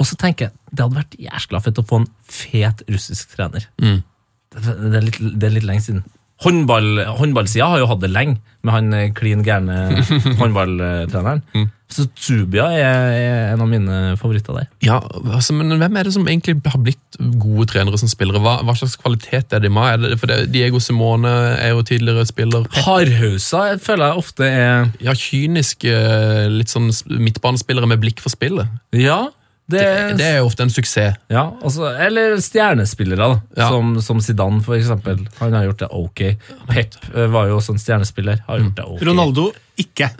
Og 0.00 0.08
så 0.08 0.16
tenker 0.18 0.48
jeg 0.48 0.56
det 0.72 0.84
hadde 0.84 0.98
vært 1.02 1.20
jæskla 1.20 1.60
fett 1.62 1.78
å 1.78 1.86
få 1.86 2.02
en 2.02 2.08
fet 2.32 2.82
russisk 2.88 3.36
trener. 3.36 3.68
Det, 3.78 4.62
det, 4.64 4.96
er 4.96 5.06
litt, 5.06 5.20
det 5.20 5.48
er 5.48 5.56
litt 5.58 5.68
lenge 5.68 5.84
siden. 5.84 6.02
Håndball, 6.42 7.04
håndballsida 7.20 7.68
har 7.70 7.82
jo 7.82 7.86
hatt 7.90 8.00
det 8.02 8.10
lenge, 8.10 8.40
med 8.66 8.74
han 8.74 8.96
eh, 8.96 9.12
klin 9.14 9.44
gærne 9.46 10.02
håndballtreneren. 10.40 11.42
Så 11.92 12.06
Zubia 12.16 12.70
er, 12.72 13.12
er 13.12 13.50
en 13.52 13.62
av 13.62 13.68
mine 13.68 13.98
favoritter 14.18 14.56
der. 14.56 14.68
Ja, 14.82 14.96
altså, 15.20 15.52
men 15.54 15.76
Hvem 15.76 15.98
er 16.00 16.08
det 16.08 16.14
som 16.14 16.24
egentlig 16.24 16.56
har 16.64 16.80
blitt 16.80 17.18
gode 17.42 17.68
trenere 17.70 18.00
som 18.00 18.10
spillere? 18.10 18.40
Hva, 18.42 18.56
hva 18.64 18.74
slags 18.78 18.96
kvalitet 18.98 19.52
er 19.52 19.62
de 19.62 19.70
med? 19.70 20.06
Er 20.08 20.16
det, 20.16 20.38
Diego 20.54 20.80
Simone 20.82 21.30
er 21.60 21.74
jo 21.74 21.84
tidligere 21.86 22.24
spiller. 22.26 22.64
Hardhausa 22.86 23.76
føler 23.82 24.08
jeg 24.08 24.24
ofte 24.24 24.48
er 24.48 24.88
Ja, 25.04 25.14
kyniske, 25.14 25.94
litt 26.56 26.72
sånn 26.72 26.88
midtbanespillere 27.12 27.90
med 27.92 28.02
blikk 28.02 28.24
for 28.24 28.32
spillet. 28.32 28.72
Ja, 28.96 29.26
det, 29.70 29.78
Det, 29.78 30.16
det 30.18 30.26
er 30.26 30.38
jo 30.40 30.48
ofte 30.50 30.64
en 30.66 30.72
suksess. 30.74 31.16
ja 31.32 31.44
altså, 31.62 31.86
Eller 31.94 32.36
stjernespillere, 32.42 33.28
da. 33.28 33.40
Ja. 33.62 33.68
Som, 33.70 33.94
som 34.02 34.20
Zidane, 34.20 34.60
for 34.64 34.76
eksempel. 34.76 35.22
Han 35.38 35.54
har 35.56 35.68
gjort 35.70 35.84
det 35.84 35.88
ok. 35.90 36.22
Pep 36.68 36.96
eh, 37.14 37.26
var 37.32 37.48
jo 37.48 37.56
også 37.60 37.76
en 37.76 37.82
stjernespiller. 37.82 38.42
Har 38.48 38.58
gjort 38.60 38.76
det 38.76 38.84
ok. 38.84 39.02
Ronaldo 39.08 39.48
ikke. 39.80 40.10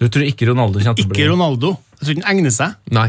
Du 0.00 0.08
tror 0.12 0.26
ikke 0.28 0.50
Ronaldo 0.50 0.80
kommer 0.82 0.98
til 1.00 1.08
å 1.08 1.14
Ikke 1.16 1.30
Ronaldo. 1.32 1.72
Jeg 1.96 2.04
tror 2.04 2.14
ikke 2.16 2.26
han 2.26 2.36
egner 2.36 2.52
seg. 2.54 2.76
Nei. 2.92 3.08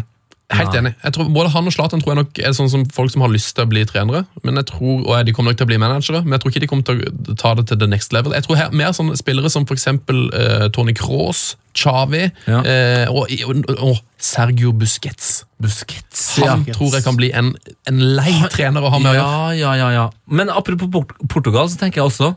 Helt 0.55 0.75
enig. 0.79 0.93
Jeg 1.03 1.11
tror 1.11 1.27
Både 1.35 1.49
han 1.51 1.65
og 1.67 1.73
Zlatan 1.75 1.99
tror 1.99 2.13
jeg 2.13 2.19
nok 2.21 2.37
er 2.39 2.53
sånn 2.55 2.69
som 2.71 2.85
folk 2.95 3.11
som 3.11 3.23
har 3.25 3.31
lyst 3.33 3.49
til 3.57 3.65
å 3.65 3.67
bli 3.67 3.81
trenere. 3.89 4.21
Men 4.47 4.55
jeg 4.61 4.69
tror, 4.69 5.01
og 5.03 5.25
De 5.27 5.33
kommer 5.35 5.51
nok 5.51 5.59
til 5.59 5.67
å 5.67 5.71
bli 5.73 5.79
managere, 5.81 6.21
men 6.23 6.37
jeg 6.37 6.43
tror 6.43 6.53
ikke 6.53 6.61
de 6.63 6.69
kommer 6.71 6.87
til 6.87 7.01
å 7.03 7.35
ta 7.35 7.51
det 7.59 7.65
til 7.67 7.79
the 7.81 7.89
next 7.91 8.15
level. 8.15 8.31
Jeg 8.37 8.45
tror 8.47 8.55
her, 8.61 8.71
Mer 8.71 8.95
sånne 8.95 9.17
spillere 9.19 9.51
som 9.51 9.67
f.eks. 9.67 9.87
Uh, 10.07 10.69
Tony 10.71 10.95
Cross, 10.95 11.57
Chavi 11.75 12.29
Ja. 12.47 12.61
uh, 12.63 13.11
og, 13.11 13.27
og, 13.43 13.75
og 13.89 13.99
Sergio 14.23 14.71
Busquets. 14.71 15.43
Busquets. 15.59 16.23
Han 16.39 16.63
tror 16.71 16.95
jeg 16.95 17.03
kan 17.03 17.19
bli 17.19 17.33
en, 17.35 17.51
en 17.91 17.99
lei 18.15 18.31
trener 18.53 18.87
å 18.87 18.93
ha 18.93 19.03
med 19.03 19.11
å 19.11 19.15
gjøre. 19.19 19.27
Ja, 19.59 19.75
ja, 19.75 19.75
ja, 19.83 19.93
ja. 19.99 20.09
Men 20.31 20.49
apropos 20.49 20.87
Port 20.95 21.11
Portugal, 21.27 21.67
så 21.67 21.75
tenker 21.83 22.01
jeg 22.05 22.07
også 22.13 22.31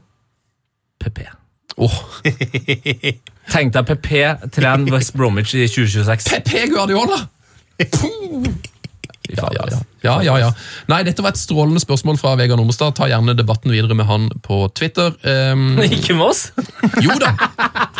PP. 1.01 1.29
Åh, 1.81 1.95
Tenk 3.55 3.73
deg 3.75 3.87
PP 3.87 4.11
trene 4.55 4.91
West 4.93 5.15
Bromwich 5.15 5.55
i 5.55 5.69
2026. 5.71 6.27
Pepe 6.35 6.67
Guardiola! 6.75 7.29
Fy 7.81 7.87
faen, 7.97 8.61
Ja, 9.37 9.51
ja, 9.55 9.81
ja, 10.03 10.15
ja, 10.25 10.35
ja. 10.41 10.51
Nei, 10.91 11.03
dette 11.07 11.23
var 11.25 11.35
et 11.35 11.41
strålende 11.41 11.81
spørsmål 11.83 12.19
fra 12.21 12.33
Vegard 12.41 12.61
Nummerstad. 12.61 12.95
Ta 12.97 13.09
gjerne 13.11 13.35
debatten 13.37 13.73
videre 13.73 13.97
med 13.97 14.09
han 14.09 14.29
på 14.45 14.63
Twitter. 14.77 15.13
Um, 15.23 15.79
Ikke 15.85 16.17
med 16.17 16.31
oss? 16.31 16.47
jo 17.05 17.17
da, 17.21 17.35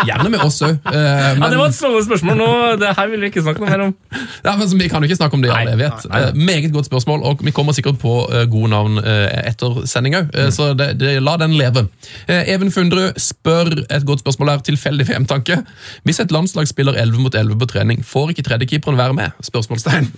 gjerne 0.09 0.31
med 0.33 0.43
oss 0.45 0.61
òg. 0.67 0.79
Ja, 0.91 1.35
det 1.37 1.59
var 1.61 1.69
et 1.69 1.77
strålende 1.77 2.07
spørsmål. 2.09 2.41
Nå, 2.41 2.49
det 2.81 2.95
her 2.97 3.11
vil 3.13 3.25
vi 3.27 3.31
ikke 3.33 3.45
snakke 3.45 3.63
noe 3.65 3.71
mer 3.71 3.87
om. 3.89 3.97
Ja, 4.41 4.55
men 4.57 4.69
så 4.69 4.77
Vi 4.81 4.89
kan 4.89 5.05
jo 5.05 5.11
ikke 5.11 5.19
snakke 5.19 5.37
om 5.37 5.43
det 5.45 5.51
i 5.51 5.53
all 5.53 5.69
Nei, 5.69 5.75
evighet. 5.77 6.07
nei, 6.09 6.21
nei. 6.21 6.31
Eh, 6.31 6.39
Meget 6.51 6.73
godt 6.73 6.89
spørsmål, 6.89 7.23
og 7.29 7.45
vi 7.45 7.53
kommer 7.55 7.77
sikkert 7.77 8.01
på 8.01 8.15
uh, 8.31 8.45
gode 8.51 8.71
navn 8.73 8.97
eh, 9.03 9.27
etter 9.51 9.83
sending 9.91 10.17
òg. 10.17 10.31
Mm. 10.33 10.55
Så 10.55 10.71
det, 10.79 10.89
det, 11.03 11.13
la 11.23 11.37
den 11.41 11.55
leve. 11.59 11.85
Eh, 12.27 12.49
Even 12.55 12.73
Fundrud 12.75 13.19
spør 13.21 13.73
et 13.85 14.07
godt 14.09 14.25
spørsmål 14.25 14.55
her, 14.55 14.65
tilfeldig 14.67 15.07
VM-tanke. 15.11 15.61
Hvis 16.09 16.23
et 16.25 16.33
landslag 16.35 16.69
spiller 16.71 16.97
11 16.97 17.21
mot 17.21 17.35
11 17.35 17.61
på 17.61 17.71
trening, 17.75 18.03
får 18.07 18.35
ikke 18.35 18.49
tredjekeeperen 18.49 18.99
være 18.99 19.17
med? 19.21 19.39
Spørsmålstegn. 19.47 20.11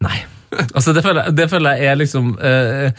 Nei. 0.00 0.22
Altså, 0.74 0.92
det 0.94 1.02
føler 1.02 1.24
jeg, 1.28 1.34
det 1.36 1.46
føler 1.50 1.76
jeg 1.78 1.86
er 1.90 1.96
liksom 1.98 2.38
eh, 2.38 2.90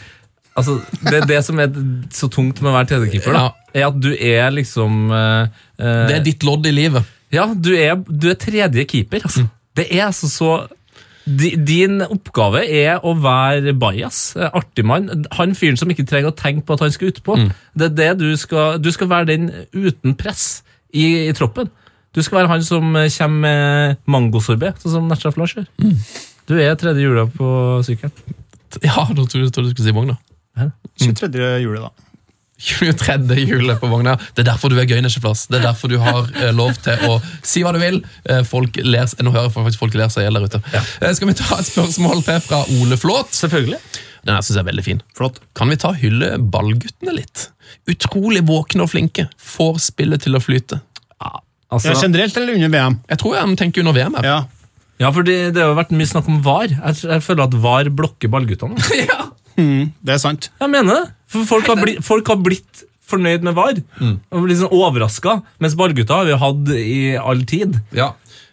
Altså, 0.56 0.78
det, 1.04 1.22
det 1.28 1.42
som 1.44 1.58
er 1.60 1.68
så 2.16 2.28
tungt 2.32 2.62
med 2.64 2.70
å 2.70 2.74
være 2.78 2.88
tredjekeeper, 2.94 3.34
da, 3.36 3.50
er 3.76 3.86
at 3.90 3.98
du 4.00 4.08
er 4.14 4.50
liksom 4.56 5.10
eh, 5.12 5.48
eh, 5.76 6.06
Det 6.08 6.14
er 6.16 6.24
ditt 6.24 6.44
lodd 6.48 6.64
i 6.68 6.72
livet. 6.72 7.04
Ja, 7.32 7.44
du 7.52 7.74
er, 7.76 7.96
du 8.08 8.30
er 8.30 8.38
tredje 8.40 8.84
keeper, 8.88 9.26
altså. 9.28 9.44
Det 9.76 9.84
er 9.92 10.06
altså 10.06 10.30
så 10.32 10.50
Din 11.26 12.00
oppgave 12.06 12.62
er 12.70 13.02
å 13.04 13.12
være 13.18 13.74
bajas. 13.76 14.36
eh, 14.38 14.48
Artig 14.54 14.84
mann. 14.86 15.08
Han 15.36 15.54
fyren 15.58 15.76
som 15.76 15.90
ikke 15.90 16.06
trenger 16.06 16.30
å 16.30 16.36
tenke 16.38 16.64
på 16.64 16.76
at 16.78 16.84
han 16.86 16.92
skal 16.94 17.10
utpå. 17.12 17.36
Det 17.74 17.90
er 17.90 17.96
det 17.98 18.10
du 18.22 18.28
skal 18.38 18.78
Du 18.80 18.88
skal 18.94 19.08
være 19.10 19.26
den 19.34 19.50
uten 19.74 20.14
press 20.16 20.62
i, 20.94 21.26
i 21.28 21.32
troppen. 21.36 21.68
Du 22.14 22.22
skal 22.22 22.38
være 22.40 22.48
han 22.54 22.62
som 22.64 22.94
eh, 22.96 23.10
kommer 23.18 23.42
med 23.44 23.98
mangosorbé, 24.08 24.72
sånn 24.80 24.94
som 25.00 25.08
Natcha 25.10 25.34
Flash 25.34 25.58
gjør. 25.58 25.68
Du 26.46 26.54
er 26.60 26.74
tredje 26.78 27.02
jula 27.02 27.26
på 27.30 27.46
sykkelen. 27.86 28.12
Ja, 28.84 29.06
da 29.08 29.22
trodde 29.24 29.46
jeg 29.46 29.52
du 29.54 29.70
skulle 29.72 29.86
si 29.86 29.94
vogna. 29.94 30.18
23. 31.00 31.60
juli, 31.62 31.80
da. 31.82 31.90
23. 32.58 33.36
jule 33.44 33.76
på 33.76 33.88
vogna. 33.90 34.14
Det 34.34 34.44
er 34.44 34.48
derfor 34.50 34.72
du 34.72 34.78
er 34.80 34.88
gøynesjeplass. 34.88 35.46
Det 35.52 35.58
er 35.58 35.66
derfor 35.66 35.92
du 35.92 35.98
har 36.00 36.30
eh, 36.40 36.52
lov 36.56 36.78
til 36.84 37.02
å 37.08 37.18
si 37.44 37.62
hva 37.64 37.74
du 37.76 37.80
vil. 37.82 37.98
Eh, 38.24 38.40
folk 38.48 38.78
ler, 38.80 39.10
nå 39.20 39.32
hører 39.34 39.50
jeg 39.50 39.54
faktisk 39.58 39.82
folk 39.82 39.96
ler 39.98 40.12
seg 40.12 40.24
i 40.24 40.28
hjel 40.28 40.38
der 40.40 40.48
ute. 40.48 40.62
Eh, 40.72 41.12
skal 41.18 41.28
vi 41.30 41.36
ta 41.36 41.58
et 41.60 41.68
spørsmål 41.68 42.24
til 42.24 42.40
fra 42.46 42.62
Ole 42.78 42.96
Flåt? 43.00 43.34
Selvfølgelig. 43.36 43.80
Den 44.26 44.34
her 44.34 44.42
synes 44.46 44.56
jeg 44.56 44.64
er 44.64 44.70
veldig 44.70 44.86
fin. 44.86 45.02
Flott. 45.18 45.42
Kan 45.58 45.70
vi 45.70 45.78
ta 45.82 45.92
hylle 46.00 46.32
ballguttene 46.40 47.14
litt? 47.18 47.48
Utrolig 47.92 48.42
våkne 48.48 48.86
og 48.86 48.90
flinke. 48.94 49.28
Får 49.36 49.82
spillet 49.90 50.24
til 50.24 50.38
å 50.38 50.42
flyte. 50.42 50.80
Ja, 51.20 51.36
Altså, 51.66 51.90
Ja, 51.90 52.00
generelt 52.00 52.36
eller 52.38 52.54
under 52.54 52.70
VM? 52.70 53.00
Jeg 53.10 53.18
tror 53.18 53.36
jeg 53.36 53.56
tenker 53.58 53.82
under 53.82 53.94
VM 53.96 54.14
her. 54.20 54.26
Ja. 54.26 54.36
Ja, 55.02 55.10
for 55.12 55.26
det, 55.26 55.36
det 55.56 55.62
har 55.62 55.72
jo 55.72 55.78
vært 55.78 55.94
mye 55.96 56.08
snakk 56.08 56.28
om 56.32 56.42
VAR. 56.44 56.70
Jeg, 56.72 56.98
jeg 57.04 57.24
føler 57.24 57.46
at 57.46 57.56
VAR 57.64 57.90
blokker 58.02 58.32
ballguttene. 58.32 58.80
Ja. 59.06 59.30
Det 59.56 60.12
er 60.12 60.18
sant. 60.20 60.50
Jeg 60.60 60.68
mener 60.68 60.92
det. 60.98 61.04
For 61.32 61.46
folk 61.48 61.68
har, 61.70 61.78
blitt, 61.80 62.02
folk 62.04 62.28
har 62.28 62.36
blitt 62.44 62.82
fornøyd 63.08 63.46
med 63.46 63.54
VAR. 63.56 63.78
Og 64.04 64.42
blitt 64.44 64.60
sånn 64.60 64.74
overraska. 64.76 65.38
Mens 65.64 65.76
ballgutta 65.80 66.18
har 66.18 66.28
vi 66.28 66.36
hatt 66.42 66.72
i 66.76 66.98
all 67.16 67.40
tid. 67.48 67.78
Ja. 67.96 68.10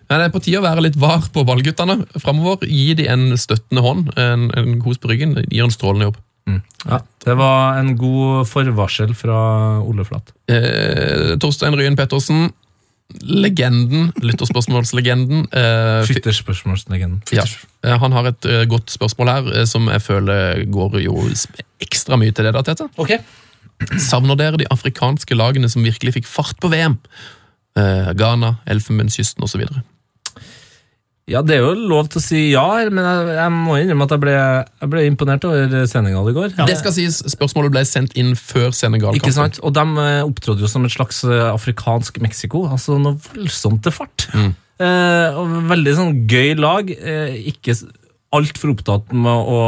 Men 0.08 0.22
det 0.22 0.30
er 0.30 0.34
på 0.36 0.42
tide 0.46 0.62
å 0.62 0.64
være 0.64 0.86
litt 0.86 0.96
var 1.00 1.26
på 1.36 1.44
ballguttene 1.48 1.98
framover. 2.24 2.64
Gi 2.72 2.94
dem 3.02 3.12
en 3.12 3.40
støttende 3.40 3.84
hånd, 3.84 4.14
en, 4.20 4.48
en 4.56 4.78
kos 4.84 5.02
på 5.04 5.12
ryggen. 5.12 5.36
Gjør 5.50 5.68
en 5.68 5.76
strålende 5.76 6.08
jobb. 6.08 6.22
Ja, 6.84 7.00
det 7.24 7.36
var 7.40 7.78
en 7.80 7.94
god 8.00 8.48
forvarsel 8.52 9.14
fra 9.16 9.38
Ole 9.84 10.04
Flat. 10.08 10.34
Eh, 10.52 11.36
Torstein 11.40 11.76
Ryen 11.80 11.96
Pettersen, 12.00 12.50
legenden, 13.22 14.12
lytterspørsmålslegenden. 14.24 15.48
Eh, 15.52 16.06
fy- 16.08 17.36
ja. 17.36 17.44
Eh, 17.84 17.98
Han 18.00 18.12
har 18.12 18.26
et 18.28 18.46
eh, 18.46 18.66
godt 18.66 18.90
spørsmål 18.92 19.28
her, 19.30 19.52
eh, 19.62 19.66
som 19.66 19.88
jeg 19.88 20.02
føler 20.02 20.64
går 20.72 21.00
jo 21.04 21.18
ekstra 21.84 22.18
mye 22.18 22.32
til 22.34 22.46
det. 22.46 22.54
da, 22.54 22.62
Tete. 22.62 22.90
Ok. 22.98 23.12
Savner 24.00 24.36
dere 24.40 24.58
de 24.58 24.68
afrikanske 24.72 25.36
lagene 25.36 25.70
som 25.70 25.84
virkelig 25.84 26.14
fikk 26.14 26.28
fart 26.28 26.58
på 26.62 26.70
VM? 26.72 26.98
Eh, 27.78 28.14
Ghana, 28.14 28.56
Elfenbenskysten 28.68 29.44
osv. 29.44 29.66
Ja, 31.32 31.40
det 31.40 31.56
er 31.56 31.62
jo 31.64 31.88
lov 31.88 32.10
til 32.12 32.20
å 32.20 32.24
si 32.24 32.40
ja, 32.52 32.64
her, 32.76 32.90
men 32.92 33.06
jeg, 33.08 33.36
jeg 33.38 33.52
må 33.56 33.78
innrømme 33.80 34.08
at 34.10 34.12
jeg 34.12 34.22
ble, 34.26 34.34
jeg 34.36 34.92
ble 34.92 35.04
imponert 35.08 35.46
over 35.48 35.86
Senegal 35.88 36.28
i 36.28 36.34
går. 36.36 36.56
Det 36.68 36.76
skal 36.82 36.96
sies, 36.98 37.22
Spørsmålet 37.32 37.72
ble 37.72 37.84
sendt 37.88 38.18
inn 38.20 38.34
før 38.36 38.76
Senegal. 38.76 39.16
Ikke 39.16 39.32
sant? 39.36 39.62
Og 39.64 39.72
de 39.76 39.86
eh, 40.04 40.20
opptrådte 40.26 40.66
jo 40.66 40.72
som 40.72 40.84
et 40.84 40.92
slags 40.92 41.24
eh, 41.24 41.46
afrikansk 41.48 42.20
Mexico. 42.24 42.66
Altså 42.68 43.00
noe 43.00 43.16
voldsomt 43.30 43.86
til 43.88 43.96
fart. 43.96 44.28
Eh, 44.36 45.40
og 45.40 45.56
veldig 45.72 45.96
sånn 45.96 46.14
gøy 46.28 46.58
lag. 46.60 46.92
Eh, 46.92 47.40
ikke 47.54 47.78
altfor 48.36 48.74
opptatt 48.74 49.16
med 49.16 49.32
å, 49.56 49.64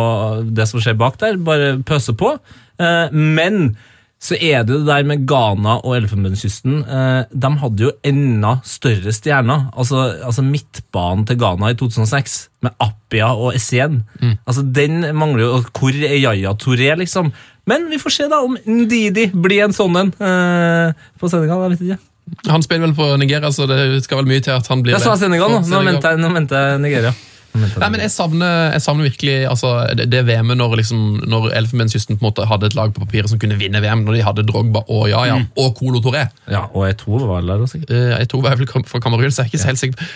det 0.60 0.68
som 0.68 0.84
skjer 0.84 1.00
bak 1.00 1.22
der. 1.24 1.40
Bare 1.40 1.78
pøse 1.88 2.18
på. 2.20 2.36
Eh, 2.84 3.16
men 3.16 3.78
så 4.22 4.38
er 4.40 4.64
det 4.66 4.80
det 4.80 4.88
der 4.88 5.04
med 5.06 5.26
Ghana 5.28 5.76
og 5.86 5.98
Elfenbenskysten. 6.00 6.80
Eh, 6.82 7.26
de 7.30 7.52
hadde 7.62 7.84
jo 7.84 7.92
enda 8.08 8.56
større 8.66 9.14
stjerner. 9.14 9.68
Altså, 9.78 10.06
altså 10.26 10.46
midtbanen 10.46 11.28
til 11.30 11.38
Ghana 11.42 11.74
i 11.74 11.78
2006, 11.78 12.38
med 12.66 12.74
Appia 12.82 13.34
og 13.36 13.54
Essien. 13.56 14.02
Altså, 14.48 14.64
den 14.64 15.04
mangler 15.16 15.44
jo 15.46 15.62
Hvor 15.70 15.94
er 15.94 16.18
Yaya 16.18 16.56
Touré, 16.58 16.96
liksom? 16.98 17.32
Men 17.68 17.90
vi 17.90 18.00
får 18.02 18.14
se 18.14 18.28
da 18.30 18.42
om 18.46 18.58
Ndidi 18.66 19.30
blir 19.34 19.66
en 19.66 19.74
sånn 19.74 19.98
en 20.00 20.12
eh, 20.22 21.08
på 21.20 21.30
Senegal. 21.30 21.66
Jeg 21.66 21.76
vet 21.76 21.88
ikke. 21.88 22.02
Han 22.50 22.64
spiller 22.66 22.88
vel 22.88 22.98
på 22.98 23.12
Nigeria, 23.22 23.52
så 23.54 23.68
det 23.70 24.04
skal 24.06 24.24
vel 24.24 24.30
mye 24.30 24.42
til 24.42 24.56
at 24.56 24.68
han 24.72 24.82
blir 24.82 24.96
det. 24.96 25.02
Jeg 25.02 25.06
sa. 25.06 25.18
Senegal 25.22 25.54
nå. 25.54 25.62
Nå 25.70 26.34
mente 26.34 26.62
jeg 26.62 26.82
Nigeria. 26.82 27.14
Nei, 27.56 27.90
men 27.94 28.04
jeg 28.04 28.12
savner, 28.14 28.72
jeg 28.76 28.84
savner 28.86 29.08
virkelig 29.10 29.36
altså, 29.50 29.72
det, 29.98 30.08
det 30.12 30.24
VM-et 30.28 30.60
når, 30.60 30.76
liksom, 30.82 31.04
når 31.32 31.50
Elfenbenskysten 31.62 32.20
hadde 32.22 32.70
et 32.70 32.78
lag 32.78 32.94
på 32.96 33.04
papiret 33.06 33.32
som 33.32 33.42
kunne 33.42 33.58
vinne 33.60 33.82
VM, 33.84 34.06
når 34.06 34.18
de 34.20 34.24
hadde 34.28 34.46
Drogba 34.48 34.86
og 34.88 35.08
Yaya 35.12 35.40
og 35.62 35.76
Kolo 35.78 36.02
Toré. 36.04 36.28
Ja, 36.52 36.66
og 36.72 36.88
E2 36.90 37.22
var 37.26 37.42
vel 37.42 37.54
der 37.54 37.68
sikkert. 37.72 37.92
Eh, 37.96 38.16
Jeg 38.20 38.30
tror 38.32 38.46
var 38.46 38.58
vel 38.60 38.68
fra 38.86 39.00
Kamerun, 39.04 39.32
så 39.32 39.44
jeg 39.44 39.50
er 39.50 39.54
ikke 39.54 39.64
så 39.64 39.72
helt 39.72 39.84
sikker. 39.84 40.16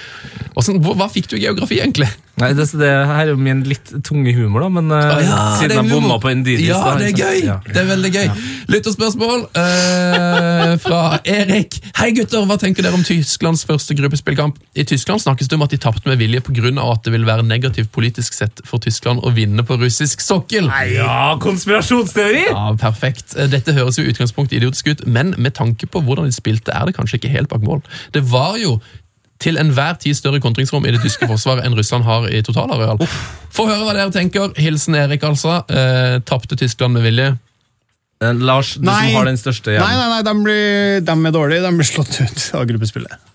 Hvordan, 0.55 0.81
hva, 0.83 0.97
hva 1.03 1.07
fikk 1.11 1.29
du 1.31 1.37
i 1.37 1.45
geografi, 1.45 1.79
egentlig? 1.79 2.09
Nei, 2.39 2.53
det, 2.55 2.69
det 2.79 2.87
her 2.87 3.25
er 3.25 3.31
jo 3.33 3.39
min 3.39 3.65
litt 3.67 3.89
tunge 4.07 4.31
humor, 4.35 4.63
da, 4.63 4.69
men 4.71 4.93
eh, 4.95 5.31
siden 5.59 5.75
jeg 5.75 5.89
bomma 5.91 6.19
på 6.23 6.31
Ndidi 6.39 6.69
Ja, 6.69 6.79
det 6.99 7.09
er 7.11 7.17
gøy! 7.17 7.39
Ja. 7.49 7.57
Det 7.65 7.81
er 7.81 7.89
veldig 7.89 8.11
gøy. 8.13 8.29
Lytterspørsmål 8.71 9.43
eh, 9.59 10.73
fra 10.83 11.01
Erik. 11.27 11.79
Hei, 11.99 12.11
gutter! 12.15 12.45
Hva 12.47 12.55
tenker 12.61 12.85
dere 12.85 12.95
om 12.95 13.03
Tysklands 13.05 13.65
første 13.67 13.95
gruppespillkamp? 13.97 14.59
I 14.79 14.85
Tyskland 14.87 15.23
snakkes 15.25 15.51
det 15.51 15.59
om 15.59 15.65
at 15.67 15.75
de 15.75 15.81
tapte 15.81 16.07
med 16.09 16.19
vilje 16.21 16.43
pga. 16.45 16.71
at 16.93 17.03
det 17.05 17.13
vil 17.15 17.27
være 17.29 17.45
negativt 17.47 17.91
politisk 17.95 18.35
sett 18.35 18.61
for 18.67 18.81
Tyskland 18.83 19.21
å 19.23 19.31
vinne 19.35 19.63
på 19.65 19.77
russisk 19.79 20.21
sokkel. 20.25 20.67
Nei, 20.69 20.95
Ja, 20.97 21.35
konspirasjonsteori! 21.41 22.47
Ja, 22.49 22.69
perfekt. 22.81 23.35
Eh, 23.37 23.47
Dette 23.51 23.73
høres 23.77 23.99
jo 24.01 24.07
utgangspunktet 24.09 24.57
idiotisk 24.59 24.89
ut, 24.95 25.05
men 25.07 25.35
med 25.37 25.55
tanke 25.57 25.87
på 25.87 26.01
hvordan 26.05 26.27
de 26.29 26.35
spilte, 26.35 26.73
er 26.73 26.89
det 26.89 26.97
kanskje 26.97 27.21
ikke 27.21 27.31
helt 27.37 27.49
bak 27.53 27.61
mål. 27.65 27.83
Det 28.15 28.25
var 28.31 28.57
jo 28.61 28.79
til 29.39 29.55
enhver 29.55 29.95
tid 30.03 30.17
større 30.19 30.41
kontringsrom 30.43 30.83
i 30.83 30.91
det 30.91 30.99
tyske 31.05 31.27
forsvaret 31.31 31.63
enn 31.63 31.77
Russland 31.77 32.03
har 32.03 32.25
i 32.27 32.41
totalareal. 32.43 32.99
Få 33.55 33.69
høre 33.69 33.85
hva 33.87 33.93
dere 33.95 34.11
tenker. 34.11 34.51
Hilsen 34.59 34.97
Erik, 34.99 35.23
altså. 35.23 35.61
Eh, 35.71 36.17
Tapte 36.27 36.57
Tyskland 36.59 36.97
med 36.97 37.05
vilje. 37.07 37.29
Eh, 38.19 38.33
Lars, 38.35 38.73
du 38.75 38.83
Nei. 38.83 38.97
som 39.07 39.19
har 39.21 39.29
den 39.29 39.39
største 39.39 39.71
Nei, 39.71 39.77
hjernen. 39.77 39.99
nei, 39.99 40.09
nei, 40.11 40.23
de, 40.27 40.33
blir, 40.43 40.99
de 41.07 41.15
er 41.29 41.35
dårlige. 41.35 41.63
De 41.63 41.71
blir 41.79 41.87
slått 41.87 42.19
ut 42.19 42.47
av 42.59 42.65
gruppespillet. 42.67 43.29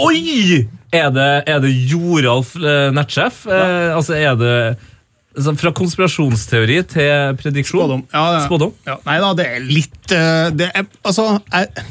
Oi! 0.00 0.62
Er 0.92 1.12
det, 1.12 1.28
er 1.48 1.60
det 1.64 1.72
Joralf 1.90 2.54
eh, 2.56 2.88
nettsjef? 2.96 3.44
Eh, 3.48 3.90
altså, 3.92 4.16
er 4.16 4.36
det 4.40 4.54
altså, 5.36 5.56
Fra 5.60 5.72
konspirasjonsteori 5.76 6.78
til 6.88 7.36
prediksjon? 7.40 7.84
Spådom. 7.84 8.06
Ja, 8.12 8.24
det, 8.36 8.46
Spådom? 8.48 8.72
Ja, 8.88 8.96
nei 9.08 9.18
da, 9.20 9.34
det 9.36 9.48
er 9.56 9.66
litt 9.68 10.16
eh, 10.16 10.48
det 10.56 10.70
er, 10.72 10.88
Altså, 11.04 11.28
jeg, 11.52 11.84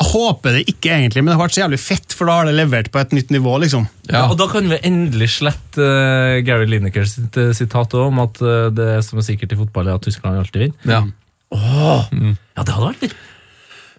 jeg 0.00 0.08
håper 0.10 0.54
det 0.56 0.64
ikke 0.70 0.90
egentlig, 0.96 1.22
men 1.22 1.30
det 1.30 1.36
har 1.36 1.44
vært 1.44 1.54
så 1.58 1.62
jævlig 1.64 1.80
fett, 1.82 2.14
for 2.16 2.30
da 2.30 2.38
har 2.38 2.48
det 2.48 2.54
levert 2.56 2.90
på 2.90 3.00
et 3.02 3.14
nytt 3.14 3.30
nivå, 3.34 3.56
liksom. 3.60 3.86
Ja. 4.08 4.24
og 4.30 4.38
da 4.40 4.46
kan 4.50 4.66
vi 4.70 4.78
endelig 4.86 5.28
slette 5.36 5.84
uh, 5.84 6.38
Gary 6.46 6.66
Lineker 6.70 7.04
sitt 7.06 7.36
eh, 7.38 7.52
sitat 7.54 7.94
om 7.98 8.22
at 8.22 8.40
uh, 8.42 8.70
det 8.74 9.04
som 9.06 9.20
er 9.20 9.26
sikkert 9.26 9.52
i 9.54 9.58
fotball, 9.60 9.90
er 9.90 10.00
at 10.00 10.06
Tyskland 10.06 10.40
alltid 10.40 10.64
vinner. 10.64 10.88
Ja. 10.88 11.02
Ja, 11.50 12.64
det 12.64 12.74
hadde 12.74 12.86
vært 12.86 13.04
litt 13.04 13.16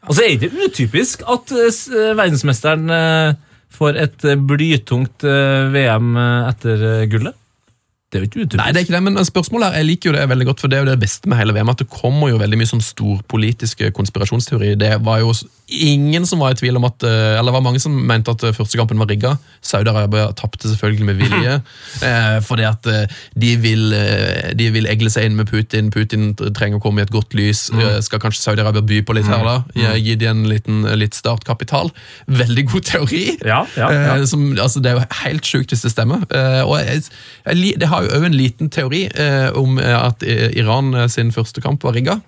Og 0.08 0.16
så 0.16 0.26
er 0.26 0.38
det 0.40 0.52
utypisk 0.56 1.26
at 1.30 1.52
eh, 1.52 1.68
eh, 1.68 2.14
verdensmesteren 2.18 2.94
eh, 2.96 3.34
får 3.72 4.00
et 4.00 4.26
blytungt 4.48 5.24
VM 5.24 6.10
etter 6.20 7.06
gullet. 7.08 7.38
Det 8.12 8.20
er 8.20 8.26
jo 8.26 8.28
ikke 8.28 8.42
utypisk. 8.42 8.60
Nei, 8.60 8.74
det 8.76 8.82
er 8.82 8.84
ikke 8.84 8.96
det, 8.98 9.04
men 9.06 9.24
spørsmålet 9.24 9.70
her, 9.70 9.78
jeg 9.80 9.88
liker 9.88 10.10
jo 10.10 10.16
det 10.18 10.26
veldig 10.28 10.48
godt, 10.50 10.60
for 10.60 10.72
det 10.72 10.78
er 10.78 10.84
jo 10.84 10.90
det 10.90 10.98
beste 11.00 11.32
med 11.32 11.40
hele 11.40 11.56
VM, 11.56 11.72
at 11.72 11.80
det 11.80 11.88
kommer 11.88 12.34
jo 12.34 12.42
veldig 12.42 12.60
mye 12.60 12.72
sånn 12.74 12.84
storpolitiske 12.84 13.94
konspirasjonsteori. 13.96 14.74
Det 14.82 14.92
var 15.08 15.22
jo 15.24 15.32
ingen 15.72 16.26
som 16.28 16.40
var 16.44 16.52
i 16.52 16.58
tvil 16.60 16.76
om 16.78 16.84
at, 16.88 17.04
eh, 17.08 17.38
eller 17.40 17.48
det 17.52 17.56
var 17.56 17.64
mange 17.64 17.80
som 17.80 17.94
mente 18.08 18.32
at 18.34 18.44
eh, 18.44 18.54
første 18.56 18.78
kampen 18.80 19.00
var 19.00 19.08
rigga. 19.08 19.38
Saudi-Arabia 19.64 20.28
tapte 20.36 20.68
selvfølgelig 20.70 21.06
med 21.08 21.20
vilje, 21.22 21.54
eh, 22.04 22.38
fordi 22.44 22.66
at 22.68 22.90
de 23.40 23.52
vil, 23.64 23.94
de 24.60 24.68
vil 24.76 24.88
egle 24.92 25.10
seg 25.14 25.30
inn 25.30 25.36
med 25.40 25.48
Putin. 25.52 25.92
Putin 25.94 26.32
trenger 26.36 26.80
å 26.80 26.84
komme 26.84 27.02
i 27.02 27.06
et 27.06 27.14
godt 27.14 27.36
lys. 27.38 27.70
Eh, 27.72 28.00
Skal 28.04 28.20
kanskje 28.24 28.44
Saudi-Arabia 28.44 28.84
by 28.84 29.02
på 29.08 29.16
litt 29.16 29.30
her 29.32 29.44
da? 29.48 29.56
Gi- 29.78 30.02
Gi 30.02 30.16
de 30.22 30.30
en 30.32 30.44
liten, 30.50 30.82
litt 31.00 31.16
startkapital. 31.16 31.92
Veldig 32.28 32.66
god 32.72 32.88
teori. 32.92 33.24
Ja, 33.46 33.62
ja, 33.78 33.92
ja. 33.96 34.18
Som, 34.30 34.50
altså, 34.58 34.82
det 34.84 34.92
er 34.92 35.00
jo 35.00 35.06
helt 35.24 35.46
sjukt 35.48 35.72
hvis 35.74 35.86
det 35.88 35.94
stemmer. 35.94 36.26
Og 36.66 36.76
jeg, 36.82 37.04
jeg, 37.46 37.78
det 37.80 37.88
har 37.92 38.04
jo 38.06 38.12
òg 38.18 38.26
en 38.28 38.36
liten 38.38 38.70
teori 38.74 39.06
om 39.58 39.78
at 39.80 40.24
Iran 40.28 40.94
sin 41.12 41.32
første 41.36 41.62
kamp 41.64 41.84
var 41.88 41.96
rigga. 41.96 42.20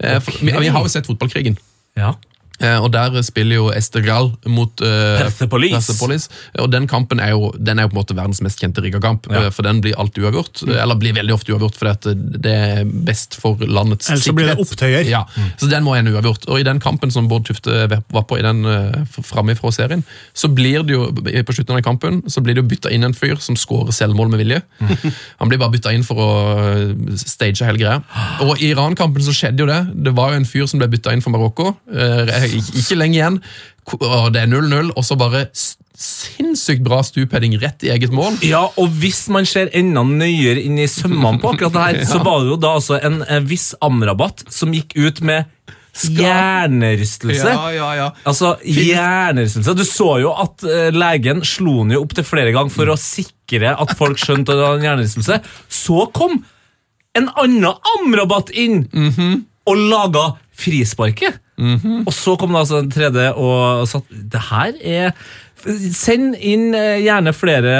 Okay. 0.00 0.20
vi, 0.40 0.52
vi 0.66 0.72
har 0.72 0.82
jo 0.84 0.90
sett 0.92 1.06
fotballkrigen. 1.06 1.58
Ja. 1.98 2.14
Eh, 2.60 2.76
og 2.84 2.90
Der 2.92 3.22
spiller 3.24 3.56
jo 3.56 3.68
Estegral 3.72 4.30
mot 4.46 4.82
uh, 4.84 5.18
Persepolis. 5.24 6.28
Og 6.60 6.68
Den 6.72 6.86
kampen 6.90 7.20
er 7.20 7.30
jo, 7.32 7.50
den 7.56 7.78
er 7.78 7.86
jo 7.86 7.92
på 7.92 7.96
en 7.96 8.00
måte 8.02 8.16
verdens 8.18 8.42
mest 8.44 8.60
kjente 8.60 8.82
rigga-kamp. 8.84 9.28
Ja. 9.30 9.46
eh, 9.46 9.50
For 9.54 9.64
den 9.66 9.80
blir 9.80 9.96
alltid 10.00 10.24
uavgjort. 10.26 10.62
Mm. 10.66 10.74
Eller 10.82 10.98
blir 11.00 11.14
veldig 11.16 11.34
ofte 11.34 11.54
uavgjort, 11.54 11.78
fordi 11.80 12.14
det 12.44 12.52
er 12.54 12.84
best 13.08 13.38
for 13.40 13.56
landets 13.64 14.10
Ellers 14.10 14.26
så 14.28 14.34
blir 14.36 14.50
det 14.50 14.56
sikkerhet. 14.58 14.74
opptøyer. 14.74 15.08
Ja, 15.10 15.24
Så 15.60 15.70
den 15.70 15.84
må 15.86 15.94
en 15.96 16.08
uavgjort. 16.12 16.44
Og 16.48 16.60
i 16.60 16.66
den 16.66 16.80
kampen 16.84 17.10
som 17.14 17.28
Bård 17.30 17.46
Tufte 17.48 17.86
var 18.10 18.26
på 18.28 18.38
i 18.38 18.44
den 18.44 18.64
uh, 18.68 19.06
framme 19.24 19.56
fra 19.56 19.72
serien, 19.72 20.04
så 20.34 20.48
blir 20.52 20.84
det 20.84 20.94
jo 20.98 21.08
på 21.10 21.56
slutten 21.56 21.72
av 21.74 21.80
den 21.80 21.86
kampen 21.86 22.22
så 22.28 22.42
blir 22.44 22.54
det 22.58 22.62
jo 22.64 22.68
bytta 22.70 22.90
inn 22.92 23.04
en 23.06 23.14
fyr 23.16 23.38
som 23.40 23.56
scorer 23.56 23.92
selvmål 23.96 24.28
med 24.34 24.42
vilje. 24.44 24.60
Han 25.40 25.48
blir 25.48 25.58
bare 25.60 25.72
bytta 25.74 25.92
inn 25.96 26.04
for 26.06 26.20
å 26.20 26.28
stage 27.18 27.64
hele 27.64 27.80
greia. 27.80 28.00
Og 28.44 28.60
i 28.60 28.70
Iran-kampen 28.74 29.24
så 29.24 29.32
skjedde 29.34 29.64
jo 29.64 29.68
det. 29.70 29.80
Det 30.06 30.12
var 30.16 30.34
jo 30.34 30.40
en 30.42 30.48
fyr 30.48 30.68
som 30.70 30.80
ble 30.82 30.88
bytta 30.92 31.14
inn 31.16 31.22
for 31.24 31.32
Marokko. 31.34 31.70
eh, 31.94 32.49
ikke, 32.58 32.98
lenge 32.98 33.18
igjen. 33.18 33.38
Og 34.00 34.32
det 34.34 34.44
er 34.44 34.50
0-0, 34.50 34.92
og 34.94 35.06
så 35.06 35.16
bare 35.18 35.46
sinnssykt 36.00 36.80
bra 36.86 37.02
stupheading 37.04 37.58
rett 37.60 37.84
i 37.84 37.90
eget 37.92 38.12
mål. 38.14 38.38
Ja, 38.46 38.62
og 38.80 38.94
hvis 39.02 39.26
man 39.32 39.48
ser 39.48 39.68
enda 39.76 40.02
nøyere 40.06 40.62
inn 40.62 40.78
i 40.80 40.88
sømmene 40.88 41.40
på 41.42 41.52
akkurat 41.52 41.76
det 41.76 41.86
her, 41.86 42.00
så 42.12 42.22
var 42.24 42.40
det 42.40 42.54
jo 42.54 42.60
da 42.62 42.76
altså 42.78 43.00
en, 43.00 43.20
en 43.28 43.48
viss 43.50 43.72
Amrabat 43.84 44.46
som 44.52 44.72
gikk 44.76 44.96
ut 44.96 45.20
med 45.26 45.50
hjernerystelse. 45.90 47.50
ja, 47.50 47.72
ja. 47.74 47.88
ja. 47.98 48.08
Altså, 48.24 48.54
hjernerystelse. 48.64 49.74
Du 49.76 49.84
så 49.84 50.14
jo 50.22 50.32
at 50.38 50.64
uh, 50.64 50.88
legen 50.94 51.44
slo 51.44 51.80
han 51.82 51.92
jo 51.92 52.04
opp 52.04 52.14
til 52.16 52.26
flere 52.26 52.54
ganger 52.54 52.72
for 52.72 52.92
å 52.92 52.96
sikre 53.00 53.74
at 53.74 53.96
folk 53.98 54.20
skjønte 54.22 54.54
at 54.54 54.60
det 54.60 54.66
var 54.68 54.78
en 54.78 54.88
hjernerystelse. 54.88 55.40
Så 55.68 56.06
kom 56.16 56.40
en 57.18 57.30
annen 57.42 57.66
Amrabat 57.98 58.52
inn 58.54 58.84
og 59.68 59.86
laga 59.90 60.24
frisparket. 60.56 61.40
Og 62.06 62.12
så 62.16 62.36
kom 62.40 62.54
det 62.54 62.62
altså 62.62 62.80
en 62.80 62.90
tredje 62.92 63.32
og 63.34 63.86
sa 63.90 64.00
at 64.00 64.16
det 64.32 64.42
her 64.50 64.72
er 64.80 65.10
Send 65.94 66.36
inn 66.36 66.74
eh, 66.76 67.02
gjerne 67.04 67.32
flere 67.36 67.72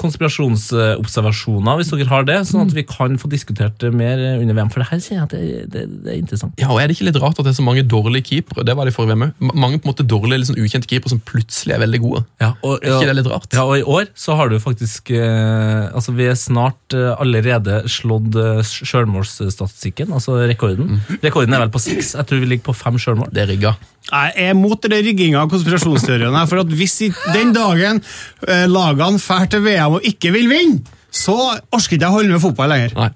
konspirasjonsobservasjoner 0.00 1.80
hvis 1.80 1.90
dere 1.92 2.08
har 2.10 2.26
det, 2.28 2.38
sånn 2.48 2.64
at 2.64 2.74
vi 2.76 2.84
kan 2.88 3.18
få 3.20 3.28
diskutert 3.32 3.76
det 3.82 3.90
mer 3.94 4.20
eh, 4.22 4.38
under 4.40 4.56
VM. 4.56 4.70
For 4.72 4.82
det 4.82 4.88
her 4.90 5.02
sier 5.04 5.18
jeg 5.18 5.26
at 5.26 5.34
det, 5.34 5.64
det, 5.72 5.84
det 6.06 6.14
er 6.14 6.20
interessant. 6.20 6.56
Ja, 6.60 6.70
og 6.72 6.80
Er 6.80 6.88
det 6.88 6.96
ikke 6.96 7.08
litt 7.10 7.20
rart 7.22 7.38
at 7.38 7.46
det 7.46 7.52
er 7.52 7.58
så 7.58 7.66
mange 7.66 7.84
dårlige 7.86 8.28
keepere? 8.30 8.64
Det 8.66 8.76
var 8.78 8.88
det 8.88 8.94
forrige 8.96 9.14
VM 9.14 9.26
òg. 9.28 9.50
Mange 9.52 9.80
på 9.80 9.88
en 9.88 9.92
måte 9.92 10.06
dårlige, 10.08 10.42
liksom 10.44 10.60
ukjente 10.62 10.90
keepere 10.90 11.12
som 11.12 11.22
plutselig 11.28 11.76
er 11.76 11.82
veldig 11.84 12.02
gode. 12.04 12.22
Ja, 12.42 12.52
og, 12.62 12.78
Er 12.80 12.96
ikke 12.96 13.10
det 13.10 13.18
litt 13.20 13.32
rart? 13.32 13.50
Ja, 13.56 13.66
og 13.66 13.76
i 13.80 13.84
år 13.84 14.08
så 14.16 14.38
har 14.38 14.52
du 14.52 14.58
faktisk 14.62 15.12
eh, 15.14 15.86
Altså, 15.96 16.14
vi 16.16 16.28
er 16.30 16.38
snart 16.38 16.96
eh, 16.96 17.12
allerede 17.16 17.82
slått 17.90 18.36
eh, 18.40 18.62
sjølmålsstatistikken, 18.64 20.12
altså 20.16 20.40
rekorden. 20.48 21.00
Rekorden 21.24 21.56
er 21.56 21.66
vel 21.66 21.74
på 21.74 21.82
seks. 21.82 22.14
Jeg 22.16 22.28
tror 22.28 22.42
vi 22.42 22.50
ligger 22.50 22.70
på 22.70 22.76
fem 22.76 22.98
sjølmål. 23.00 23.30
Det 23.34 23.44
er 23.44 23.52
rigga. 23.52 23.76
Jeg 24.06 24.32
er 24.48 24.54
mot 24.54 24.84
rigginga 24.90 25.40
av 25.42 25.50
konspirasjonsteoriene. 25.50 26.42
For 26.46 26.62
at 26.62 26.74
hvis 26.78 26.98
den 27.34 27.52
dagen 27.56 28.02
eh, 28.46 28.66
lagene 28.70 29.18
drar 29.18 29.48
til 29.50 29.64
VM 29.66 29.98
og 29.98 30.06
ikke 30.06 30.30
vil 30.36 30.50
vinne, 30.52 30.82
så 31.10 31.34
orker 31.72 31.96
ikke 31.96 32.04
jeg 32.04 32.14
holde 32.14 32.34
med 32.36 32.42
fotball 32.44 32.70
lenger. 32.70 32.94
Nei. 32.98 33.10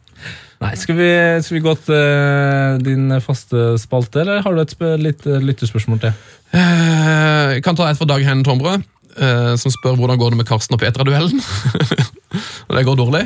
Nei, 0.60 0.74
skal 0.76 0.96
vi, 0.98 1.08
skal 1.40 1.56
vi 1.56 1.62
gå 1.64 1.72
til 1.86 1.96
eh, 1.96 2.80
din 2.84 3.14
faste 3.24 3.78
spalte, 3.80 4.20
eller 4.24 4.42
har 4.44 4.56
du 4.56 4.60
et 4.60 4.74
sp 4.74 4.82
litt 5.00 5.24
eh, 5.30 5.40
lytterspørsmål 5.40 6.02
til? 6.02 6.18
Eh, 6.52 7.54
Jeg 7.56 7.64
kan 7.64 7.78
ta 7.78 7.88
et 7.88 8.00
fra 8.00 8.08
Dag 8.10 8.26
Henne 8.26 8.44
Tombrød, 8.46 8.84
som 9.60 9.72
spør 9.74 9.96
hvordan 9.98 10.20
går 10.20 10.32
det 10.32 10.38
med 10.38 10.46
Karsten 10.48 10.76
og 10.76 10.80
Petra-duellen. 10.80 11.40
og 12.68 12.70
det 12.76 12.84
går 12.86 12.96
dårlig. 13.00 13.24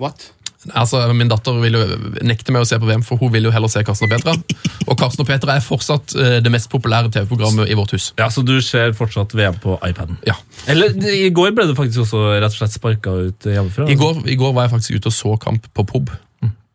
What? 0.00 0.28
Altså, 0.70 1.00
Min 1.16 1.30
datter 1.30 1.56
vil 1.62 1.74
jo 1.74 1.82
nekte 2.22 2.54
meg 2.54 2.62
å 2.62 2.68
se 2.68 2.78
på 2.78 2.86
VM, 2.86 3.02
for 3.06 3.18
hun 3.18 3.32
vil 3.34 3.48
jo 3.48 3.52
heller 3.54 3.70
se 3.72 3.82
Karsten 3.86 4.06
og 4.06 4.12
Petra. 4.14 4.34
Og 4.90 4.98
Karsten 4.98 5.22
og 5.24 5.28
Petra 5.28 5.56
er 5.56 5.64
fortsatt 5.64 6.14
eh, 6.18 6.36
det 6.44 6.50
mest 6.52 6.70
populære 6.72 7.10
TV-programmet 7.14 7.70
i 7.70 7.76
vårt 7.78 7.94
hus. 7.96 8.10
Ja, 8.18 8.28
Så 8.30 8.44
du 8.46 8.54
ser 8.62 8.94
fortsatt 8.98 9.34
VM 9.38 9.58
på 9.62 9.76
iPaden? 9.86 10.18
Ja. 10.26 10.36
Eller 10.70 10.94
i 11.10 11.30
går 11.34 11.54
ble 11.56 11.66
du 11.70 11.74
faktisk 11.78 12.04
også 12.04 12.22
rett 12.36 12.50
og 12.50 12.58
slett 12.58 12.76
sparka 12.76 13.14
ut 13.28 13.48
hjemmefra? 13.48 13.88
I 13.90 13.98
går, 13.98 14.22
I 14.26 14.38
går 14.38 14.54
var 14.56 14.66
jeg 14.66 14.74
faktisk 14.76 14.98
ute 14.98 15.12
og 15.12 15.18
så 15.18 15.36
kamp 15.42 15.68
på 15.74 15.86
pub. 15.88 16.14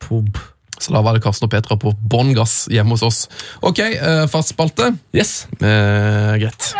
Pub. 0.03 0.39
Så 0.79 0.93
da 0.93 1.01
var 1.01 1.17
det 1.17 1.23
Karsten 1.25 1.47
og 1.47 1.53
Petra 1.53 1.77
på 1.81 1.93
bånn 1.97 2.35
gass 2.38 2.65
hjemme 2.71 2.93
hos 2.95 3.05
oss. 3.07 3.23
Ok, 3.65 3.79
eh, 3.85 4.25
fast 4.31 4.53
spalte. 4.53 4.91
Yes. 5.15 5.47
Eh, 5.59 6.38
greit. 6.43 6.71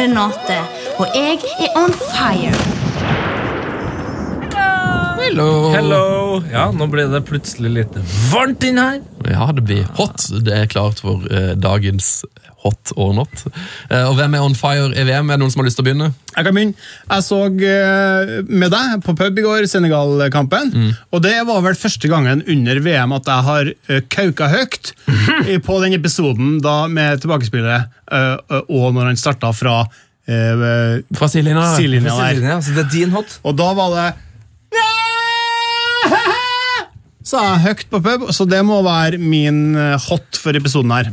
Renate, 0.00 0.58
og 0.98 1.06
jeg 1.14 1.38
er 1.60 1.80
on 1.82 1.92
fire. 1.92 2.89
Hello. 5.30 5.70
Hello! 5.70 6.40
Ja, 6.50 6.64
nå 6.74 6.88
ble 6.90 7.04
det 7.06 7.20
plutselig 7.28 7.70
litt 7.70 7.96
varmt 8.32 8.64
inn 8.66 8.80
her. 8.82 8.96
Ja, 9.30 9.44
det 9.54 9.62
blir 9.68 9.84
hot. 9.94 10.24
Det 10.42 10.54
er 10.56 10.70
klart 10.70 10.98
for 11.04 11.22
eh, 11.30 11.52
dagens 11.54 12.24
hot 12.64 12.90
or 12.98 13.12
not. 13.14 13.44
Eh, 13.86 14.02
og 14.08 14.16
hvem 14.18 14.34
er 14.34 14.42
on 14.42 14.56
fire 14.58 14.88
i 14.90 15.04
VM? 15.06 15.30
Er 15.30 15.38
det 15.38 15.44
noen 15.44 15.52
som 15.54 15.62
har 15.62 15.68
lyst 15.68 15.78
til 15.78 15.84
å 15.84 15.86
begynne? 15.86 16.08
Jeg 16.34 16.48
kan 16.48 16.56
begynne. 16.56 16.74
Jeg 17.12 17.26
så 17.28 17.38
eh, 17.46 18.32
med 18.50 18.74
deg 18.74 18.96
på 19.06 19.14
pub 19.20 19.38
i 19.38 19.44
går, 19.46 19.68
Senegal-kampen. 19.70 20.72
Og 21.14 21.22
det 21.22 21.36
var 21.48 21.62
vel 21.68 21.78
første 21.78 22.10
gangen 22.10 22.42
under 22.50 22.80
VM 22.88 23.14
at 23.20 23.30
jeg 23.30 23.46
har 23.50 23.70
uh, 23.70 24.00
kauka 24.16 24.48
høyt 24.50 24.90
i- 25.46 25.60
på 25.62 25.76
den 25.84 25.94
episoden 26.00 26.56
da 26.64 26.80
med 26.90 27.22
tilbakespillet, 27.22 27.86
eh, 28.10 28.34
eh, 28.34 28.66
og 28.66 28.90
når 28.98 29.12
han 29.12 29.20
starta 29.22 29.54
fra 29.54 29.78
uh, 29.86 30.66
Fra 31.14 31.30
sidelinja. 31.30 32.58
så 32.66 32.74
det 32.74 32.84
er 32.88 32.90
din 32.98 33.14
hot. 33.14 33.38
Og 33.46 33.54
da 33.62 33.70
var 33.78 33.94
det 33.94 34.08
Sa 37.30 37.40
jeg 37.52 37.62
høyt 37.68 37.82
på 37.92 38.00
pub, 38.02 38.28
så 38.34 38.46
det 38.50 38.60
må 38.66 38.80
være 38.86 39.18
min 39.22 39.62
eh, 39.78 39.96
hot 40.08 40.38
for 40.40 40.56
episoden 40.58 40.90
her. 40.96 41.10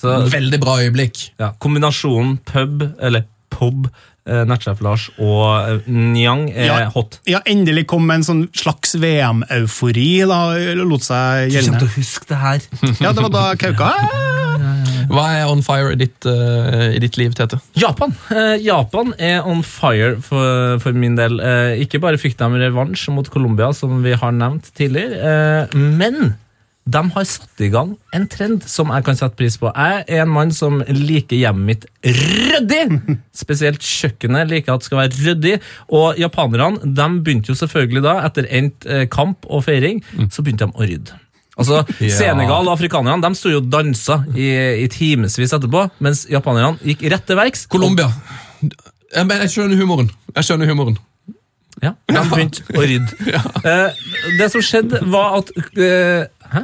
Så 0.00 0.12
Veldig 0.32 0.58
bra 0.62 0.78
øyeblikk. 0.84 1.30
ja, 1.40 1.50
kombinasjonen 1.60 2.38
pub, 2.48 2.82
eller 3.00 3.24
pub, 3.52 3.86
eh, 4.28 4.42
Nertsjef 4.48 4.80
Lars 4.84 5.06
og 5.18 5.68
eh, 5.70 5.86
Nyang 5.88 6.46
er 6.52 6.66
Ja. 6.68 6.78
hot. 6.92 7.18
Ja, 7.28 7.40
endelig 7.48 7.86
kom 7.92 8.10
en 8.10 8.24
sånn 8.26 8.46
slags 8.56 8.94
VM-eufori. 9.00 10.26
da, 10.28 10.40
Lot 10.84 11.04
seg 11.06 11.50
Du 11.52 11.60
kommer 11.62 11.84
til 11.84 11.88
å 11.88 11.96
huske 11.96 12.28
det 12.32 12.40
her. 12.42 12.60
Ja, 13.00 13.12
det 13.12 13.24
var 13.24 13.32
da 13.36 13.44
Kauka 13.60 13.92
Hva 15.10 15.26
er 15.38 15.50
on 15.50 15.62
fire 15.64 15.92
i 15.94 15.98
ditt, 16.00 16.26
uh, 16.28 16.88
i 16.94 17.02
ditt 17.02 17.18
liv, 17.20 17.34
Tete? 17.36 17.58
Japan 17.78 18.14
uh, 18.30 18.56
Japan 18.62 19.12
er 19.18 19.46
on 19.46 19.62
fire 19.66 20.16
for, 20.24 20.80
for 20.82 20.96
min 20.96 21.18
del. 21.18 21.40
Uh, 21.42 21.76
ikke 21.82 22.00
bare 22.02 22.20
fikk 22.20 22.38
de 22.40 22.64
revansj 22.66 23.10
mot 23.14 23.28
Colombia, 23.32 23.72
som 23.76 24.02
vi 24.04 24.16
har 24.16 24.34
nevnt 24.34 24.72
tidligere, 24.76 25.68
men 25.74 26.36
de 26.86 27.00
har 27.16 27.24
satt 27.26 27.62
i 27.66 27.68
gang 27.72 27.96
en 28.14 28.26
trend 28.30 28.62
som 28.70 28.92
jeg 28.94 29.06
kan 29.08 29.18
sette 29.18 29.34
pris 29.38 29.56
på. 29.58 29.72
Jeg 29.74 30.04
er 30.06 30.22
en 30.22 30.30
mann 30.30 30.52
som 30.54 30.78
liker 30.86 31.40
hjemmet 31.40 31.66
mitt 31.66 31.86
ryddig! 32.06 33.16
Spesielt 33.34 33.82
kjøkkenet 33.82 34.52
liker 34.52 34.76
at 34.76 34.84
det 34.84 34.90
skal 34.90 35.02
være 35.02 35.18
ryddig. 35.26 35.56
Og 35.90 36.20
japanerne 36.22 36.86
de 36.86 37.08
begynte 37.26 37.50
jo 37.50 37.58
selvfølgelig 37.58 38.04
da, 38.06 38.16
etter 38.28 38.46
endt 38.54 38.86
kamp 39.10 39.50
og 39.50 39.66
feiring, 39.66 40.04
så 40.30 40.46
begynte 40.46 40.70
de 40.70 40.78
å 40.78 40.86
rydde. 40.86 41.18
Altså, 41.56 41.82
Ja. 42.04 42.12
Senegal 42.12 42.68
og 42.68 42.74
afrikanerne 42.74 43.22
de 43.24 43.38
sto 43.38 43.48
jo 43.48 43.62
og 43.62 43.70
dansa 43.72 44.18
i, 44.36 44.50
i 44.84 44.88
timevis 44.92 45.38
etterpå, 45.40 45.86
mens 46.04 46.26
japanerne 46.30 46.76
gikk 46.84 47.06
rett 47.12 47.24
til 47.26 47.38
verks. 47.38 47.64
Colombia. 47.72 48.10
Jeg, 48.62 49.24
jeg 49.30 49.50
skjønner 49.54 49.80
humoren. 49.80 50.10
Jeg 50.36 50.44
skjønner 50.50 50.68
humoren. 50.68 50.98
Ja, 51.82 51.92
de 52.08 52.20
begynte 52.30 52.62
å 52.72 52.84
rydde. 52.84 53.40
Eh, 53.66 54.04
det 54.38 54.46
som 54.52 54.62
skjedde, 54.64 55.00
var 55.12 55.40
at 55.40 55.50
eh, 55.76 56.24
Hæ? 56.52 56.62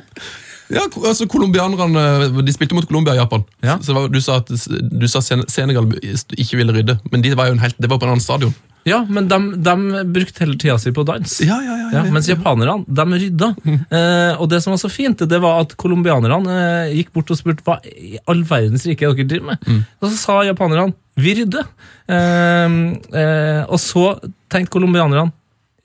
Ja, 0.72 0.86
altså 0.86 1.26
Colombianerne 1.28 2.30
De 2.46 2.52
spilte 2.54 2.76
mot 2.76 2.86
Colombia 2.88 3.12
og 3.12 3.18
Japan. 3.20 3.42
Ja. 3.64 3.74
Så 3.84 3.92
var, 3.96 4.06
du 4.08 4.20
sa 4.24 4.38
at 4.40 4.48
du 4.48 5.04
sa 5.10 5.20
Senegal 5.20 5.90
ikke 6.38 6.56
ville 6.60 6.72
rydde, 6.72 6.96
men 7.12 7.24
de 7.24 7.34
var 7.36 7.50
jo 7.50 7.56
en 7.58 7.64
helt, 7.64 7.76
det 7.76 7.90
var 7.92 8.00
på 8.00 8.08
en 8.08 8.14
annen 8.14 8.24
stadion. 8.24 8.54
Ja, 8.88 9.02
men 9.08 9.28
de, 9.30 9.74
brukte 10.10 10.42
hele 10.42 10.56
tida 10.58 10.74
si 10.82 10.90
på 10.94 11.04
dans. 11.06 11.36
Ja, 11.44 11.58
ja, 11.62 11.76
ja, 11.78 11.88
ja, 11.94 12.02
mens 12.10 12.26
japanerne, 12.30 12.82
de 12.88 13.04
rydda. 13.24 13.50
Eh, 13.68 14.40
og 14.42 14.48
det 14.50 14.58
som 14.64 14.72
var 14.74 14.80
så 14.82 14.90
fint, 14.90 15.22
det 15.30 15.38
var 15.44 15.60
at 15.62 15.76
colombianerne 15.78 16.56
eh, 16.88 16.94
gikk 16.98 17.12
bort 17.14 17.30
og 17.30 17.38
spurte 17.38 17.62
hva 17.66 17.76
i 17.86 18.16
all 18.26 18.42
verdens 18.48 18.86
rike 18.88 19.06
er 19.06 19.14
dere 19.14 19.28
driver 19.30 19.52
med. 19.52 19.68
Mm. 19.68 19.84
Og 20.02 20.08
så 20.10 20.16
sa 20.18 20.40
japanerne 20.48 20.94
vi 21.20 21.34
rydder. 21.42 21.68
Eh, 22.10 22.74
eh, 23.22 23.62
og 23.68 23.78
så 23.82 24.08
tenkte 24.52 24.74
colombianerne 24.78 25.30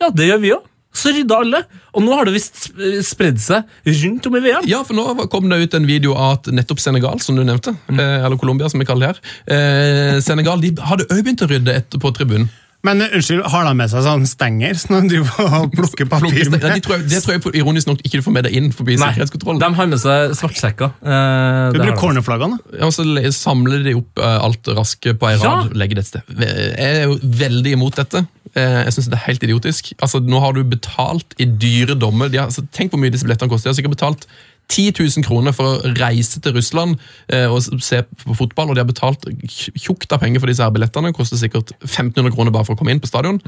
ja, 0.02 0.12
det 0.14 0.28
gjør 0.30 0.42
vi 0.44 0.52
òg. 0.58 0.66
Så 0.98 1.12
rydda 1.14 1.38
alle. 1.44 1.60
Og 1.94 2.02
nå 2.06 2.14
har 2.18 2.26
det 2.26 2.34
visst 2.34 2.56
sp- 2.72 3.02
spredd 3.06 3.38
seg 3.42 3.66
rundt 4.02 4.26
om 4.30 4.38
i 4.38 4.42
VM. 4.42 4.66
Ja, 4.70 4.80
for 4.86 4.98
nå 4.98 5.28
kom 5.30 5.46
det 5.50 5.60
ut 5.68 5.76
en 5.78 5.86
video 5.90 6.16
av 6.18 6.40
at 6.40 6.50
nettopp 6.54 6.82
Senegal, 6.82 7.20
som 7.22 7.38
du 7.38 7.44
nevnte, 7.46 7.76
eh, 7.94 8.24
eller 8.26 8.38
Colombia, 8.42 8.70
som 8.70 8.82
vi 8.82 8.88
kaller 8.90 9.12
det 9.14 9.18
her, 9.18 9.36
eh, 9.54 10.20
Senegal 10.26 10.62
de 10.64 10.72
hadde 10.82 11.06
òg 11.12 11.22
begynt 11.22 11.44
å 11.46 11.50
rydde 11.52 11.76
etter 11.84 12.02
på 12.02 12.14
tribunen. 12.18 12.50
Men 12.88 13.04
eh, 13.04 13.14
unnskyld, 13.18 13.44
har 13.52 13.66
de 13.68 13.74
med 13.82 13.92
seg 13.92 14.06
sånn 14.06 14.24
stenger 14.30 14.78
som 14.80 15.08
de 15.12 15.20
plukker 15.78 16.08
papir 16.10 16.50
med? 16.54 16.64
Nei, 16.64 16.78
de 16.80 16.84
tror 16.86 16.96
jeg, 16.98 17.08
det 17.12 17.20
tror 17.26 17.36
jeg 17.38 17.60
ironisk 17.62 17.90
nok 17.92 18.02
ikke 18.08 18.22
du 18.22 18.26
får 18.26 18.36
med 18.38 18.48
deg 18.48 18.56
inn 18.62 18.72
forbi 18.76 18.96
Nei, 18.98 19.10
sikkerhetskontrollen. 19.12 19.60
de 19.64 19.70
har 19.82 19.90
med 19.92 20.02
seg 20.04 20.34
svartsekker. 20.40 20.94
Eh, 21.04 21.60
Du 21.74 21.80
bruker 21.82 21.92
de. 21.94 22.00
cornerflaggene. 22.02 22.60
Og 22.88 22.96
så 22.96 23.06
samler 23.36 23.84
de 23.86 23.98
opp 24.00 24.24
eh, 24.24 24.40
alt 24.48 24.72
raskt 24.80 25.10
på 25.20 25.30
ei 25.30 25.36
Ja. 25.38 25.44
rad 25.44 25.72
og 25.72 25.78
legger 25.84 26.00
det 26.00 26.06
et 26.08 26.12
sted. 26.14 26.34
Jeg 26.40 26.90
er 27.04 27.06
jo 27.12 27.20
veldig 27.44 27.76
imot 27.78 27.96
dette. 28.00 28.24
Eh, 28.56 28.84
Jeg 28.88 28.94
synes 28.96 29.10
det 29.12 29.18
er 29.20 29.26
helt 29.28 29.44
idiotisk. 29.44 29.94
Altså, 30.02 30.22
Nå 30.24 30.40
har 30.42 30.54
du 30.56 30.64
betalt 30.64 31.36
i 31.38 31.46
dyre 31.46 31.96
dommer. 32.00 32.30
De 32.32 32.38
har, 32.40 32.48
altså, 32.48 32.64
tenk 32.72 32.92
hvor 32.94 33.02
mye 33.04 33.12
disse 33.14 33.28
billettene 33.28 33.50
koster. 33.52 33.70
De 33.70 33.76
har 33.76 33.82
sikkert 33.82 33.98
betalt 33.98 34.26
10 34.68 34.94
000 35.00 35.24
kroner 35.26 35.54
for 35.56 35.78
å 35.78 35.92
reise 35.96 36.42
til 36.44 36.54
Russland 36.58 36.98
eh, 37.32 37.46
og 37.48 37.62
se 37.84 38.02
på 38.04 38.36
fotball, 38.36 38.70
og 38.70 38.76
de 38.76 38.84
har 38.84 38.90
betalt 38.90 39.24
tj- 39.48 39.72
tjukt 39.80 40.12
av 40.12 40.20
penger 40.24 40.44
for 40.44 40.52
disse 40.52 40.64
her 40.66 40.74
billettene. 40.76 41.14
Koster 41.16 41.40
sikkert 41.40 41.72
1500 41.86 42.34
kroner 42.36 42.52
bare 42.52 42.68
for 42.68 42.76
å 42.76 42.80
komme 42.82 42.92
inn 42.96 43.00
på 43.04 43.08
stadion. 43.10 43.40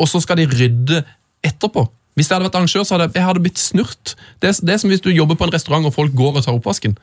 Og 0.00 0.08
så 0.08 0.22
skal 0.24 0.40
de 0.40 0.48
rydde 0.48 1.02
etterpå. 1.44 1.84
Hvis 2.16 2.28
jeg 2.28 2.36
hadde 2.36 2.48
vært 2.48 2.56
arrangør, 2.60 2.84
så 2.84 2.94
hadde 2.96 3.06
jeg, 3.10 3.16
jeg 3.20 3.24
hadde 3.28 3.42
blitt 3.44 3.60
snurt. 3.60 4.14
Det 4.44 4.50
det 4.64 4.74
er 4.74 4.80
som 4.82 4.90
hvis 4.92 5.00
du 5.04 5.08
jobber 5.12 5.36
på 5.40 5.46
en 5.48 5.54
restaurant 5.54 5.86
og 5.88 5.94
folk 5.96 6.12
går 6.16 6.36
og 6.40 6.44
tar 6.44 6.56
oppvasken. 6.56 6.96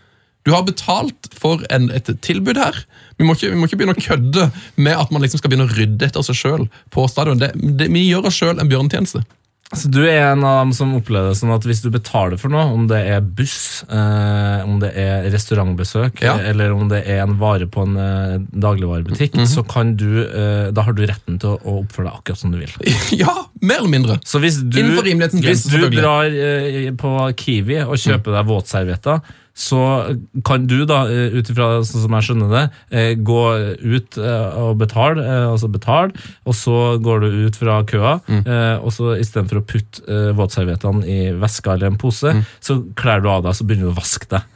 Du 0.47 0.53
har 0.55 0.61
betalt 0.63 1.27
for 1.35 1.61
en, 1.73 1.89
et 1.91 2.09
tilbud 2.23 2.57
her. 2.61 2.77
Vi 3.19 3.25
må, 3.27 3.33
ikke, 3.35 3.49
vi 3.51 3.57
må 3.59 3.67
ikke 3.67 3.79
begynne 3.81 3.97
å 3.97 4.01
kødde 4.01 4.45
med 4.79 4.95
at 5.01 5.09
man 5.11 5.21
liksom 5.25 5.41
skal 5.41 5.51
begynne 5.51 5.65
å 5.67 5.73
rydde 5.75 6.07
etter 6.07 6.23
seg 6.25 6.37
sjøl 6.39 6.67
på 6.95 7.05
stadion. 7.11 7.41
Det, 7.41 7.49
det, 7.57 7.89
vi 7.91 8.05
gjør 8.07 8.29
oss 8.29 8.37
sjøl 8.39 8.55
en 8.63 8.69
bjørnetjeneste. 8.71 9.25
Så 9.77 9.85
du 9.93 9.99
er 10.01 10.31
en 10.31 10.41
av 10.43 10.63
dem 10.63 10.71
som 10.73 10.95
opplever 10.97 11.29
det 11.29 11.37
sånn 11.37 11.51
at 11.53 11.65
hvis 11.67 11.83
du 11.83 11.91
betaler 11.93 12.39
for 12.41 12.49
noe, 12.49 12.63
om 12.73 12.87
det 12.89 13.03
er 13.05 13.19
buss, 13.21 13.83
eh, 13.85 14.63
om 14.65 14.79
det 14.81 14.89
er 14.97 15.27
restaurantbesøk, 15.29 16.23
Ja. 16.25 16.39
eller 16.41 16.71
om 16.73 16.87
det 16.89 17.03
er 17.05 17.21
en 17.21 17.35
vare 17.37 17.67
på 17.69 17.83
en 17.85 17.93
eh, 18.01 18.37
dagligvarebutikk, 18.49 19.35
Mhm. 19.37 19.45
så 19.45 19.61
kan 19.67 19.95
du, 19.95 20.23
eh, 20.25 20.71
da 20.71 20.81
har 20.81 20.93
du 20.93 21.05
retten 21.05 21.37
til 21.39 21.49
å, 21.53 21.59
å 21.61 21.83
oppføre 21.85 22.09
deg 22.09 22.13
akkurat 22.17 22.37
som 22.41 22.51
du 22.51 22.57
vil. 22.57 22.73
Ja, 23.11 23.45
mer 23.61 23.77
eller 23.83 23.89
mindre. 23.93 24.17
Så 24.25 24.41
hvis 24.41 24.57
du, 24.57 24.79
Innenfor 24.81 25.05
rimelighetens 25.05 25.45
hvis 25.45 25.63
du 25.69 25.89
drar 25.93 26.25
eh, 26.25 26.89
på 26.97 27.13
Kiwi 27.37 27.83
og 27.85 27.93
kjøper 28.01 28.39
deg 28.39 28.49
våtservietter, 28.49 29.21
så 29.59 29.79
kan 30.47 30.67
du 30.69 30.77
da, 30.87 31.03
eh, 31.11 31.35
ut 31.35 31.49
ifra 31.51 31.71
sånn 31.83 32.05
som 32.05 32.15
jeg 32.15 32.27
skjønner 32.29 32.53
det, 32.53 32.63
eh, 32.95 33.11
gå 33.15 33.41
ut 33.83 34.19
eh, 34.21 34.59
og 34.63 34.77
betale, 34.79 35.25
altså 35.51 35.67
betale, 35.71 36.15
og 36.47 36.55
så 36.55 36.77
går 37.03 37.25
du 37.25 37.27
ut 37.47 37.59
fra 37.59 37.81
køa, 37.83 38.19
mm. 38.27 38.45
og 38.85 38.93
så 38.95 39.17
istedenfor 39.19 39.59
å 39.59 39.65
putte 39.67 40.21
våtserviettene 40.37 41.03
i 41.03 41.19
veska 41.39 41.75
eller 41.75 41.91
en 41.91 41.99
pose, 41.99 42.31
så 42.63 42.79
klær 42.95 43.23
du 43.23 43.29
av 43.31 43.43
deg, 43.43 43.57
så 43.57 43.67
begynner 43.67 43.89
du 43.89 43.93
å 43.93 43.99
vaske 43.99 44.29
deg 44.31 44.47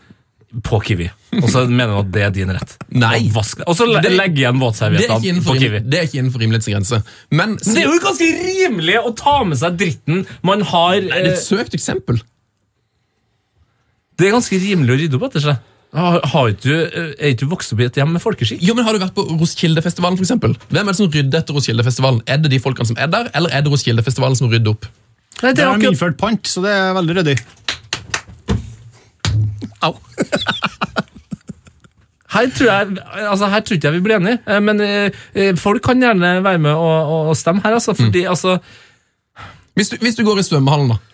på 0.61 0.79
Kiwi. 0.85 1.07
Og 1.39 1.47
så 1.49 1.63
mener 1.65 1.89
du 1.95 1.99
at 2.03 2.09
det 2.13 2.23
er 2.27 2.33
din 2.35 2.51
rett. 2.53 2.75
Nei. 2.93 3.25
Og 3.33 3.73
så 3.73 3.87
le- 3.89 4.01
legge 4.13 4.43
igjen 4.43 4.59
er 4.59 4.61
våtserviettene 4.61 5.41
på 5.45 5.55
Kiwi. 5.57 5.79
det 5.81 5.99
er 5.99 6.05
ikke 6.07 6.19
innenfor 6.21 6.43
rimelighetens 6.43 6.69
grense. 6.69 6.99
Men, 7.31 7.57
Men 7.57 7.75
det 7.75 7.81
er 7.81 7.89
jo 7.89 8.03
ganske 8.03 8.29
rimelig 8.43 8.99
å 9.01 9.15
ta 9.17 9.39
med 9.47 9.57
seg 9.57 9.79
dritten 9.81 10.27
man 10.45 10.61
har 10.61 10.99
Nei, 11.01 11.09
det 11.09 11.23
er 11.23 11.33
et 11.33 11.41
søkt 11.41 11.73
eksempel. 11.73 12.21
Det 14.23 14.29
er 14.29 14.37
ganske 14.37 14.55
rimelig 14.55 14.93
å 14.93 14.99
rydde 15.01 15.17
opp 15.19 15.25
etter 15.27 15.43
seg. 15.43 15.57
Har, 15.93 16.21
har 16.31 16.53
du, 16.55 16.71
eh, 16.71 17.09
er 17.19 17.33
ikke 17.33 17.43
du 17.43 17.49
vokst 17.51 17.73
opp 17.75 17.81
i 17.83 17.85
et 17.89 17.97
hjem 17.99 18.13
med 18.15 18.23
folkeskikk? 18.23 18.61
Jo, 18.63 18.73
men 18.73 18.85
Har 18.87 18.95
du 18.95 19.01
vært 19.01 19.13
på 19.17 19.25
Roskildefestivalen? 19.27 20.15
For 20.15 20.23
eksempel? 20.23 20.55
Hvem 20.71 20.87
er 20.87 20.95
det 20.95 20.99
som 21.01 21.09
rydder 21.11 21.41
etter 21.43 21.57
Roskildefestivalen? 21.57 22.21
Er 22.25 22.39
det 22.39 22.53
de 22.53 22.59
folkene 22.63 22.87
som 22.87 22.97
er 22.97 23.11
der, 23.11 23.27
eller 23.35 23.51
er 23.51 23.65
det 23.65 23.73
Roskildefestivalen 23.73 24.39
som 24.39 24.47
rydder 24.47 24.71
opp? 24.71 24.87
Nei, 25.43 25.51
det 25.51 25.59
er 25.59 25.67
har 25.67 25.75
de 25.75 25.83
akkurat 25.83 25.91
innført 25.91 26.17
pant, 26.21 26.47
så 26.47 26.63
det 26.63 26.71
er 26.71 26.95
veldig 26.95 27.17
ryddig. 27.19 27.37
Au. 29.83 29.93
Her 32.33 32.47
tror 32.49 32.65
jeg 32.65 32.97
altså, 33.27 33.45
her 33.45 33.61
tror 33.61 33.77
ikke 33.77 33.91
jeg 33.91 33.93
vi 33.93 34.05
blir 34.07 34.15
enige, 34.17 34.39
eh, 34.49 34.61
men 34.63 34.79
eh, 34.81 35.51
folk 35.59 35.83
kan 35.85 35.99
gjerne 36.01 36.39
være 36.41 36.61
med 36.63 36.71
og, 36.73 37.11
og, 37.29 37.35
stemme 37.37 37.61
her, 37.61 37.75
altså. 37.77 37.93
Fordi, 37.93 38.23
altså 38.25 38.57
Hvis 39.77 39.91
du, 39.91 39.97
hvis 40.01 40.15
du 40.15 40.23
går 40.25 40.41
i 40.41 40.45
svømmehallen, 40.47 40.95
da. 40.95 41.12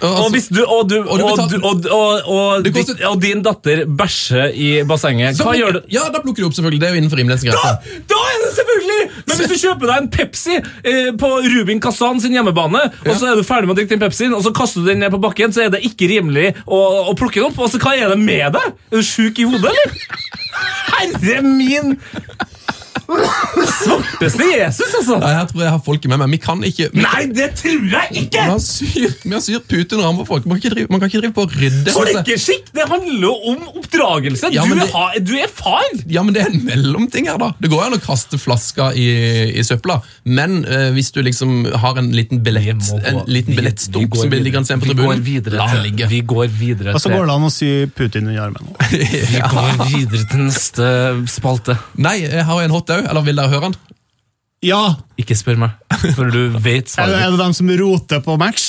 Og, 0.00 0.32
altså- 0.32 0.54
du, 0.54 0.60
og, 0.64 0.88
du, 0.88 0.96
Og 1.02 1.18
du 1.18 1.24
og, 1.60 1.86
og, 2.24 2.66
og, 3.10 3.22
din 3.22 3.42
datter 3.44 3.82
bæsjer 3.84 4.54
i 4.54 4.68
bassenget, 4.88 5.40
hva 5.42 5.54
gjør 5.58 5.76
du? 5.76 5.80
Ja, 5.92 6.06
Da 6.14 6.22
plukker 6.22 6.44
du 6.44 6.48
opp, 6.48 6.54
selvfølgelig. 6.56 6.80
Det 6.80 6.88
er 6.88 6.94
jo 6.94 7.00
innenfor 7.02 7.20
rimelighetens 7.20 7.58
Da, 7.58 7.74
da 8.12 8.20
er 8.30 8.38
det 8.44 8.52
selvfølgelig! 8.56 9.00
Men 9.26 9.40
hvis 9.40 9.50
du 9.50 9.56
kjøper 9.66 9.90
deg 9.90 10.02
en 10.02 10.10
Pepsi 10.14 10.56
eh, 10.56 11.10
på 11.20 11.30
Rubin 11.54 11.82
Kazan 11.82 12.22
sin 12.22 12.36
hjemmebane, 12.36 12.84
og 13.06 13.12
så 13.18 13.32
er 13.32 13.40
du 13.40 13.44
ferdig 13.46 13.68
med 13.68 13.76
å 13.76 13.80
drikke 13.80 13.96
den 13.96 14.04
Pepsien, 14.04 14.34
og 14.36 14.44
så 14.46 14.54
kaster 14.56 14.84
du 14.84 14.90
den 14.90 15.02
ned 15.04 15.12
på 15.14 15.20
bakken, 15.22 15.52
så 15.52 15.66
er 15.66 15.74
det 15.74 15.82
ikke 15.86 16.08
rimelig 16.10 16.54
å, 16.64 16.80
å 17.10 17.16
plukke 17.18 17.42
den 17.42 17.50
opp. 17.50 17.58
Og 17.60 17.72
så 17.72 17.80
Hva 17.82 17.96
er 17.96 18.14
det 18.14 18.20
med 18.20 18.56
deg? 18.56 18.72
Er 18.92 19.02
du 19.02 19.06
sjuk 19.06 19.42
i 19.42 19.48
hodet, 19.48 19.74
eller? 19.74 19.94
Herre 21.00 21.40
min 21.46 21.96
Svarteste 23.10 24.46
Jesus, 24.56 24.92
altså! 25.00 25.16
Nei, 25.22 25.30
Her 25.34 25.46
tror 25.50 25.60
jeg 25.62 25.66
jeg 25.66 25.74
har 25.74 25.82
folket 25.84 26.10
med 26.12 26.20
meg. 26.22 26.30
Vi 26.34 26.40
kan 26.42 26.62
ikke 26.66 26.88
vi, 26.92 27.02
Nei, 27.04 27.22
det 27.34 27.48
tror 27.58 27.86
jeg 27.90 28.10
vi 28.12 28.22
ikke! 28.24 28.44
har 28.50 28.60
vi 28.60 29.32
har 29.34 29.42
syrt 29.44 29.66
pute 29.70 29.96
under 29.96 30.08
armen 30.08 30.20
på 30.22 30.26
folk. 30.28 30.46
Man 30.50 30.58
kan 30.60 30.62
ikke 30.70 30.74
drive, 30.76 30.90
man 30.92 31.02
kan 31.02 31.10
ikke 31.10 31.22
drive 31.24 31.34
på 31.36 31.44
å 31.46 31.50
rydde. 31.52 31.94
Folkeskikk 31.94 32.70
det 32.76 32.86
handler 32.90 33.46
om 33.52 33.64
oppdragelse. 33.80 34.50
Ja, 34.54 34.64
du, 34.68 34.74
det- 34.78 34.88
har, 34.94 35.16
du 35.26 35.34
er 35.40 35.50
far! 35.52 35.86
Ja, 36.10 36.22
men 36.26 36.34
det 36.36 36.44
er 36.44 36.52
en 36.52 36.62
mellomting 36.66 37.28
her, 37.30 37.38
da. 37.40 37.50
Det 37.60 37.70
går 37.72 37.86
an 37.88 37.96
å 37.98 38.00
kaste 38.04 38.38
flaska 38.40 38.90
i, 38.98 39.06
i 39.60 39.64
søpla, 39.66 40.00
men 40.28 40.60
eh, 40.64 40.88
hvis 40.96 41.10
du 41.16 41.20
liksom 41.26 41.64
har 41.82 41.98
en 42.00 42.10
liten 42.14 42.42
billett 42.46 42.80
Vi 42.90 43.00
En 43.10 43.22
liten 43.26 43.50
vi- 43.52 43.56
vi 43.56 43.56
billettstump 43.60 44.14
som 44.16 44.28
blir 44.30 44.40
videre. 44.40 44.44
liggende 44.46 44.70
igjen 44.70 44.80
på 44.82 44.88
Vi 44.90 44.94
går 44.94 45.00
tribunen, 45.00 45.24
videre 45.26 45.58
la 45.60 45.66
til- 45.68 45.76
den 45.80 45.86
ligge. 45.88 46.08
Vi 46.10 46.20
går 46.34 46.46
videre 46.60 46.94
Og 46.94 47.00
så 47.02 47.10
går 47.12 47.26
det 47.26 47.34
an 47.34 47.46
å 47.48 47.50
sy 47.52 47.70
Putin 47.96 48.28
under 48.30 48.42
armen. 48.46 48.70
Vi 48.90 49.40
går 49.40 49.84
videre 49.90 50.24
til 50.30 50.44
neste 50.46 50.86
spalte. 51.30 51.76
Nei, 52.00 52.16
jeg 52.24 52.44
har 52.46 52.62
en 52.64 52.70
hot 52.74 52.90
òg. 53.00 53.10
Eller 53.10 53.26
vil 53.26 53.40
dere 53.40 53.52
høre 53.56 53.68
den? 53.70 53.76
Ja! 54.66 54.80
Ikke 55.20 55.36
spør 55.38 55.56
meg, 55.56 55.76
for 56.16 56.28
du 56.32 56.42
vet 56.60 56.84
Er 56.84 56.84
det, 56.84 56.94
svaret. 56.94 57.20
er 57.24 57.30
det 57.32 57.38
dem 57.40 57.54
som 57.56 57.70
roter 57.80 58.20
på 58.24 58.34
match? 58.40 58.66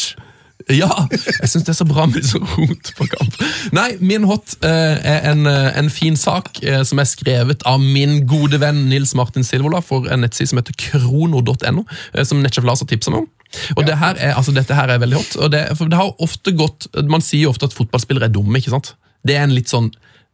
Ja! 0.70 0.88
Jeg 1.10 1.50
syns 1.50 1.66
det 1.66 1.72
er 1.74 1.78
så 1.80 1.88
bra 1.90 2.04
med 2.08 2.22
så 2.24 2.38
rot 2.40 2.92
på 2.96 3.08
kamp. 3.10 3.34
Nei, 3.74 3.88
min 4.00 4.28
hot 4.30 4.54
eh, 4.64 5.00
er 5.10 5.26
en, 5.32 5.42
eh, 5.50 5.72
en 5.82 5.90
fin 5.92 6.16
sak 6.16 6.62
eh, 6.64 6.84
som 6.88 7.02
er 7.02 7.10
skrevet 7.10 7.66
av 7.68 7.82
min 7.82 8.22
gode 8.30 8.60
venn 8.62 8.84
Nils 8.92 9.16
Martin 9.18 9.44
Silvola 9.44 9.82
for 9.84 10.06
en 10.14 10.22
nettside 10.24 10.52
som 10.54 10.62
heter 10.62 10.78
krono.no, 10.80 11.84
eh, 12.14 12.24
som 12.30 12.44
Netchef 12.46 12.68
Lars 12.70 12.86
har 12.86 12.92
tipsa 12.94 13.12
meg 13.12 13.26
om. 13.26 13.32
Og 13.76 13.84
det 13.90 13.98
her 14.00 14.16
er, 14.22 14.36
altså, 14.38 14.54
Dette 14.56 14.78
her 14.78 14.94
er 14.94 15.02
veldig 15.02 15.18
hot. 15.20 15.34
og 15.44 15.50
det, 15.52 15.66
for 15.76 15.90
det 15.92 15.98
har 16.00 16.14
ofte 16.24 16.54
gått, 16.56 16.88
Man 17.10 17.26
sier 17.26 17.50
jo 17.50 17.52
ofte 17.52 17.68
at 17.68 17.76
fotballspillere 17.76 18.30
er 18.30 18.36
dumme. 18.38 18.62
ikke 18.62 18.72
sant? 18.78 18.94
Det 19.28 19.36
er 19.36 19.44
en 19.50 19.58
litt 19.58 19.68
sånn 19.74 19.90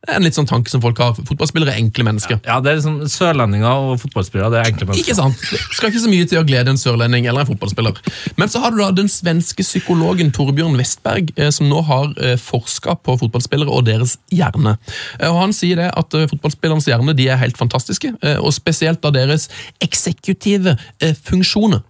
en 0.08 0.24
litt 0.24 0.38
sånn 0.38 0.48
tanke 0.48 0.70
som 0.72 0.80
folk 0.84 1.00
har. 1.02 1.16
Fotballspillere 1.28 1.74
er 1.74 1.82
enkle 1.82 2.06
mennesker. 2.08 2.38
Ja, 2.46 2.60
det 2.64 2.70
er 2.72 2.78
liksom 2.78 3.00
Sørlendinger 3.12 3.90
og 3.90 3.98
fotballspillere. 4.00 4.52
det 4.54 4.60
er 4.62 4.70
enkle 4.72 4.86
mennesker. 4.88 5.04
Ikke 5.04 5.16
sant? 5.18 5.42
Det 5.52 5.60
skal 5.76 5.90
ikke 5.90 6.04
så 6.04 6.12
mye 6.12 6.28
til 6.30 6.40
å 6.40 6.46
glede 6.48 6.72
en 6.72 6.80
sørlending 6.80 7.26
eller 7.28 7.44
en 7.44 7.50
fotballspiller. 7.50 7.98
Men 8.38 8.48
så 8.54 8.62
har 8.64 8.72
du 8.72 8.78
da 8.78 8.92
den 8.96 9.10
svenske 9.12 9.66
psykologen 9.66 10.30
Torbjørn 10.32 10.78
Westberg, 10.80 11.34
eh, 11.36 11.50
som 11.52 11.68
nå 11.68 11.82
har 11.90 12.14
eh, 12.24 12.38
forska 12.40 12.96
på 13.04 13.18
fotballspillere 13.24 13.74
og 13.74 13.88
deres 13.90 14.16
hjerne. 14.32 14.78
Eh, 15.20 15.28
Og 15.28 15.42
Han 15.42 15.54
sier 15.58 15.82
det 15.82 15.90
at 15.92 16.14
fotballspillernes 16.32 16.88
hjerne 16.88 17.18
de 17.18 17.28
er 17.28 17.42
helt 17.42 17.58
fantastiske, 17.58 18.14
og 18.38 18.54
spesielt 18.54 19.02
da 19.04 19.12
deres 19.12 19.50
eksekutive 19.84 20.78
funksjoner. 21.26 21.82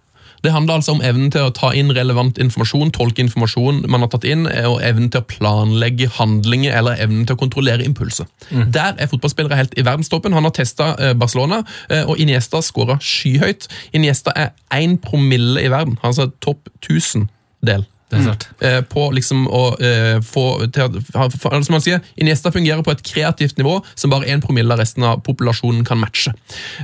Det 0.44 0.52
handler 0.54 0.78
altså 0.78 0.94
om 0.96 1.02
evnen 1.04 1.32
til 1.34 1.48
å 1.48 1.52
ta 1.54 1.72
inn 1.76 1.92
relevant 1.94 2.38
informasjon, 2.42 2.92
tolke 2.94 3.22
informasjon 3.24 3.82
man 3.90 4.04
har 4.04 4.12
tatt 4.12 4.26
inn, 4.28 4.46
eh, 4.46 4.68
og 4.68 4.80
evnen 4.84 5.10
til 5.12 5.22
å 5.22 5.28
planlegge 5.28 6.10
handlinger 6.18 6.76
eller 6.78 7.02
evnen 7.02 7.26
til 7.26 7.36
å 7.36 7.42
kontrollere 7.42 7.86
impulser. 7.86 8.28
Der 8.74 8.94
er 8.98 9.10
fotballspillere 9.10 9.58
helt 9.58 9.76
i 9.78 9.84
verdenstoppen. 9.86 10.36
Han 10.36 10.46
har 10.46 10.54
testa 10.56 10.94
Barcelona, 11.18 11.62
eh, 11.90 12.04
og 12.04 12.18
Iniesta 12.22 12.62
skåra 12.62 12.98
skyhøyt. 13.02 13.68
Iniesta 13.92 14.32
er 14.36 14.50
én 14.74 14.98
promille 15.02 15.62
i 15.64 15.70
verden, 15.72 15.98
altså 16.02 16.30
topp 16.40 16.68
1000-del 16.82 17.86
Det 18.08 18.18
er 18.18 18.24
sant. 18.24 18.46
Mm. 18.58 18.86
på 18.88 19.02
liksom 19.12 19.44
å 19.52 19.62
eh, 19.84 20.18
få 20.24 20.44
til 20.72 20.96
Som 21.66 21.76
han 21.76 21.82
sier, 21.84 22.00
Iniesta 22.20 22.50
fungerer 22.54 22.82
på 22.84 22.94
et 22.94 23.02
kreativt 23.04 23.58
nivå 23.60 23.78
som 23.98 24.12
bare 24.12 24.28
1 24.32 24.42
promille 24.44 24.72
av 24.72 24.80
resten 24.80 25.04
av 25.04 25.20
populasjonen 25.26 25.84
kan 25.86 26.00
matche. 26.00 26.32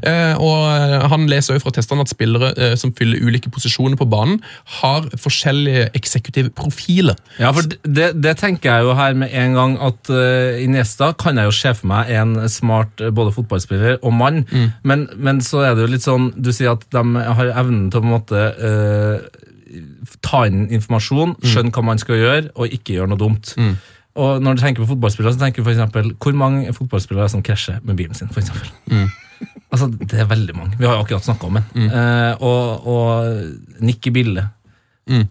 Eh, 0.03 0.37
og 0.37 0.69
eh, 0.69 1.07
Han 1.11 1.27
leser 1.31 1.57
også 1.57 1.65
fra 1.65 1.75
testene 1.79 2.05
at 2.05 2.13
spillere 2.13 2.53
eh, 2.57 2.75
som 2.81 2.93
fyller 2.97 3.25
ulike 3.25 3.53
posisjoner 3.53 3.97
på 4.01 4.09
banen, 4.11 4.41
har 4.81 5.09
forskjellige 5.21 5.89
eksekutive 5.97 6.53
profiler. 6.57 7.17
Ja, 7.41 7.53
for 7.57 7.67
det, 7.67 8.11
det 8.21 8.37
tenker 8.41 8.71
jeg 8.71 8.89
jo 8.89 8.97
her 8.99 9.17
med 9.19 9.33
en 9.35 9.57
gang 9.57 9.77
at 9.83 10.11
uh, 10.13 10.61
Iniesta 10.61 11.13
kan 11.19 11.39
jeg 11.41 11.49
jo 11.49 11.57
se 11.57 11.75
for 11.79 11.91
meg 11.91 12.11
en 12.15 12.37
smart 12.51 13.01
både 13.15 13.33
fotballspiller 13.35 13.99
og 14.03 14.15
mann, 14.15 14.43
men, 14.85 15.07
men 15.17 15.41
så 15.45 15.65
er 15.65 15.75
det 15.75 15.85
jo 15.85 15.93
litt 15.93 16.05
sånn 16.05 16.31
Du 16.37 16.51
sier 16.55 16.75
at 16.75 16.85
de 16.93 17.03
har 17.25 17.53
evnen 17.55 17.89
til 17.93 18.01
å 18.01 18.05
på 18.05 18.09
en 18.09 18.15
måte 18.15 18.45
eh, 18.69 19.45
ta 20.25 20.45
inn 20.47 20.69
informasjon, 20.71 21.37
skjønne 21.43 21.73
hva 21.75 21.83
man 21.87 21.99
skal 22.03 22.17
gjøre, 22.21 22.49
og 22.55 22.73
ikke 22.73 22.97
gjøre 22.99 23.11
noe 23.13 23.21
dumt. 23.21 23.55
Og 24.15 24.41
når 24.43 24.55
du 24.55 24.61
tenker 24.63 24.85
på 24.85 24.93
fotballspillere, 24.93 25.35
så 25.35 25.41
tenker 25.41 25.63
du 25.65 25.71
eksempel, 25.73 26.13
hvor 26.23 26.37
mange 26.39 26.73
fotballspillere 26.77 27.25
er 27.27 27.33
som 27.33 27.43
krasjer 27.43 27.81
med 27.83 27.97
bilen 27.99 28.15
sin, 28.15 28.29
for 28.31 28.41
eksempel? 28.45 28.71
Altså, 29.75 29.89
det 29.91 30.15
er 30.23 30.29
veldig 30.31 30.55
mange. 30.57 30.77
Vi 30.79 30.87
har 30.87 30.95
jo 30.95 31.03
akkurat 31.03 31.25
snakka 31.27 31.49
om 31.49 31.57
den. 31.59 31.89
Eh, 31.91 32.43
og, 32.47 32.87
og 32.87 33.83
Nikki 33.83 34.13
Bille. 34.15 34.45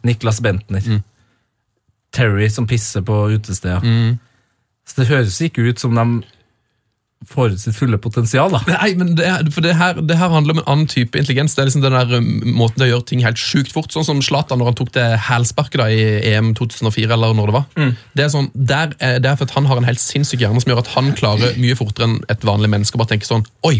Niklas 0.03 0.41
Bentner. 0.43 0.83
Terry 2.13 2.49
som 2.51 2.67
pisser 2.67 3.01
på 3.07 3.15
utesteder. 3.31 3.79
Så 4.85 4.99
det 4.99 5.07
høres 5.07 5.39
ikke 5.41 5.63
ut 5.69 5.79
som 5.79 5.95
de 5.95 6.05
får 7.29 7.55
ut 7.55 7.61
sitt 7.61 7.77
fulle 7.77 7.99
potensial, 8.01 8.51
da. 8.53 8.61
Nei, 8.69 8.93
men 8.99 9.13
det, 9.19 9.29
for 9.55 9.65
det 9.65 9.75
her, 9.79 9.99
det 10.01 10.17
her 10.19 10.31
handler 10.33 10.57
om 10.57 10.61
en 10.63 10.69
annen 10.75 10.89
type 10.91 11.17
intelligens. 11.19 11.55
Det 11.55 11.63
er 11.63 11.69
liksom 11.69 11.85
den 11.85 11.95
der 11.95 12.17
um, 12.17 12.29
måten 12.57 12.83
de 12.83 12.89
gjør 12.89 13.05
ting 13.09 13.23
helt 13.25 13.41
sjukt 13.41 13.73
fort. 13.75 13.91
Sånn 13.93 14.07
som 14.07 14.21
Zlatan 14.25 14.61
når 14.61 14.71
han 14.71 14.79
tok 14.79 14.93
det 14.97 15.07
hælsparket 15.29 15.81
da 15.81 15.89
i 15.91 16.03
EM 16.33 16.53
2004, 16.59 17.09
eller 17.13 17.37
når 17.37 17.51
det 17.51 17.57
var. 17.59 17.89
Det 18.13 18.25
er 18.25 18.33
sånn, 18.33 18.51
der 18.53 18.95
er, 18.99 19.19
det 19.23 19.31
er 19.31 19.39
for 19.39 19.49
at 19.49 19.57
han 19.57 19.69
har 19.69 19.81
en 19.81 19.87
helt 19.87 20.03
sinnssyk 20.03 20.43
hjerne 20.43 20.63
som 20.63 20.73
gjør 20.73 20.83
at 20.83 20.93
han 20.97 21.13
klarer 21.17 21.57
mye 21.63 21.77
fortere 21.79 22.09
enn 22.09 22.19
et 22.33 22.47
vanlig 22.47 22.71
menneske. 22.73 22.99
Bare 22.99 23.13
tenker 23.13 23.29
sånn 23.29 23.47
Oi, 23.67 23.77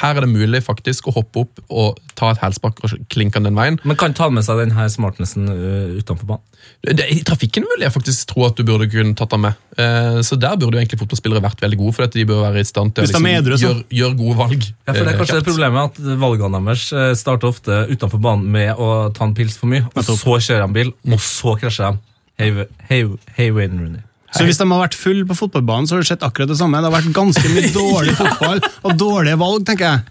her 0.00 0.18
er 0.18 0.24
det 0.26 0.32
mulig 0.32 0.62
faktisk 0.66 1.06
å 1.08 1.14
hoppe 1.14 1.44
opp 1.44 1.60
og 1.70 2.00
ta 2.18 2.32
et 2.32 2.40
hælspark 2.42 2.82
og 2.82 2.96
klinke 3.12 3.42
den 3.42 3.54
veien. 3.58 3.78
Men 3.86 3.98
kan 4.00 4.16
ta 4.16 4.26
med 4.32 4.46
seg 4.46 4.58
den 4.62 4.74
her 4.74 4.90
smartnessen 4.90 5.46
uh, 5.46 5.94
utenfor 6.00 6.34
banen. 6.34 6.42
Det, 6.84 7.04
I 7.08 7.22
trafikken 7.24 7.64
vil 7.68 7.84
jeg 7.86 7.92
faktisk 7.94 8.28
tro 8.28 8.44
at 8.44 8.58
du 8.58 8.64
burde 8.66 8.88
kunne 8.92 9.14
tatt 9.16 9.32
den 9.32 9.42
med. 9.46 9.60
Eh, 9.80 10.18
så 10.26 10.36
der 10.40 10.56
burde 10.60 10.76
jo 10.76 10.82
egentlig 10.82 11.00
fotballspillere 11.00 11.42
vært 11.44 11.62
veldig 11.64 11.78
gode, 11.80 11.94
for 11.96 12.12
de 12.12 12.24
bør 12.28 12.42
være 12.44 12.60
i 12.60 12.68
stand 12.68 12.92
til 12.96 13.06
å 13.06 13.10
så. 13.10 13.20
gjøre, 13.24 13.84
gjør 14.00 14.16
gode 14.20 14.36
valg. 14.40 14.66
Ja, 14.68 14.92
for 14.92 15.00
det 15.00 15.06
er 15.06 15.12
eh, 15.14 15.20
kanskje 15.20 15.38
det 15.40 15.46
problemet 15.48 15.92
at 15.92 16.00
valgene 16.24 16.62
deres 16.68 16.86
eh, 16.92 17.10
starter 17.20 17.52
ofte 17.52 17.82
utenfor 17.88 18.20
banen 18.24 18.48
med 18.56 18.80
å 18.80 18.90
ta 19.16 19.28
en 19.28 19.36
pils 19.36 19.56
for 19.60 19.72
mye, 19.72 19.86
og 19.94 20.10
så 20.10 20.16
kjører 20.36 20.66
de 20.66 20.80
bil, 20.80 20.92
og 21.08 21.24
så 21.24 21.56
krasjer 21.60 21.96
de. 21.96 22.04
Hey, 22.40 22.66
hey, 22.90 23.08
hei 23.38 23.48
Wayne 23.54 23.80
Rooney. 23.80 24.04
Så 24.34 24.46
hvis 24.46 24.58
de 24.58 24.66
har 24.66 24.82
vært 24.82 24.98
full 24.98 25.22
på 25.28 25.36
fotballbanen, 25.38 25.86
så 25.86 25.94
har 25.94 26.02
det 26.02 26.10
skjedd 26.10 26.26
akkurat 26.26 26.50
det 26.50 26.58
samme. 26.58 26.80
Det 26.82 26.90
har 26.90 26.96
vært 26.96 27.14
ganske 27.14 27.52
mye 27.54 27.70
dårlig 27.82 28.16
fotball 28.18 28.60
og 28.64 28.98
dårlige 28.98 29.40
valg, 29.40 29.66
tenker 29.68 29.92
jeg. 29.92 30.02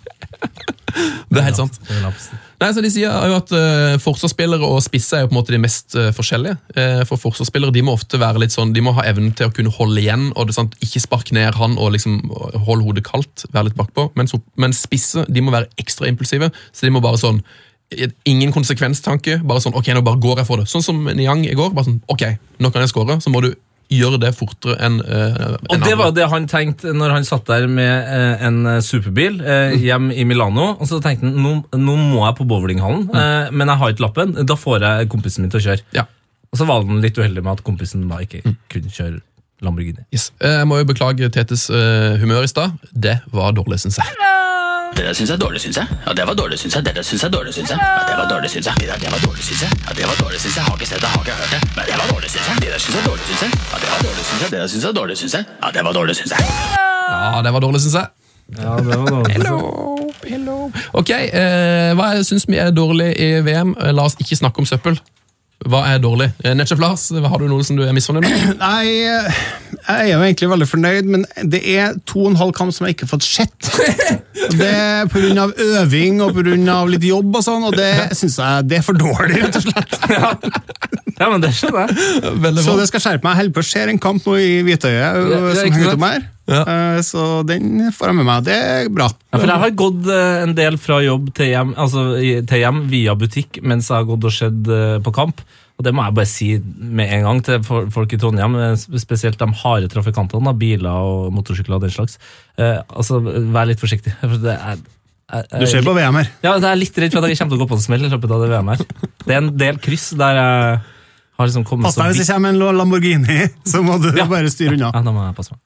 Det 1.33 1.41
er 1.41 1.47
helt 1.47 1.57
sant. 1.57 1.79
Nei, 2.61 2.69
så 2.71 2.83
De 2.83 2.91
sier 2.93 3.09
jo 3.09 3.35
at 3.35 3.51
uh, 3.55 3.95
forsvarsspillere 4.01 4.67
og 4.67 4.79
spisser 4.85 5.19
er 5.19 5.25
jo 5.25 5.31
på 5.31 5.35
en 5.35 5.39
måte 5.39 5.55
de 5.55 5.59
mest 5.61 5.97
uh, 5.97 6.11
forskjellige. 6.15 6.55
Uh, 6.77 7.01
for 7.09 7.19
forsvarsspillere 7.19 7.73
de 7.75 7.83
må 7.85 7.95
ofte 7.97 8.19
være 8.21 8.43
litt 8.43 8.55
sånn, 8.55 8.71
de 8.75 8.83
må 8.85 8.93
ha 8.95 9.05
evnen 9.09 9.33
til 9.35 9.49
å 9.49 9.55
kunne 9.55 9.73
holde 9.73 9.99
igjen 9.99 10.29
og 10.31 10.47
det, 10.47 10.55
sant, 10.55 10.77
ikke 10.85 11.01
spark 11.03 11.33
ned 11.35 11.57
han 11.59 11.75
og 11.81 11.95
liksom 11.97 12.21
holde 12.67 12.85
hodet 12.85 13.05
kaldt, 13.07 13.47
være 13.51 13.71
litt 13.71 13.79
bakpå. 13.79 14.11
Mens, 14.19 14.35
men 14.59 14.75
spisser 14.77 15.27
de 15.27 15.43
må 15.43 15.53
være 15.55 15.71
ekstra 15.81 16.07
impulsive, 16.11 16.53
så 16.71 16.87
de 16.87 16.95
må 16.95 17.03
bare 17.03 17.21
sånn 17.21 17.43
Ingen 18.25 18.49
konsekvenstanke. 18.49 19.35
bare 19.45 19.61
sånn, 19.61 19.75
ok, 19.77 19.91
nå 19.93 20.01
bare 20.01 20.17
går 20.17 20.39
jeg 20.41 20.47
for 20.47 20.57
det. 20.57 20.63
Sånn 20.71 20.81
som 20.81 21.03
Niang 21.13 21.43
i 21.45 21.53
går. 21.53 21.75
bare 21.75 21.85
sånn, 21.85 21.99
ok, 22.09 22.23
Nå 22.63 22.71
kan 22.71 22.81
jeg 22.81 22.89
score, 22.89 23.19
så 23.21 23.29
må 23.29 23.43
du 23.43 23.51
gjøre 23.93 24.19
det 24.23 24.31
fortere 24.37 24.75
enn 24.85 24.99
uh, 25.01 25.55
Og 25.71 25.83
det 25.83 25.93
var 25.99 26.11
det 26.15 26.27
han 26.31 26.47
tenkte 26.51 26.93
når 26.95 27.13
han 27.17 27.27
satt 27.27 27.45
der 27.49 27.67
med 27.71 27.91
eh, 28.13 28.45
en 28.47 28.57
eh, 28.69 28.79
superbil 28.85 29.39
eh, 29.41 29.75
hjem 29.79 30.09
i 30.11 30.25
Milano. 30.27 30.71
Og 30.79 30.89
så 30.89 30.99
tenkte 31.03 31.29
han 31.29 31.37
nå, 31.43 31.53
nå 31.77 31.95
må 31.99 32.23
jeg 32.25 32.37
på 32.39 32.47
bowlinghallen, 32.49 33.05
eh, 33.13 33.51
men 33.53 33.71
jeg 33.71 33.81
har 33.81 33.93
ikke 33.95 34.05
lappen. 34.07 34.33
Da 34.49 34.57
får 34.59 34.83
jeg 34.87 35.09
kompisen 35.13 35.45
min 35.45 35.53
til 35.53 35.61
å 35.61 35.65
kjøre. 35.69 35.85
Ja. 35.97 36.05
Og 36.53 36.59
så 36.61 36.67
var 36.69 36.83
han 36.85 37.01
litt 37.01 37.17
uheldig 37.17 37.41
med 37.43 37.55
at 37.57 37.63
kompisen 37.65 38.05
da 38.11 38.19
ikke 38.25 38.43
kunne 38.73 38.91
kjøre 38.93 39.21
Lamborghini. 39.63 40.03
Yes. 40.11 40.31
Eh, 40.43 40.59
Jeg 40.59 40.67
må 40.67 40.81
jo 40.81 40.89
beklage 40.89 41.29
Tetes 41.33 41.69
eh, 41.71 42.17
humør 42.21 42.43
i 42.43 42.51
stad. 42.51 42.75
Det 42.91 43.19
var 43.31 43.55
dårlig, 43.55 43.79
syns 43.85 44.01
jeg. 44.01 44.17
Det 44.97 45.03
der 45.05 45.13
syns 45.17 45.29
jeg 45.29 45.35
er 45.35 45.41
dårlig, 45.45 45.59
syns 45.61 45.77
jeg. 45.77 45.87
Ja, 46.07 46.11
det 46.17 46.25
var 46.27 46.33
dårlig, 46.41 46.57
syns 46.59 46.75
jeg. 46.75 46.85
Det 46.85 46.93
der 46.95 47.01
syns 47.07 47.21
jeg 47.23 47.27
er 47.29 47.33
dårlig, 47.37 47.53
syns 47.53 47.69
jeg. 47.73 47.79
Ja, 47.81 48.01
det 48.09 48.15
var 48.19 48.27
dårlig, 48.33 48.49
syns 48.53 48.65
jeg. 48.69 48.75
Det 48.81 48.87
der, 48.91 48.97
det 49.03 49.09
var 49.13 49.19
dårlig, 49.25 49.43
syns 49.47 49.61
jeg. 49.63 49.71
Ja, 49.87 49.91
det 49.97 50.05
var 50.09 50.15
dårlig, 50.23 50.39
syns 50.43 50.55
jeg. 50.57 50.63
Har 50.67 50.75
ikke 50.77 50.87
sett 50.91 51.01
det, 51.03 51.09
har 51.13 51.21
ikke 51.23 51.35
hørt 51.39 51.51
det. 51.55 51.61
Men 51.77 51.83
det 51.89 51.95
var 52.01 52.07
dårlig, 52.13 52.29
syns 52.33 52.47
jeg. 52.49 52.55
Det 52.63 52.69
der 52.73 52.79
syns 52.83 52.95
jeg 52.95 53.01
er 53.03 53.07
dårlig, 53.09 53.25
syns 53.29 53.41
jeg. 53.43 53.51
Ja, 53.71 53.77
det 53.83 53.89
var 53.93 53.99
dårlig, 54.07 54.23
syns 54.29 54.41
jeg. 54.43 54.49
Det 54.53 54.59
der 54.61 54.67
syns 54.73 54.83
jeg 54.83 54.89
er 54.91 54.97
dårlig, 54.99 55.17
syns 55.21 55.33
jeg. 55.37 55.45
Ja, 55.63 55.67
det 55.77 55.83
var 55.87 55.93
dårlig, 55.99 56.15
syns 56.19 56.31
jeg. 56.35 56.41
Ja, 57.13 57.41
det 57.45 57.53
var 57.55 57.59
dårlig, 57.65 57.81
syns 57.85 57.95
jeg. 57.99 58.07
Ja, 58.59 58.71
det 58.77 58.97
var 59.01 59.07
dårlig. 59.13 59.33
Hello, 59.33 59.57
hello. 60.29 60.57
Ok, 61.01 61.09
eh, 61.09 61.91
hva 61.97 62.07
syns 62.27 62.45
vi 62.49 62.57
er 62.61 62.71
dårlig 62.75 63.09
i 63.17 63.29
VM? 63.47 63.73
Eh, 63.79 63.93
La 63.97 64.05
oss 64.09 64.17
ikke 64.19 64.37
snakke 64.39 64.61
om 64.61 64.69
søppel. 64.69 64.99
Hva 65.69 65.83
er 65.87 66.01
dårlig? 66.03 66.29
Eh, 66.43 66.53
Netchef 66.57 66.81
Lars, 66.81 67.05
har 67.13 67.39
du 67.39 67.47
noe 67.47 67.63
som 67.63 67.77
du 67.79 67.85
er 67.85 67.93
misfornøyd 67.95 68.25
med? 68.25 68.55
Nei, 68.63 68.83
jeg 68.91 69.93
er 69.93 70.09
jo 70.11 70.21
egentlig 70.25 70.49
veldig 70.51 70.67
fornøyd, 70.69 71.11
men 71.15 71.25
det 71.49 71.61
er 71.75 71.95
to 72.09 72.25
og 72.25 72.33
en 72.33 72.39
halv 72.41 72.53
kamp 72.57 72.75
som 72.75 72.87
jeg 72.87 72.97
ikke 72.97 73.07
har 73.07 73.13
fått 73.15 73.27
sett. 73.27 73.69
Det 74.53 74.67
er 74.67 75.39
av 75.39 75.53
øving 75.55 76.19
og 76.23 76.33
på 76.35 76.43
grunn 76.43 76.67
av 76.71 76.91
litt 76.91 77.05
jobb 77.07 77.39
og 77.39 77.45
sånn, 77.45 77.63
og 77.69 77.77
det 77.77 77.93
synes 78.17 78.37
jeg 78.41 78.67
det 78.69 78.79
er 78.81 78.85
for 78.85 78.99
dårlig, 78.99 79.39
rett 79.45 79.59
og 79.61 79.67
slett. 79.69 79.99
Ja, 81.13 81.27
men 81.29 81.43
det 81.43 81.51
skjønner 81.53 81.91
jeg. 81.91 82.63
Så 82.65 82.73
det 82.73 82.87
skal 82.89 83.01
skjerpe 83.03 83.27
meg. 83.27 83.35
Jeg 83.35 83.39
holder 83.43 83.53
på 83.53 83.61
å 83.61 83.67
se 83.69 83.83
en 83.85 83.99
kamp 84.01 84.25
nå 84.25 84.33
i 84.41 84.47
Hvitøyet 84.65 84.97
Ja, 84.97 85.11
som 85.53 85.59
henger 85.69 85.91
utom 85.93 86.05
her. 86.07 86.23
Ja. 86.49 86.61
Eh, 86.67 86.99
Så 87.05 87.43
den 87.47 87.89
får 87.95 88.11
jeg 88.11 88.17
med 88.19 88.27
meg. 88.27 88.45
Det 88.47 88.55
er 88.59 88.89
bra. 88.93 89.07
Ja, 89.31 89.39
for 89.39 89.47
jeg 89.47 89.61
har 89.63 89.75
gått 89.79 90.07
eh, 90.11 90.43
en 90.43 90.55
del 90.57 90.77
fra 90.81 90.99
jobb 91.03 91.29
til 91.37 91.51
hjem, 91.53 91.73
altså, 91.79 92.05
til 92.49 92.63
hjem 92.65 92.81
via 92.91 93.15
butikk 93.15 93.61
mens 93.63 93.87
jeg 93.91 94.01
har 94.01 94.07
gått 94.09 94.27
og 94.27 94.33
sett 94.35 94.71
eh, 94.71 94.97
på 95.03 95.13
kamp. 95.15 95.43
Og 95.79 95.87
det 95.87 95.93
må 95.95 96.03
jeg 96.05 96.13
bare 96.19 96.29
si 96.29 96.47
med 96.61 97.09
en 97.15 97.23
gang 97.25 97.39
til 97.47 97.63
folk 97.65 98.11
i 98.13 98.19
Trondheim, 98.21 98.53
spesielt 99.01 99.39
de 99.41 99.47
harde 99.63 99.87
trafikantene, 99.89 100.45
da, 100.45 100.53
biler 100.53 100.91
og 100.93 101.31
motorsykler 101.33 101.79
og 101.79 101.87
den 101.87 101.95
slags. 101.95 102.19
Eh, 102.61 102.77
altså, 102.93 103.17
vær 103.23 103.71
litt 103.71 103.81
forsiktig. 103.81 104.13
For 104.21 104.37
det 104.43 104.53
er, 104.53 104.83
jeg, 105.33 105.63
Du 105.63 105.65
ser 105.71 105.87
på 105.87 105.95
VM 105.97 106.19
her. 106.19 106.29
Ja, 106.45 106.57
jeg 106.59 106.69
er 106.69 106.77
litt 106.77 106.99
redd 107.01 107.15
for 107.15 107.25
at 107.25 107.31
jeg 107.31 107.39
kommer 107.39 107.55
til 107.55 107.63
å 107.63 107.63
gå 107.65 107.71
på 107.71 107.79
en 107.79 107.87
smell 107.87 108.05
i 108.05 108.11
løpet 108.11 108.35
av 108.35 108.43
det 108.43 108.51
VM 108.51 108.69
her. 108.75 108.83
Det 109.23 109.33
er 109.33 109.39
en 109.39 109.53
del 109.57 109.79
kryss 109.81 110.11
der 110.19 110.37
jeg 110.37 110.81
har 111.43 111.51
liksom 111.51 111.65
kommet 111.67 111.85
Pass 111.89 111.99
deg 111.99 112.09
hvis 112.13 112.23
det 112.23 112.33
kommer 112.33 112.53
en 112.55 112.77
Lamborghini, 112.79 113.37
så 113.71 113.83
må 113.85 113.99
du 114.01 114.09
Ja. 114.17 114.25
bare 114.31 114.49
styre 114.53 114.73
unna. 114.77 114.89
Ja, 114.95 115.01
da 115.05 115.13
må 115.15 115.27
jeg 115.27 115.35
passe 115.37 115.53
meg. 115.55 115.61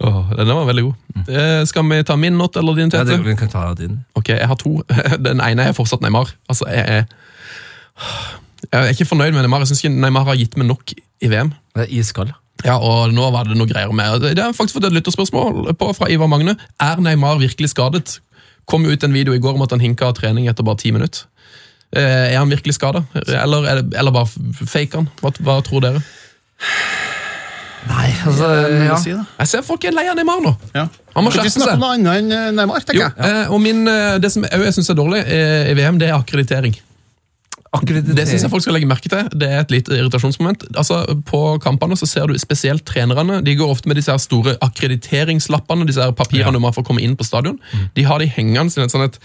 Oh, 0.00 0.30
den 0.32 0.48
var 0.56 0.64
veldig 0.70 0.82
god. 0.86 1.26
Eh, 1.28 1.62
Skal 1.68 1.84
vi 1.90 1.98
ta 2.08 2.14
min 2.16 2.38
not 2.40 2.56
eller 2.56 2.78
din, 2.78 2.88
Ja, 2.88 3.02
Tete? 3.04 3.18
det, 3.18 3.24
vi 3.28 3.34
kan 3.36 3.50
ta 3.52 3.66
din. 3.76 3.98
Ok, 4.16 4.30
jeg 4.32 4.48
har 4.48 4.56
to. 4.56 4.78
Den 5.26 5.42
ene 5.44 5.66
er 5.68 5.76
fortsatt 5.76 6.00
Neymar. 6.00 6.30
Altså, 6.48 6.64
jeg 6.72 6.80
er, 6.88 7.04
jeg 8.70 8.78
er 8.86 8.92
ikke 8.94 9.08
fornøyd 9.10 9.34
med 9.36 9.44
Neymar. 9.44 9.60
Jeg 9.64 9.70
syns 9.72 9.82
ikke 9.84 9.94
Neymar 10.00 10.24
har 10.30 10.38
gitt 10.40 10.56
meg 10.60 10.70
nok 10.70 10.94
i 10.96 11.28
VM. 11.32 11.52
Det 11.76 11.84
er 11.86 11.92
iskald. 12.00 12.32
Ja, 12.64 12.76
og 12.76 13.12
nå 13.16 13.24
var 13.32 13.48
det 13.48 13.56
noe 13.56 13.68
greier 13.70 13.92
med 13.96 14.20
Det 14.20 14.40
har 14.40 14.52
faktisk 14.56 14.76
fått 14.76 14.88
et 14.90 14.96
lytterspørsmål 14.98 15.70
på 15.80 15.92
fra 15.96 16.08
Ivar 16.12 16.28
Magne. 16.28 16.56
Er 16.80 17.00
Neymar 17.00 17.38
virkelig 17.40 17.70
skadet? 17.72 18.18
Kom 18.68 18.84
ut 18.86 19.04
en 19.04 19.12
video 19.16 19.32
i 19.36 19.40
går 19.42 19.56
om 19.56 19.64
at 19.64 19.72
han 19.76 19.80
hinka 19.84 20.08
av 20.10 20.16
trening 20.18 20.48
etter 20.50 20.64
bare 20.66 20.80
ti 20.80 20.92
minutter. 20.92 21.24
Eh, 21.96 22.32
Er 22.32 22.38
han 22.38 22.50
virkelig 22.52 22.74
skada, 22.76 23.00
eller, 23.14 23.64
er 23.66 23.80
eller 23.98 24.14
bare 24.14 24.28
fake 24.66 24.94
han? 25.00 25.08
Hva, 25.22 25.32
hva 25.42 25.56
tror 25.66 25.82
dere? 25.82 26.02
Nei, 27.90 28.10
altså 28.28 28.48
ja. 28.84 28.96
si? 29.00 29.10
Jeg 29.16 29.48
ser 29.48 29.62
folk 29.64 29.84
er 29.88 29.94
lei 29.96 30.04
av 30.10 30.18
Neymar 30.18 30.42
nå. 30.44 30.52
Ja. 30.76 30.84
Han 31.16 31.24
må 31.24 31.32
skjerpe 31.32 31.50
seg. 31.54 31.78
noe 31.80 31.94
annet 31.96 32.20
enn 32.20 32.54
Neymar, 32.58 32.84
tenker 32.84 33.00
Jo, 33.00 33.08
jeg. 33.08 33.30
eh, 33.40 33.50
og 33.54 33.62
min, 33.64 33.80
eh, 33.88 34.18
Det 34.20 34.30
som 34.34 34.44
jeg, 34.44 34.74
syns 34.76 34.90
er 34.92 34.98
dårlig 35.00 35.22
i 35.26 35.74
VM, 35.78 35.98
det 35.98 36.10
er 36.10 36.18
akkreditering. 36.18 36.76
Det 37.70 38.26
synes 38.26 38.42
jeg 38.42 38.50
folk 38.50 38.64
skal 38.64 38.74
legge 38.74 38.88
merke 38.90 39.06
til. 39.08 39.28
Det 39.30 39.46
er 39.46 39.60
et 39.62 39.70
lite 39.70 39.94
irritasjonsmoment. 39.94 40.64
Altså, 40.74 41.04
På 41.26 41.56
kampene 41.62 41.94
så 41.96 42.06
ser 42.06 42.26
du 42.26 42.34
spesielt 42.38 42.82
trenerne. 42.84 43.38
De 43.46 43.54
går 43.54 43.70
ofte 43.70 43.86
med 43.88 43.96
disse 43.96 44.10
her 44.10 44.18
store 44.18 44.56
akkrediteringslappene, 44.60 45.86
disse 45.86 46.02
her 46.02 46.10
papirene 46.10 46.58
du 46.58 46.62
må 46.62 46.72
for 46.74 46.82
å 46.82 46.88
komme 46.88 47.02
inn 47.04 47.14
på 47.16 47.26
stadion. 47.26 47.60
De 47.94 48.02
har 48.08 48.18
de 48.18 48.26
hengende 48.26 48.74
som 48.74 48.82
et 48.82 48.90
sånn 48.90 49.06
et 49.06 49.20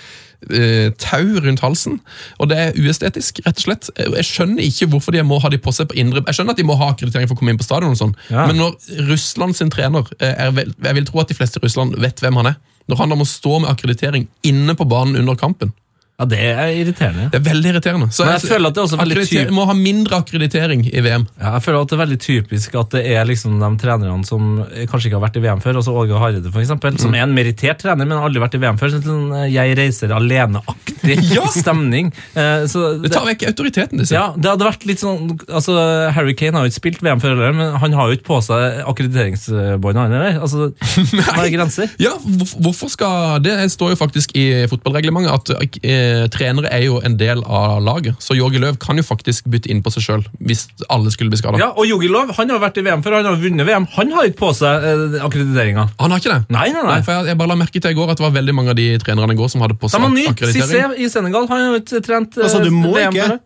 uh, 0.51 0.91
tau 1.01 1.41
rundt 1.41 1.63
halsen. 1.65 1.97
Og 2.37 2.51
det 2.51 2.59
er 2.61 2.77
uestetisk, 2.77 3.41
rett 3.47 3.63
og 3.63 3.65
slett. 3.65 3.89
Jeg 3.97 4.27
skjønner 4.29 4.61
ikke 4.67 4.91
hvorfor 4.93 5.15
de 5.15 5.23
må 5.25 5.39
ha 5.41 5.49
de 5.49 5.57
på 5.57 5.73
seg 5.73 5.89
på 5.89 5.97
indre 5.97 6.21
Jeg 6.27 6.37
skjønner 6.37 6.53
at 6.53 6.61
de 6.61 6.67
må 6.69 6.77
ha 6.77 6.91
akkreditering 6.93 7.31
for 7.31 7.37
å 7.37 7.41
komme 7.41 7.55
inn 7.55 7.61
på 7.61 7.65
stadion, 7.65 7.95
og 7.95 7.97
sånn, 7.97 8.13
Ja. 8.29 8.45
men 8.45 8.61
når 8.61 8.77
Russland 9.09 9.57
sin 9.57 9.73
trener 9.73 10.05
eh, 10.19 10.35
er 10.37 10.51
vel, 10.51 10.73
Jeg 10.83 10.95
vil 10.99 11.05
tro 11.09 11.19
at 11.23 11.33
de 11.33 11.37
fleste 11.37 11.57
i 11.57 11.65
Russland 11.65 11.97
vet 11.97 12.21
hvem 12.21 12.37
han 12.43 12.53
er. 12.53 12.61
Når 12.85 12.97
han 13.01 13.09
da 13.09 13.17
må 13.17 13.25
stå 13.25 13.59
med 13.63 13.71
akkreditering 13.71 14.27
inne 14.45 14.75
på 14.77 14.85
banen 14.85 15.17
under 15.17 15.33
kampen. 15.35 15.73
Ja, 16.15 16.23
det 16.31 16.37
er 16.39 16.69
irriterende. 16.71 17.25
Det 17.33 17.39
er 17.41 17.43
veldig 17.43 17.71
irriterende. 17.73 18.05
Så 18.15 18.23
Men 18.23 18.37
jeg 18.37 18.47
føler 18.47 18.69
at 18.69 18.75
det 18.77 18.79
er 18.79 18.85
også 18.87 18.97
veldig 19.01 19.15
typisk. 19.17 19.31
typ- 19.35 19.49
må 19.51 19.65
ha 19.67 19.73
mindre 19.75 20.15
akkreditering 20.21 20.85
i 20.87 21.01
VM. 21.03 21.25
Ja, 21.41 21.49
jeg 21.57 21.63
føler 21.65 21.81
at 21.81 21.89
det 21.91 21.97
er 21.97 22.01
veldig 22.05 22.19
typisk 22.23 22.75
at 22.79 22.89
det 22.95 23.01
er 23.11 23.25
liksom 23.27 23.57
de 23.59 23.69
trenerne 23.83 24.25
som 24.25 24.45
kanskje 24.87 25.09
ikke 25.09 25.19
har 25.19 25.25
vært 25.27 25.35
i 25.35 25.43
VM 25.43 25.59
før, 25.59 25.75
altså 25.81 25.91
Åge 25.91 26.15
Hareide 26.21 26.51
for 26.53 26.61
eksempel, 26.63 26.93
Mm. 26.95 26.99
som 27.03 27.13
er 27.15 27.23
en 27.25 27.35
merittert 27.35 27.79
trener, 27.83 28.05
men 28.07 28.15
har 28.17 28.29
aldri 28.29 28.39
vært 28.39 28.55
i 28.55 28.61
VM 28.63 28.77
før. 28.79 28.95
Sånn 28.95 29.33
eh, 29.43 29.51
jeg 29.51 29.75
reiser 29.77 30.07
alene-aktig 30.15 31.19
stemning. 31.61 32.13
Eh, 32.35 32.63
Så 32.71 33.01
Det 33.03 33.11
tar 33.11 33.25
vekk 33.27 33.43
autoriteten. 33.51 33.97
Disse. 33.99 34.15
ja, 34.15 34.31
det 34.37 34.45
hadde 34.53 34.65
vært 34.71 34.85
litt 34.87 34.99
sånn 35.03 35.35
altså 35.51 35.75
Harry 36.15 36.33
Kane 36.33 36.55
har 36.55 36.63
jo 36.63 36.71
ikke 36.71 36.79
spilt 36.79 37.01
VM 37.03 37.19
før, 37.19 37.43
men 37.53 37.75
han 37.75 37.91
har 37.91 38.07
jo 38.07 38.15
ikke 38.15 38.29
på 38.31 38.39
seg 38.41 38.85
akkrediteringsbånd, 38.87 39.95
han 39.99 40.11
heller. 40.15 40.39
Altså, 40.39 40.71
det 41.11 41.27
er 41.27 41.51
grenser? 41.57 41.89
Ja, 41.99 42.15
hvorfor, 42.63 42.87
skal 42.89 43.39
Det 43.43 43.57
står 43.71 43.89
jo 43.95 43.99
faktisk 43.99 44.31
i 44.39 44.47
fotballreglementet 44.71 45.51
at 45.51 45.75
eh, 46.05 46.25
trenere 46.33 46.69
er 46.73 46.85
jo 46.85 46.99
en 47.05 47.17
del 47.19 47.41
av 47.43 47.81
laget. 47.83 48.17
Så 48.23 48.37
Jorgi 48.37 48.61
Løv 48.61 48.77
kan 48.81 48.99
jo 48.99 49.05
faktisk 49.05 49.47
bytte 49.51 49.71
inn 49.73 49.81
på 49.85 49.91
seg 49.93 50.05
sjøl 50.05 50.25
hvis 50.45 50.65
alle 50.93 51.11
skulle 51.13 51.33
bli 51.33 51.39
skada. 51.41 51.59
Ja, 51.61 51.71
og 51.73 51.89
Jorgi 51.89 52.09
Løv 52.11 52.33
han 52.37 52.53
har 52.53 52.61
vært 52.63 52.79
i 52.81 52.85
VM 52.85 53.03
før, 53.05 53.17
han 53.19 53.29
har 53.29 53.39
vunnet 53.41 53.67
VM. 53.69 53.87
Han 53.97 54.13
har 54.15 54.29
ikke 54.29 54.41
på 54.43 54.51
seg 54.57 54.85
eh, 54.91 55.17
akkrediteringa. 55.25 55.87
Han 56.01 56.15
har 56.15 56.23
ikke 56.23 56.33
det? 56.35 56.53
Nei, 56.53 56.67
nei, 56.75 56.85
nei. 56.87 56.99
for 57.05 57.17
jeg, 57.17 57.31
jeg 57.33 57.41
bare 57.41 57.53
la 57.53 57.59
merke 57.65 57.81
til 57.81 57.95
i 57.95 57.97
går 57.97 58.13
at 58.13 58.21
det 58.21 58.27
var 58.27 58.37
veldig 58.37 58.55
mange 58.57 58.75
av 58.75 58.79
de 58.79 58.87
trenerne 59.03 59.35
i 59.35 59.41
går 59.41 59.51
som 59.55 59.65
hadde 59.65 59.79
på 59.81 59.91
seg 59.91 60.05
akkreditering. 60.05 60.69
Cissé 60.69 60.85
i 61.01 61.09
Senegal. 61.11 61.49
Han 61.51 61.61
har 61.65 61.75
jo 61.75 61.83
ikke 61.83 62.03
trent 62.05 62.39
eh, 62.39 62.47
Altså, 62.47 62.63
du 62.63 62.71
må 62.75 62.93
VM 62.95 63.15
ikke. 63.15 63.27
før. 63.33 63.43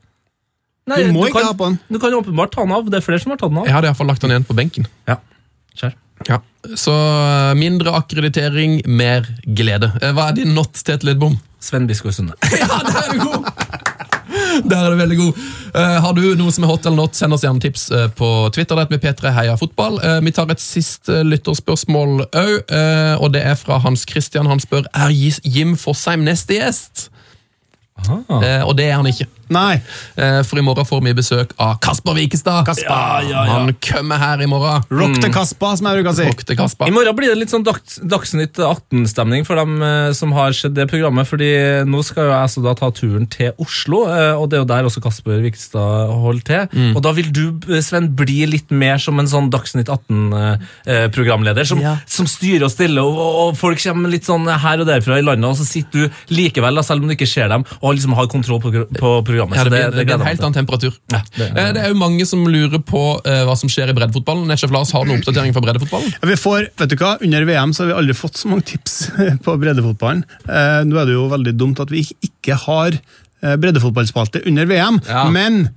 Nei, 0.89 1.03
Du 1.05 1.13
må 1.13 1.27
ikke 1.27 1.37
kan, 1.39 1.49
ha 1.51 1.57
på 1.57 1.67
han. 1.69 1.79
Du 1.89 1.99
kan 2.01 2.13
åpenbart 2.17 2.53
ta 2.55 2.65
den 2.65 2.73
av. 2.73 2.87
Det 2.89 2.97
er 2.99 3.05
flere 3.05 3.21
som 3.21 3.33
har 3.33 3.39
tatt 3.41 3.51
den 3.53 3.61
av. 3.61 3.67
Jeg 3.69 3.75
hadde 3.77 3.91
iallfall 3.91 4.09
lagt 4.09 4.25
han 4.25 4.33
igjen 4.33 4.47
på 4.47 4.55
benken. 4.57 4.87
Ja, 5.09 5.19
Skjær. 5.77 5.93
Ja. 6.27 6.41
Så 6.75 6.93
eh, 6.93 7.53
mindre 7.59 7.93
akkreditering, 7.95 8.81
mer 8.85 9.27
glede. 9.45 9.91
Eh, 10.01 10.11
Hva 10.15 10.29
er 10.29 10.39
din 10.41 10.55
not, 10.55 10.75
Tete 10.75 11.07
Lidbom? 11.07 11.37
Sven 11.63 11.87
Biskår 11.87 12.15
Sunde. 12.15 12.37
Ja, 12.59 12.81
der 12.83 13.01
er 13.03 13.13
du 13.13 13.19
god! 13.23 13.51
Der 14.69 14.83
er 14.83 14.91
du 14.93 14.99
veldig 14.99 15.17
god. 15.17 15.37
Uh, 15.73 15.95
har 16.03 16.13
du 16.13 16.21
noe 16.37 16.51
som 16.53 16.65
er 16.65 16.69
hot 16.69 16.85
eller 16.85 16.99
not, 16.99 17.15
send 17.17 17.33
oss 17.33 17.43
gjerne 17.45 17.61
tips 17.63 17.85
uh, 17.93 18.07
på 18.13 18.27
Twitter. 18.53 18.77
Det 18.77 18.93
med 18.93 19.03
P3 19.03 19.31
Heia 19.33 19.55
Fotball. 19.57 19.97
Uh, 20.03 20.17
vi 20.25 20.33
tar 20.35 20.51
et 20.51 20.61
siste 20.61 21.21
lytterspørsmål 21.25 22.25
òg, 22.27 22.73
og 23.23 23.31
det 23.33 23.43
er 23.45 23.55
fra 23.59 23.79
Hans 23.83 24.05
Christian. 24.09 24.49
Han 24.51 24.61
spør 24.61 24.89
er 24.93 25.13
Jim 25.13 25.75
Fosheim 25.79 26.25
neste 26.27 26.59
gjest. 26.59 27.07
Eh, 28.07 28.63
og 28.63 28.77
det 28.77 28.87
er 28.89 28.97
han 28.97 29.09
ikke. 29.09 29.27
Nei. 29.49 29.79
Eh, 30.15 30.39
for 30.45 30.61
i 30.61 30.63
morgen 30.65 30.85
får 30.85 31.01
vi 31.05 31.13
besøk 31.17 31.53
av 31.57 31.79
Kasper 31.81 32.13
Wikestad. 32.17 32.61
Kasper. 32.67 33.29
Han 33.49 33.71
kommer 33.81 34.21
her 34.21 34.43
i 34.43 34.47
morgen. 34.49 34.85
Rock 34.93 35.17
til 35.17 35.33
Kasper, 35.33 35.77
som 35.79 35.89
jeg 35.89 35.99
bruker 35.99 36.11
å 36.11 36.17
si. 36.19 36.27
Rock 36.29 36.43
til 36.45 36.59
Kasper. 36.59 36.89
I 36.91 36.93
morgen 36.93 37.17
blir 37.17 37.33
det 37.33 37.39
litt 37.41 37.53
sånn 37.53 37.65
dags, 37.65 37.97
Dagsnytt 37.99 38.59
18-stemning 38.61 39.47
for 39.47 39.59
dem 39.59 39.81
eh, 39.85 40.11
som 40.17 40.35
har 40.37 40.53
sett 40.55 40.75
det 40.77 40.85
programmet. 40.91 41.27
fordi 41.29 41.49
nå 41.89 42.03
skal 42.05 42.29
jo 42.29 42.35
jeg 42.35 42.53
så 42.53 42.63
da 42.65 42.75
ta 42.77 42.91
turen 42.95 43.25
til 43.31 43.57
Oslo, 43.61 44.03
eh, 44.11 44.35
og 44.37 44.49
det 44.51 44.59
er 44.59 44.63
jo 44.63 44.69
der 44.69 44.89
også 44.89 45.03
Kasper 45.03 45.41
Vikestad 45.43 46.13
holder 46.13 46.45
til. 46.49 46.77
Mm. 46.77 46.93
Og 46.93 47.03
da 47.05 47.15
vil 47.17 47.33
du, 47.33 47.43
Sven, 47.85 48.11
bli 48.19 48.43
litt 48.49 48.69
mer 48.69 49.01
som 49.01 49.17
en 49.21 49.29
sånn 49.29 49.49
Dagsnytt 49.53 49.89
18-programleder. 49.89 51.65
som, 51.65 51.81
som 52.05 52.29
styrer 52.29 52.67
og 52.67 52.73
stiller, 52.73 53.01
og, 53.01 53.41
og 53.49 53.57
folk 53.57 53.81
kommer 53.81 54.13
litt 54.13 54.29
sånn 54.29 54.45
her 54.45 54.83
og 54.83 54.89
derfra 54.89 55.17
i 55.17 55.25
landet, 55.25 55.49
og 55.49 55.57
så 55.57 55.65
sitter 55.65 56.05
du 56.05 56.37
likevel, 56.37 56.83
selv 56.85 57.03
om 57.03 57.09
du 57.09 57.17
ikke 57.17 57.29
ser 57.29 57.49
dem, 57.51 57.65
og 57.81 57.97
liksom 57.97 58.13
har 58.17 58.29
kontroll 58.31 58.61
på, 58.61 58.71
på 58.93 59.09
programmet. 59.25 59.38
Ja, 59.47 59.63
Så 59.63 59.69
det, 59.69 59.71
blir, 59.71 59.95
det, 59.95 60.05
blir 60.09 60.15
en 60.17 60.25
helt 60.27 60.41
annen 60.43 60.57
temperatur. 60.59 60.93
Ja, 61.13 61.21
det- 61.37 61.47
ja. 61.55 61.67
det 61.77 61.83
er 61.85 61.93
jo 61.93 61.97
mange 62.01 62.25
som 62.27 62.43
lurer 62.47 62.81
på 62.83 63.01
uh, 63.23 63.43
hva 63.47 63.55
som 63.57 63.69
skjer 63.71 63.89
i 63.89 63.95
breddefotballen. 63.95 64.47
Nesjef 64.51 64.71
Lars, 64.75 64.91
har 64.91 65.05
du 65.05 65.11
noen 65.13 65.21
oppdatering 65.23 65.53
fra 65.55 65.63
breddefotballen? 65.63 66.11
Ja, 66.17 66.27
Vi 66.33 66.37
får, 66.41 66.67
vet 66.81 66.89
du 66.89 66.97
hva, 66.99 67.15
Under 67.23 67.45
VM 67.47 67.73
så 67.73 67.83
har 67.85 67.91
vi 67.93 67.97
aldri 68.01 68.17
fått 68.19 68.35
så 68.41 68.51
mange 68.51 68.65
tips 68.73 68.97
på 69.45 69.55
breddefotballen. 69.61 70.25
Uh, 70.49 70.81
nå 70.89 70.99
er 70.99 71.05
det 71.11 71.15
jo 71.15 71.27
veldig 71.31 71.55
dumt 71.59 71.79
at 71.85 71.91
vi 71.93 72.03
ikke 72.25 72.55
har 72.67 72.91
eh, 72.97 73.55
breddefotballspalte 73.55 74.41
under 74.49 74.65
VM, 74.69 74.99
Ja. 75.07 75.23
men 75.31 75.69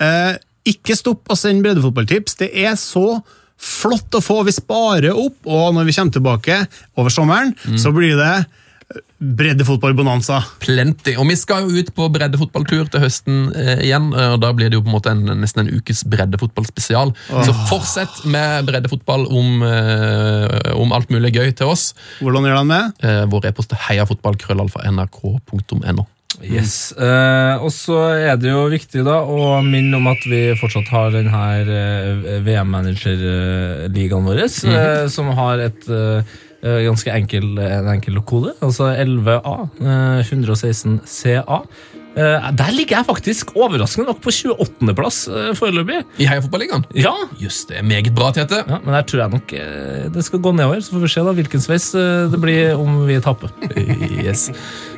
uh, 0.00 0.34
ikke 0.68 0.96
stopp 0.96 1.28
å 1.32 1.36
sende 1.36 1.64
breddefotballtips. 1.66 2.36
Det 2.40 2.50
er 2.64 2.76
så 2.80 3.20
flott 3.60 4.14
å 4.16 4.20
få. 4.24 4.38
Vi 4.48 4.52
sparer 4.56 5.12
opp, 5.16 5.36
og 5.44 5.74
når 5.76 5.84
vi 5.88 5.92
kommer 5.96 6.12
tilbake 6.16 6.56
over 6.96 7.12
sommeren, 7.12 7.50
så 7.80 7.92
blir 7.92 8.16
det 8.16 8.30
eh, 8.38 8.44
breddefotballbonanza. 9.20 10.40
Plenty. 10.62 11.12
Og 11.20 11.26
vi 11.28 11.36
skal 11.38 11.66
jo 11.66 11.70
ut 11.80 11.90
på 11.94 12.08
breddefotballtur 12.12 12.84
til 12.90 13.00
høsten 13.04 13.36
eh, 13.54 13.78
igjen, 13.86 14.06
eh, 14.14 14.32
og 14.34 14.40
da 14.42 14.48
blir 14.56 14.68
det 14.70 14.76
jo 14.78 14.84
på 14.84 14.90
en 14.90 14.96
måte 14.96 15.10
en, 15.14 15.24
nesten 15.42 15.60
en 15.64 15.72
ukes 15.76 16.00
breddefotballspesial. 16.10 17.08
Så 17.30 17.52
fortsett 17.70 18.14
med 18.30 18.48
breddefotball 18.68 19.22
om, 19.28 19.48
eh, 19.66 20.46
om 20.74 20.92
alt 20.96 21.08
mulig 21.12 21.30
gøy 21.36 21.48
til 21.56 21.66
oss. 21.70 21.84
Hvordan 22.20 22.44
gjør 22.48 22.60
han 22.62 22.74
det? 22.74 22.84
Eh, 23.06 23.24
vår 23.30 23.42
e-post 23.52 23.70
er 23.76 23.80
heiafotballkrøllalfa.nrk.no. 23.90 26.04
Yes. 26.40 26.92
Eh, 26.96 27.56
og 27.60 27.68
så 27.74 27.98
er 28.16 28.36
det 28.40 28.48
jo 28.52 28.62
viktig 28.72 29.02
da 29.04 29.18
å 29.28 29.60
minne 29.66 29.96
om 29.98 30.06
at 30.08 30.22
vi 30.28 30.56
fortsatt 30.56 30.88
har 30.92 31.10
den 31.12 31.28
her 31.28 31.68
eh, 31.68 32.40
VM-manager-ligaen 32.46 34.28
vår, 34.28 34.40
eh, 34.46 35.06
som 35.12 35.26
har 35.36 35.58
et 35.66 35.82
eh, 35.90 36.22
eh, 36.22 36.49
ganske 36.62 37.12
enkel, 37.16 37.54
en 37.58 37.88
enkel 37.94 38.20
kode, 38.28 38.52
altså 38.60 38.90
11A, 38.92 39.56
eh, 39.80 40.20
116 40.26 41.00
CA. 41.08 41.62
Eh, 42.10 42.46
der 42.58 42.72
ligger 42.74 42.96
jeg 42.98 43.06
faktisk 43.06 43.52
overraskende 43.54 44.08
nok 44.10 44.18
på 44.24 44.32
28.-plass 44.34 45.18
uh, 45.30 45.52
foreløpig. 45.54 46.00
I 46.18 46.26
Heiafotballigaen? 46.26 46.82
Ja, 46.98 47.12
Just 47.38 47.68
det, 47.70 47.76
er 47.78 47.86
meget 47.86 48.10
bra, 48.14 48.32
Tete. 48.34 48.64
ja, 48.66 48.80
men 48.84 48.94
der 48.96 49.02
tror 49.06 49.20
jeg 49.22 49.30
nok 49.36 49.52
eh, 49.54 50.08
det 50.10 50.24
skal 50.26 50.42
gå 50.42 50.52
nedover, 50.52 50.80
så 50.82 50.90
får 50.96 51.04
vi 51.04 51.10
se 51.14 51.22
da 51.28 51.32
hvilken 51.38 51.62
sveis 51.62 51.86
eh, 51.94 52.26
det 52.32 52.40
blir 52.42 52.74
om 52.74 53.04
vi 53.06 53.20
taper. 53.22 53.54
Yes. 54.20 54.50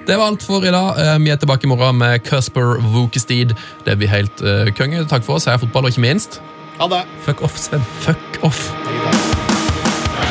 Det 0.08 0.16
var 0.18 0.32
alt 0.32 0.42
for 0.42 0.64
i 0.64 0.72
dag. 0.72 0.96
Eh, 0.98 1.18
Vi 1.22 1.30
er 1.30 1.36
tilbake 1.38 1.68
i 1.68 1.70
morgen 1.70 2.00
med 2.00 2.24
Cusper 2.26 2.80
Wokestid. 2.94 3.52
Det 3.84 3.98
blir 4.00 4.08
helt 4.10 4.40
eh, 4.42 4.72
konge. 4.74 5.04
Takk 5.12 5.22
for 5.28 5.36
oss. 5.36 5.46
Heia 5.46 5.60
fotball, 5.62 5.84
og 5.86 5.92
ikke 5.94 6.00
minst 6.08 6.40
Ha 6.80 6.88
det. 6.90 7.04
Fuck 7.28 7.44
off, 7.44 7.60
Sven. 7.60 7.84
fuck 8.00 8.40
off. 8.42 9.31